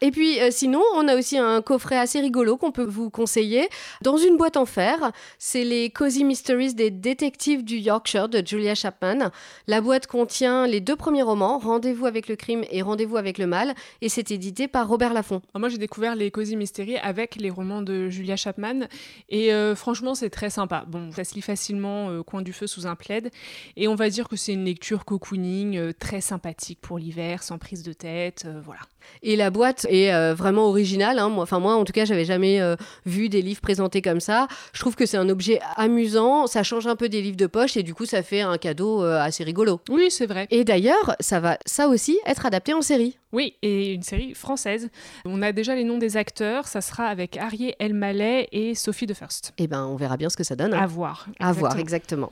Et 0.00 0.10
puis 0.10 0.40
euh, 0.40 0.48
sinon, 0.50 0.82
on 0.94 1.08
a 1.08 1.16
aussi 1.16 1.38
un 1.38 1.62
coffret 1.62 1.96
assez 1.96 2.20
rigolo 2.20 2.56
qu'on 2.56 2.72
peut 2.72 2.84
vous 2.84 3.10
conseiller 3.10 3.68
dans 4.02 4.16
une 4.16 4.36
boîte 4.36 4.56
en 4.56 4.66
fer. 4.66 5.12
C'est 5.38 5.64
les 5.64 5.90
Cozy 5.90 6.24
Mysteries 6.24 6.74
des 6.74 6.90
détectives 6.90 7.64
du 7.64 7.76
Yorkshire 7.76 8.28
de 8.28 8.42
Julia 8.44 8.74
Chapman. 8.74 9.30
La 9.66 9.80
boîte 9.80 10.06
contient 10.06 10.66
les 10.66 10.80
deux 10.80 10.96
premiers 10.96 11.22
romans, 11.22 11.58
Rendez-vous 11.58 12.06
avec 12.06 12.28
le 12.28 12.36
crime 12.36 12.64
et 12.70 12.82
Rendez-vous 12.82 13.16
avec 13.16 13.38
le 13.38 13.46
mal, 13.46 13.74
et 14.00 14.08
c'est 14.08 14.30
édité 14.30 14.68
par 14.68 14.88
Robert 14.88 15.12
Laffont. 15.12 15.40
Alors 15.54 15.60
Moi, 15.60 15.68
j'ai 15.68 15.78
découvert 15.78 16.16
les 16.16 16.30
Cozy 16.30 16.56
Mystery 16.56 16.96
avec 16.98 17.36
les 17.36 17.50
romans 17.50 17.82
de 17.82 18.08
Julia 18.08 18.36
Chapman. 18.36 18.86
Et 19.28 19.52
euh, 19.52 19.74
franchement, 19.74 20.14
c'est 20.14 20.30
très 20.30 20.50
sympa. 20.50 20.84
Bon, 20.88 21.10
ça 21.12 21.24
se 21.24 21.34
lit 21.34 21.42
facilement 21.42 22.10
euh, 22.10 22.22
coin 22.22 22.42
du 22.42 22.52
feu 22.52 22.66
sous 22.66 22.86
un 22.86 22.94
plaid. 22.94 23.30
Et 23.76 23.88
on 23.88 23.94
va 23.94 24.10
dire 24.10 24.28
que 24.28 24.36
c'est 24.36 24.52
une 24.52 24.64
lecture 24.64 25.04
cocooning 25.04 25.92
très 25.94 26.20
sympathique 26.20 26.80
pour 26.80 26.98
l'hiver, 26.98 27.42
sans 27.42 27.58
prise 27.58 27.82
de 27.82 27.92
tête. 27.92 28.46
voilà. 28.64 28.80
Et 29.22 29.36
la 29.36 29.50
boîte 29.50 29.86
est 29.88 30.12
euh, 30.12 30.34
vraiment 30.34 30.66
originale. 30.68 31.18
hein. 31.18 31.28
Moi, 31.28 31.42
enfin 31.42 31.58
moi, 31.58 31.74
en 31.74 31.84
tout 31.84 31.92
cas, 31.92 32.04
j'avais 32.04 32.24
jamais 32.24 32.60
euh, 32.60 32.76
vu 33.06 33.28
des 33.28 33.42
livres 33.42 33.60
présentés 33.60 34.02
comme 34.02 34.20
ça. 34.20 34.48
Je 34.72 34.80
trouve 34.80 34.94
que 34.96 35.06
c'est 35.06 35.16
un 35.16 35.28
objet 35.28 35.60
amusant. 35.76 36.46
Ça 36.46 36.62
change 36.62 36.86
un 36.86 36.96
peu 36.96 37.08
des 37.08 37.22
livres 37.22 37.36
de 37.36 37.46
poche 37.46 37.76
et 37.76 37.82
du 37.82 37.94
coup, 37.94 38.04
ça 38.06 38.22
fait 38.22 38.40
un 38.42 38.58
cadeau 38.58 39.02
euh, 39.02 39.18
assez 39.20 39.44
rigolo. 39.44 39.80
Oui, 39.90 40.10
c'est 40.10 40.26
vrai. 40.26 40.46
Et 40.50 40.64
d'ailleurs, 40.64 41.16
ça 41.20 41.40
va, 41.40 41.58
ça 41.66 41.88
aussi, 41.88 42.18
être 42.26 42.46
adapté 42.46 42.74
en 42.74 42.82
série. 42.82 43.18
Oui, 43.32 43.54
et 43.62 43.92
une 43.94 44.02
série 44.02 44.34
française. 44.34 44.90
On 45.24 45.42
a 45.42 45.52
déjà 45.52 45.74
les 45.74 45.84
noms 45.84 45.98
des 45.98 46.16
acteurs. 46.16 46.68
Ça 46.68 46.80
sera 46.80 47.06
avec 47.06 47.36
Arié 47.36 47.74
Elmaleh 47.80 48.48
et 48.52 48.74
Sophie 48.74 49.06
de 49.06 49.14
First. 49.14 49.52
Eh 49.58 49.66
ben, 49.66 49.84
on 49.86 49.96
verra 49.96 50.16
bien 50.16 50.30
ce 50.30 50.36
que 50.36 50.44
ça 50.44 50.54
donne. 50.56 50.72
hein. 50.74 50.78
À 50.82 50.86
voir. 50.86 51.26
À 51.40 51.52
voir, 51.52 51.78
exactement. 51.78 52.30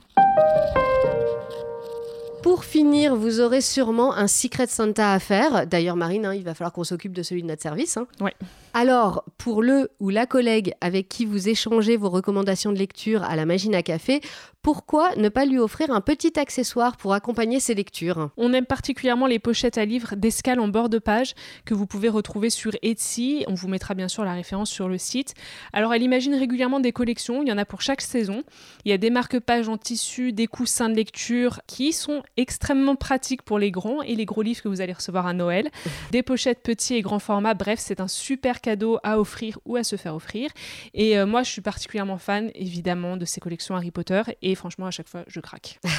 Pour 2.43 2.65
finir, 2.65 3.15
vous 3.15 3.39
aurez 3.39 3.61
sûrement 3.61 4.13
un 4.13 4.27
Secret 4.27 4.67
Santa 4.67 5.13
à 5.13 5.19
faire. 5.19 5.65
D'ailleurs, 5.65 5.95
Marine, 5.95 6.25
hein, 6.25 6.33
il 6.35 6.43
va 6.43 6.53
falloir 6.53 6.73
qu'on 6.73 6.83
s'occupe 6.83 7.13
de 7.13 7.23
celui 7.23 7.41
de 7.41 7.47
notre 7.47 7.61
service. 7.61 7.95
hein. 7.95 8.05
Ouais. 8.19 8.33
Alors, 8.73 9.23
pour 9.37 9.61
le 9.61 9.89
ou 10.01 10.09
la 10.09 10.25
collègue 10.25 10.73
avec 10.81 11.07
qui 11.07 11.25
vous 11.25 11.47
échangez 11.47 11.95
vos 11.95 12.09
recommandations 12.09 12.73
de 12.73 12.77
lecture 12.77 13.23
à 13.23 13.35
la 13.37 13.45
machine 13.45 13.73
à 13.75 13.81
café, 13.81 14.19
pourquoi 14.63 15.13
ne 15.17 15.27
pas 15.27 15.43
lui 15.43 15.59
offrir 15.59 15.91
un 15.91 15.99
petit 15.99 16.39
accessoire 16.39 16.95
pour 16.95 17.13
accompagner 17.13 17.59
ses 17.59 17.75
lectures? 17.75 18.29
On 18.37 18.53
aime 18.53 18.65
particulièrement 18.65 19.27
les 19.27 19.37
pochettes 19.37 19.77
à 19.77 19.83
livres 19.83 20.15
d'escale 20.15 20.61
en 20.61 20.69
bord 20.69 20.87
de 20.87 20.99
page 20.99 21.35
que 21.65 21.73
vous 21.73 21.85
pouvez 21.85 22.07
retrouver 22.07 22.49
sur 22.49 22.71
Etsy. 22.81 23.43
On 23.47 23.55
vous 23.55 23.67
mettra 23.67 23.93
bien 23.93 24.07
sûr 24.07 24.23
la 24.23 24.31
référence 24.33 24.69
sur 24.69 24.87
le 24.87 24.97
site. 24.97 25.33
Alors, 25.73 25.93
elle 25.93 26.01
imagine 26.01 26.33
régulièrement 26.33 26.79
des 26.79 26.93
collections. 26.93 27.43
Il 27.43 27.49
y 27.49 27.51
en 27.51 27.57
a 27.57 27.65
pour 27.65 27.81
chaque 27.81 27.99
saison. 27.99 28.43
Il 28.85 28.89
y 28.89 28.93
a 28.93 28.97
des 28.97 29.09
marque-pages 29.09 29.67
en 29.67 29.77
tissu, 29.77 30.31
des 30.31 30.47
coussins 30.47 30.87
de 30.87 30.95
lecture 30.95 31.59
qui 31.67 31.91
sont 31.91 32.23
extrêmement 32.37 32.95
pratiques 32.95 33.41
pour 33.41 33.59
les 33.59 33.69
grands 33.69 34.01
et 34.01 34.15
les 34.15 34.25
gros 34.25 34.43
livres 34.43 34.61
que 34.61 34.69
vous 34.69 34.79
allez 34.79 34.93
recevoir 34.93 35.27
à 35.27 35.33
Noël. 35.33 35.69
Des 36.11 36.23
pochettes 36.23 36.63
petits 36.63 36.93
et 36.93 37.01
grands 37.01 37.19
formats. 37.19 37.53
Bref, 37.53 37.79
c'est 37.81 37.99
un 37.99 38.07
super 38.07 38.61
cadeau 38.61 38.97
à 39.03 39.19
offrir 39.19 39.59
ou 39.65 39.75
à 39.75 39.83
se 39.83 39.97
faire 39.97 40.15
offrir. 40.15 40.49
Et 40.93 41.17
euh, 41.17 41.25
moi, 41.25 41.43
je 41.43 41.51
suis 41.51 41.61
particulièrement 41.61 42.17
fan, 42.17 42.49
évidemment, 42.55 43.17
de 43.17 43.25
ces 43.25 43.41
collections 43.41 43.75
Harry 43.75 43.91
Potter. 43.91 44.21
Et 44.41 44.52
franchement, 44.55 44.87
à 44.87 44.91
chaque 44.91 45.09
fois, 45.09 45.23
je 45.27 45.39
craque. 45.39 45.79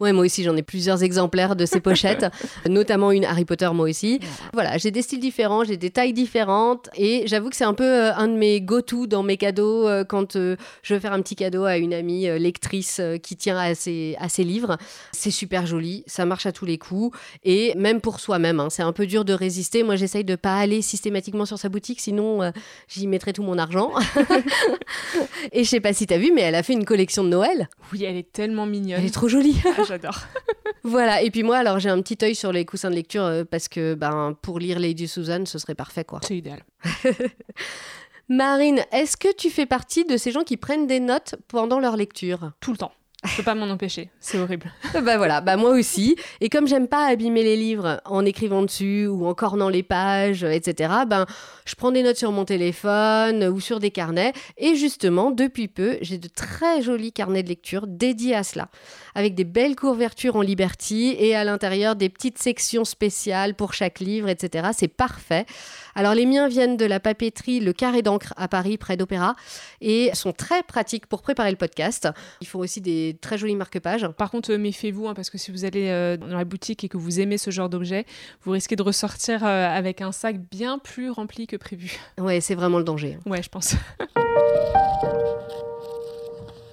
Ouais, 0.00 0.12
moi 0.12 0.24
aussi, 0.24 0.42
j'en 0.42 0.56
ai 0.56 0.62
plusieurs 0.62 1.02
exemplaires 1.02 1.54
de 1.54 1.66
ces 1.66 1.80
pochettes, 1.88 2.26
notamment 2.68 3.12
une 3.12 3.24
Harry 3.24 3.44
Potter, 3.44 3.68
moi 3.74 3.88
aussi. 3.88 4.20
Voilà, 4.52 4.78
j'ai 4.78 4.90
des 4.90 5.02
styles 5.02 5.20
différents, 5.20 5.64
j'ai 5.64 5.76
des 5.76 5.90
tailles 5.90 6.12
différentes, 6.12 6.88
et 6.96 7.24
j'avoue 7.26 7.50
que 7.50 7.56
c'est 7.56 7.64
un 7.64 7.74
peu 7.74 7.84
euh, 7.84 8.14
un 8.14 8.28
de 8.28 8.34
mes 8.34 8.60
go-to 8.60 9.06
dans 9.06 9.22
mes 9.22 9.36
cadeaux 9.36 9.86
euh, 9.86 10.04
quand 10.04 10.36
euh, 10.36 10.56
je 10.82 10.94
veux 10.94 11.00
faire 11.00 11.12
un 11.12 11.20
petit 11.20 11.36
cadeau 11.36 11.64
à 11.64 11.76
une 11.76 11.94
amie 11.94 12.26
lectrice 12.38 13.00
qui 13.22 13.36
tient 13.36 13.58
à 13.58 13.74
ses, 13.74 14.16
à 14.18 14.28
ses 14.28 14.44
livres. 14.44 14.78
C'est 15.12 15.30
super 15.30 15.66
joli, 15.66 16.04
ça 16.06 16.24
marche 16.24 16.46
à 16.46 16.52
tous 16.52 16.64
les 16.64 16.78
coups, 16.78 17.16
et 17.44 17.74
même 17.76 18.00
pour 18.00 18.20
soi-même, 18.20 18.60
hein, 18.60 18.68
c'est 18.70 18.82
un 18.82 18.92
peu 18.92 19.06
dur 19.06 19.24
de 19.24 19.32
résister. 19.32 19.82
Moi, 19.82 19.96
j'essaye 19.96 20.24
de 20.24 20.36
pas 20.36 20.56
aller 20.56 20.82
systématiquement 20.82 21.44
sur 21.44 21.58
sa 21.58 21.68
boutique, 21.68 22.00
sinon 22.00 22.52
j'y 22.88 23.06
mettrais 23.06 23.32
tout 23.32 23.42
mon 23.42 23.58
argent. 23.58 23.92
et 25.52 25.64
je 25.64 25.68
sais 25.68 25.80
pas 25.80 25.92
si 25.92 26.06
t'as 26.06 26.18
vu, 26.18 26.32
mais 26.34 26.42
elle 26.42 26.54
a 26.54 26.62
fait 26.62 26.72
une 26.72 26.84
collection 26.84 27.24
de 27.24 27.28
Noël. 27.28 27.68
Oui, 27.92 28.01
elle 28.04 28.16
est 28.16 28.32
tellement 28.32 28.66
mignonne. 28.66 29.00
Elle 29.00 29.06
est 29.06 29.14
trop 29.14 29.28
jolie. 29.28 29.60
Ah, 29.64 29.82
J'adore. 29.86 30.18
Voilà, 30.84 31.22
et 31.22 31.30
puis 31.30 31.44
moi, 31.44 31.58
alors 31.58 31.78
j'ai 31.78 31.90
un 31.90 32.02
petit 32.02 32.18
œil 32.24 32.34
sur 32.34 32.50
les 32.50 32.64
coussins 32.64 32.90
de 32.90 32.96
lecture 32.96 33.22
euh, 33.22 33.44
parce 33.48 33.68
que 33.68 33.94
ben, 33.94 34.36
pour 34.42 34.58
lire 34.58 34.80
Lady 34.80 35.06
Susan, 35.06 35.46
ce 35.46 35.56
serait 35.60 35.76
parfait 35.76 36.04
quoi. 36.04 36.18
C'est 36.26 36.36
idéal. 36.36 36.64
Marine, 38.28 38.80
est-ce 38.90 39.16
que 39.16 39.32
tu 39.32 39.48
fais 39.48 39.66
partie 39.66 40.04
de 40.04 40.16
ces 40.16 40.32
gens 40.32 40.42
qui 40.42 40.56
prennent 40.56 40.88
des 40.88 40.98
notes 40.98 41.36
pendant 41.46 41.78
leur 41.78 41.96
lecture? 41.96 42.50
Tout 42.58 42.72
le 42.72 42.78
temps. 42.78 42.92
Je 43.24 43.36
peux 43.36 43.44
pas 43.44 43.54
m'en 43.54 43.70
empêcher. 43.70 44.10
C'est 44.18 44.38
horrible. 44.38 44.72
Bah 44.94 45.16
voilà, 45.16 45.40
bah 45.40 45.56
moi 45.56 45.70
aussi. 45.70 46.16
Et 46.40 46.48
comme 46.48 46.66
j'aime 46.66 46.88
pas 46.88 47.06
abîmer 47.06 47.44
les 47.44 47.56
livres 47.56 48.00
en 48.04 48.24
écrivant 48.24 48.62
dessus 48.62 49.06
ou 49.06 49.26
en 49.26 49.34
cornant 49.34 49.68
les 49.68 49.84
pages, 49.84 50.42
etc., 50.42 50.92
ben 51.06 51.26
je 51.64 51.76
prends 51.76 51.92
des 51.92 52.02
notes 52.02 52.16
sur 52.16 52.32
mon 52.32 52.44
téléphone 52.44 53.44
ou 53.44 53.60
sur 53.60 53.78
des 53.78 53.92
carnets. 53.92 54.32
Et 54.58 54.74
justement, 54.74 55.30
depuis 55.30 55.68
peu, 55.68 55.98
j'ai 56.02 56.18
de 56.18 56.28
très 56.28 56.82
jolis 56.82 57.12
carnets 57.12 57.44
de 57.44 57.48
lecture 57.48 57.86
dédiés 57.86 58.34
à 58.34 58.42
cela, 58.42 58.68
avec 59.14 59.36
des 59.36 59.44
belles 59.44 59.76
couvertures 59.76 60.34
en 60.34 60.42
Liberty 60.42 61.14
et 61.18 61.36
à 61.36 61.44
l'intérieur 61.44 61.94
des 61.94 62.08
petites 62.08 62.38
sections 62.38 62.84
spéciales 62.84 63.54
pour 63.54 63.72
chaque 63.72 64.00
livre, 64.00 64.28
etc. 64.28 64.70
C'est 64.76 64.88
parfait. 64.88 65.46
Alors 65.94 66.14
les 66.14 66.26
miens 66.26 66.48
viennent 66.48 66.76
de 66.76 66.84
la 66.84 67.00
papeterie 67.00 67.60
Le 67.60 67.72
Carré 67.72 68.02
d'encre 68.02 68.32
à 68.36 68.48
Paris, 68.48 68.78
près 68.78 68.96
d'Opéra, 68.96 69.36
et 69.80 70.10
sont 70.14 70.32
très 70.32 70.62
pratiques 70.62 71.06
pour 71.06 71.22
préparer 71.22 71.50
le 71.50 71.56
podcast. 71.56 72.08
Ils 72.40 72.46
font 72.46 72.60
aussi 72.60 72.80
des 72.80 73.16
très 73.20 73.38
jolis 73.38 73.56
marque-pages. 73.56 74.08
Par 74.16 74.30
contre, 74.30 74.52
euh, 74.52 74.58
méfiez-vous, 74.58 75.08
hein, 75.08 75.14
parce 75.14 75.30
que 75.30 75.38
si 75.38 75.50
vous 75.50 75.64
allez 75.64 75.88
euh, 75.88 76.16
dans 76.16 76.36
la 76.36 76.44
boutique 76.44 76.84
et 76.84 76.88
que 76.88 76.96
vous 76.96 77.20
aimez 77.20 77.38
ce 77.38 77.50
genre 77.50 77.68
d'objet, 77.68 78.06
vous 78.42 78.52
risquez 78.52 78.76
de 78.76 78.82
ressortir 78.82 79.44
euh, 79.44 79.68
avec 79.68 80.00
un 80.00 80.12
sac 80.12 80.38
bien 80.38 80.78
plus 80.78 81.10
rempli 81.10 81.46
que 81.46 81.56
prévu. 81.56 81.98
Ouais, 82.18 82.40
c'est 82.40 82.54
vraiment 82.54 82.78
le 82.78 82.84
danger. 82.84 83.18
Ouais, 83.26 83.42
je 83.42 83.48
pense. 83.48 83.74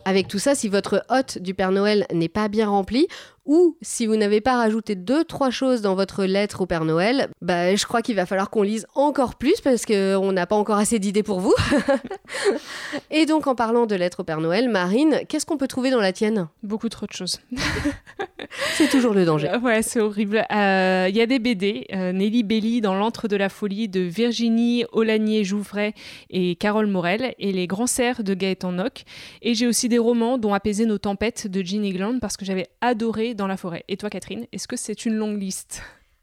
Avec 0.09 0.27
tout 0.27 0.39
ça, 0.39 0.55
si 0.55 0.69
votre 0.69 1.05
hôte 1.11 1.37
du 1.37 1.53
Père 1.53 1.71
Noël 1.71 2.07
n'est 2.11 2.29
pas 2.29 2.47
bien 2.47 2.67
rempli, 2.67 3.07
ou 3.45 3.77
si 3.83 4.07
vous 4.07 4.15
n'avez 4.15 4.41
pas 4.41 4.55
rajouté 4.55 4.95
deux, 4.95 5.23
trois 5.23 5.51
choses 5.51 5.83
dans 5.83 5.93
votre 5.93 6.25
lettre 6.25 6.61
au 6.61 6.65
Père 6.65 6.83
Noël, 6.83 7.27
bah, 7.43 7.75
je 7.75 7.85
crois 7.85 8.01
qu'il 8.01 8.15
va 8.15 8.25
falloir 8.25 8.49
qu'on 8.49 8.63
lise 8.63 8.87
encore 8.95 9.35
plus 9.35 9.61
parce 9.61 9.85
qu'on 9.85 10.31
n'a 10.31 10.47
pas 10.47 10.55
encore 10.55 10.79
assez 10.79 10.97
d'idées 10.97 11.21
pour 11.21 11.39
vous. 11.39 11.53
Et 13.11 13.27
donc, 13.27 13.45
en 13.45 13.53
parlant 13.53 13.85
de 13.85 13.93
lettres 13.93 14.21
au 14.21 14.23
Père 14.23 14.41
Noël, 14.41 14.67
Marine, 14.67 15.19
qu'est-ce 15.29 15.45
qu'on 15.45 15.57
peut 15.57 15.67
trouver 15.67 15.91
dans 15.91 16.01
la 16.01 16.11
tienne? 16.11 16.47
Beaucoup 16.63 16.89
trop 16.89 17.05
de 17.05 17.13
choses. 17.13 17.39
C'est 18.73 18.89
toujours 18.89 19.13
le 19.13 19.25
danger. 19.25 19.49
Euh, 19.49 19.59
Ouais, 19.59 19.81
c'est 19.81 19.99
horrible. 19.99 20.43
Euh, 20.51 21.07
Il 21.09 21.15
y 21.15 21.21
a 21.21 21.25
des 21.25 21.39
BD. 21.39 21.85
euh, 21.93 22.11
Nelly 22.11 22.43
Belly 22.43 22.81
dans 22.81 22.95
L'antre 22.95 23.27
de 23.27 23.35
la 23.35 23.49
folie 23.49 23.87
de 23.89 23.99
Virginie 24.01 24.85
Olanier-Jouvray 24.91 25.93
et 26.29 26.55
Carole 26.55 26.87
Morel 26.87 27.35
et 27.39 27.51
Les 27.51 27.67
grands 27.67 27.87
cerfs 27.87 28.23
de 28.23 28.33
Gaëtan 28.33 28.71
Nock. 28.71 29.03
Et 29.41 29.53
j'ai 29.53 29.67
aussi 29.67 29.89
des 29.89 29.97
romans 29.99 30.37
dont 30.37 30.53
Apaiser 30.53 30.85
nos 30.85 30.97
tempêtes 30.97 31.47
de 31.47 31.61
Jean 31.63 31.83
Egland 31.83 32.19
parce 32.19 32.37
que 32.37 32.45
j'avais 32.45 32.67
adoré 32.81 33.33
Dans 33.33 33.47
la 33.47 33.57
forêt. 33.57 33.83
Et 33.87 33.97
toi, 33.97 34.09
Catherine, 34.09 34.45
est-ce 34.51 34.67
que 34.67 34.75
c'est 34.77 35.05
une 35.05 35.13
longue 35.15 35.39
liste? 35.39 35.81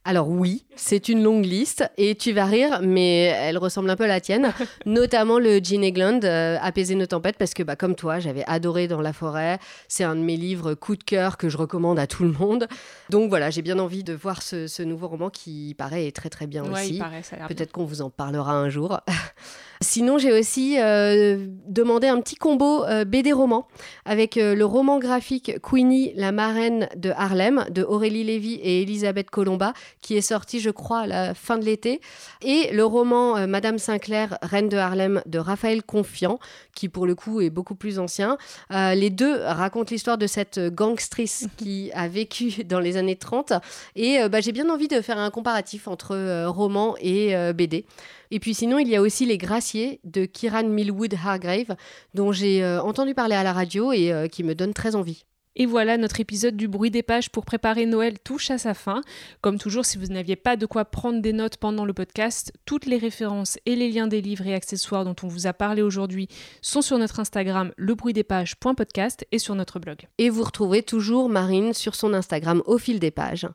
Alors 0.08 0.28
oui, 0.28 0.64
c'est 0.76 1.08
une 1.08 1.20
longue 1.20 1.44
liste 1.44 1.90
et 1.98 2.14
tu 2.14 2.30
vas 2.30 2.44
rire, 2.44 2.78
mais 2.80 3.24
elle 3.24 3.58
ressemble 3.58 3.90
un 3.90 3.96
peu 3.96 4.04
à 4.04 4.06
la 4.06 4.20
tienne, 4.20 4.52
notamment 4.86 5.40
le 5.40 5.58
Jean 5.58 5.82
Egland, 5.82 6.20
euh, 6.22 6.58
Apaiser 6.62 6.94
nos 6.94 7.06
tempêtes, 7.06 7.36
parce 7.36 7.54
que 7.54 7.64
bah, 7.64 7.74
comme 7.74 7.96
toi, 7.96 8.20
j'avais 8.20 8.44
adoré 8.46 8.86
Dans 8.86 9.00
la 9.00 9.12
forêt. 9.12 9.58
C'est 9.88 10.04
un 10.04 10.14
de 10.14 10.20
mes 10.20 10.36
livres 10.36 10.74
coup 10.74 10.94
de 10.94 11.02
cœur 11.02 11.36
que 11.36 11.48
je 11.48 11.56
recommande 11.56 11.98
à 11.98 12.06
tout 12.06 12.22
le 12.22 12.30
monde. 12.30 12.68
Donc 13.10 13.28
voilà, 13.30 13.50
j'ai 13.50 13.62
bien 13.62 13.80
envie 13.80 14.04
de 14.04 14.12
voir 14.12 14.42
ce, 14.42 14.68
ce 14.68 14.84
nouveau 14.84 15.08
roman 15.08 15.28
qui 15.28 15.74
paraît 15.76 16.12
très 16.12 16.30
très 16.30 16.46
bien 16.46 16.62
Ouais, 16.62 16.82
aussi. 16.84 17.02
Peut-être 17.48 17.72
qu'on 17.72 17.84
vous 17.84 18.00
en 18.00 18.10
parlera 18.10 18.52
un 18.52 18.68
jour. 18.68 19.00
Sinon, 19.80 20.18
j'ai 20.18 20.32
aussi 20.32 20.76
euh, 20.80 21.46
demandé 21.66 22.06
un 22.06 22.20
petit 22.20 22.36
combo 22.36 22.84
euh, 22.84 23.04
BD 23.04 23.32
roman 23.32 23.68
avec 24.04 24.36
euh, 24.36 24.54
le 24.54 24.64
roman 24.64 24.98
graphique 24.98 25.60
Queenie, 25.60 26.12
la 26.14 26.32
marraine 26.32 26.88
de 26.96 27.10
Harlem 27.10 27.66
de 27.70 27.82
Aurélie 27.82 28.24
Lévy 28.24 28.54
et 28.54 28.82
Elisabeth 28.82 29.28
Colomba, 29.30 29.74
qui 30.00 30.16
est 30.16 30.22
sorti, 30.22 30.60
je 30.60 30.70
crois, 30.70 31.00
à 31.00 31.06
la 31.06 31.34
fin 31.34 31.58
de 31.58 31.64
l'été, 31.64 32.00
et 32.42 32.70
le 32.72 32.84
roman 32.84 33.46
Madame 33.46 33.78
Sinclair, 33.78 34.38
reine 34.42 34.68
de 34.68 34.76
Harlem 34.76 35.22
de 35.26 35.38
Raphaël 35.38 35.82
Confiant, 35.82 36.38
qui 36.74 36.88
pour 36.88 37.06
le 37.06 37.14
coup 37.14 37.40
est 37.40 37.50
beaucoup 37.50 37.74
plus 37.74 37.98
ancien. 37.98 38.38
les 38.70 39.10
deux 39.10 39.40
racontent 39.42 39.90
l'histoire 39.90 40.18
de 40.18 40.26
cette 40.26 40.58
gangstrice 40.58 41.48
qui 41.56 41.90
a 41.92 42.08
vécu 42.08 42.64
dans 42.64 42.80
les 42.80 42.96
années 42.96 43.16
30, 43.16 43.52
et 43.94 44.18
bah, 44.28 44.40
j'ai 44.40 44.52
bien 44.52 44.70
envie 44.70 44.88
de 44.88 45.00
faire 45.00 45.18
un 45.18 45.30
comparatif 45.30 45.88
entre 45.88 46.46
roman 46.46 46.94
et 47.00 47.34
BD. 47.52 47.84
Et 48.30 48.40
puis 48.40 48.54
sinon, 48.54 48.78
il 48.78 48.88
y 48.88 48.96
a 48.96 49.02
aussi 49.02 49.26
Les 49.26 49.38
Graciers 49.38 50.00
de 50.04 50.24
Kiran 50.24 50.64
Millwood 50.64 51.14
Hargrave, 51.14 51.76
dont 52.14 52.32
j'ai 52.32 52.62
euh, 52.62 52.82
entendu 52.82 53.14
parler 53.14 53.36
à 53.36 53.42
la 53.42 53.52
radio 53.52 53.92
et 53.92 54.12
euh, 54.12 54.28
qui 54.28 54.42
me 54.44 54.54
donne 54.54 54.74
très 54.74 54.94
envie. 54.94 55.24
Et 55.58 55.64
voilà, 55.64 55.96
notre 55.96 56.20
épisode 56.20 56.54
du 56.54 56.68
bruit 56.68 56.90
des 56.90 57.02
pages 57.02 57.30
pour 57.30 57.46
préparer 57.46 57.86
Noël 57.86 58.18
touche 58.18 58.50
à 58.50 58.58
sa 58.58 58.74
fin. 58.74 59.00
Comme 59.40 59.58
toujours, 59.58 59.86
si 59.86 59.96
vous 59.96 60.08
n'aviez 60.08 60.36
pas 60.36 60.56
de 60.56 60.66
quoi 60.66 60.84
prendre 60.84 61.22
des 61.22 61.32
notes 61.32 61.56
pendant 61.56 61.86
le 61.86 61.94
podcast, 61.94 62.52
toutes 62.66 62.84
les 62.84 62.98
références 62.98 63.58
et 63.64 63.74
les 63.74 63.90
liens 63.90 64.06
des 64.06 64.20
livres 64.20 64.46
et 64.46 64.54
accessoires 64.54 65.06
dont 65.06 65.16
on 65.22 65.28
vous 65.28 65.46
a 65.46 65.54
parlé 65.54 65.80
aujourd'hui 65.80 66.28
sont 66.60 66.82
sur 66.82 66.98
notre 66.98 67.20
Instagram 67.20 67.72
lebruitdespages.podcast 67.78 69.26
et 69.32 69.38
sur 69.38 69.54
notre 69.54 69.78
blog. 69.78 70.06
Et 70.18 70.28
vous 70.28 70.44
retrouverez 70.44 70.82
toujours 70.82 71.30
Marine 71.30 71.72
sur 71.72 71.94
son 71.94 72.12
Instagram 72.12 72.62
au 72.66 72.76
fil 72.76 73.00
des 73.00 73.10
pages. 73.10 73.48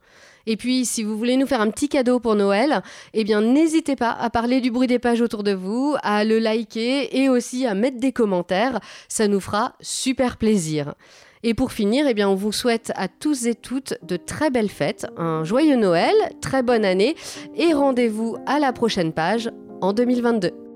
Et 0.48 0.58
puis, 0.58 0.86
si 0.86 1.04
vous 1.04 1.16
voulez 1.16 1.38
nous 1.38 1.46
faire 1.46 1.62
un 1.62 1.70
petit 1.70 1.88
cadeau 1.88 2.20
pour 2.20 2.34
Noël, 2.34 2.82
eh 3.14 3.24
bien, 3.24 3.42
n'hésitez 3.42 3.96
pas 3.96 4.12
à 4.12 4.32
parler 4.32 4.60
du 4.60 4.72
bruit 4.72 4.88
des 4.88 4.98
pages 4.98 5.22
autour 5.22 5.44
de 5.44 5.54
vous, 5.54 5.96
à 6.02 6.24
le 6.24 6.40
liker 6.40 7.16
et 7.16 7.30
aussi 7.30 7.68
à 7.68 7.76
mettre 7.76 8.00
des 8.00 8.12
commentaires. 8.12 8.80
Ça 9.08 9.28
nous 9.28 9.40
fera 9.40 9.76
super 9.82 10.38
plaisir. 10.38 10.96
Et 11.44 11.54
pour 11.54 11.72
finir, 11.72 12.06
eh 12.08 12.14
bien, 12.14 12.30
on 12.30 12.36
vous 12.36 12.52
souhaite 12.52 12.92
à 12.96 13.08
tous 13.08 13.46
et 13.48 13.56
toutes 13.56 13.96
de 14.04 14.16
très 14.16 14.50
belles 14.52 14.70
fêtes, 14.70 15.08
un 15.18 15.44
joyeux 15.44 15.76
Noël, 15.76 16.14
très 16.42 16.62
bonne 16.62 16.86
année 16.86 17.16
et 17.56 17.74
rendez-vous 17.74 18.38
à 18.46 18.60
la 18.60 18.74
prochaine 18.74 19.12
page 19.12 19.50
en 19.82 19.94
2022. 19.94 20.71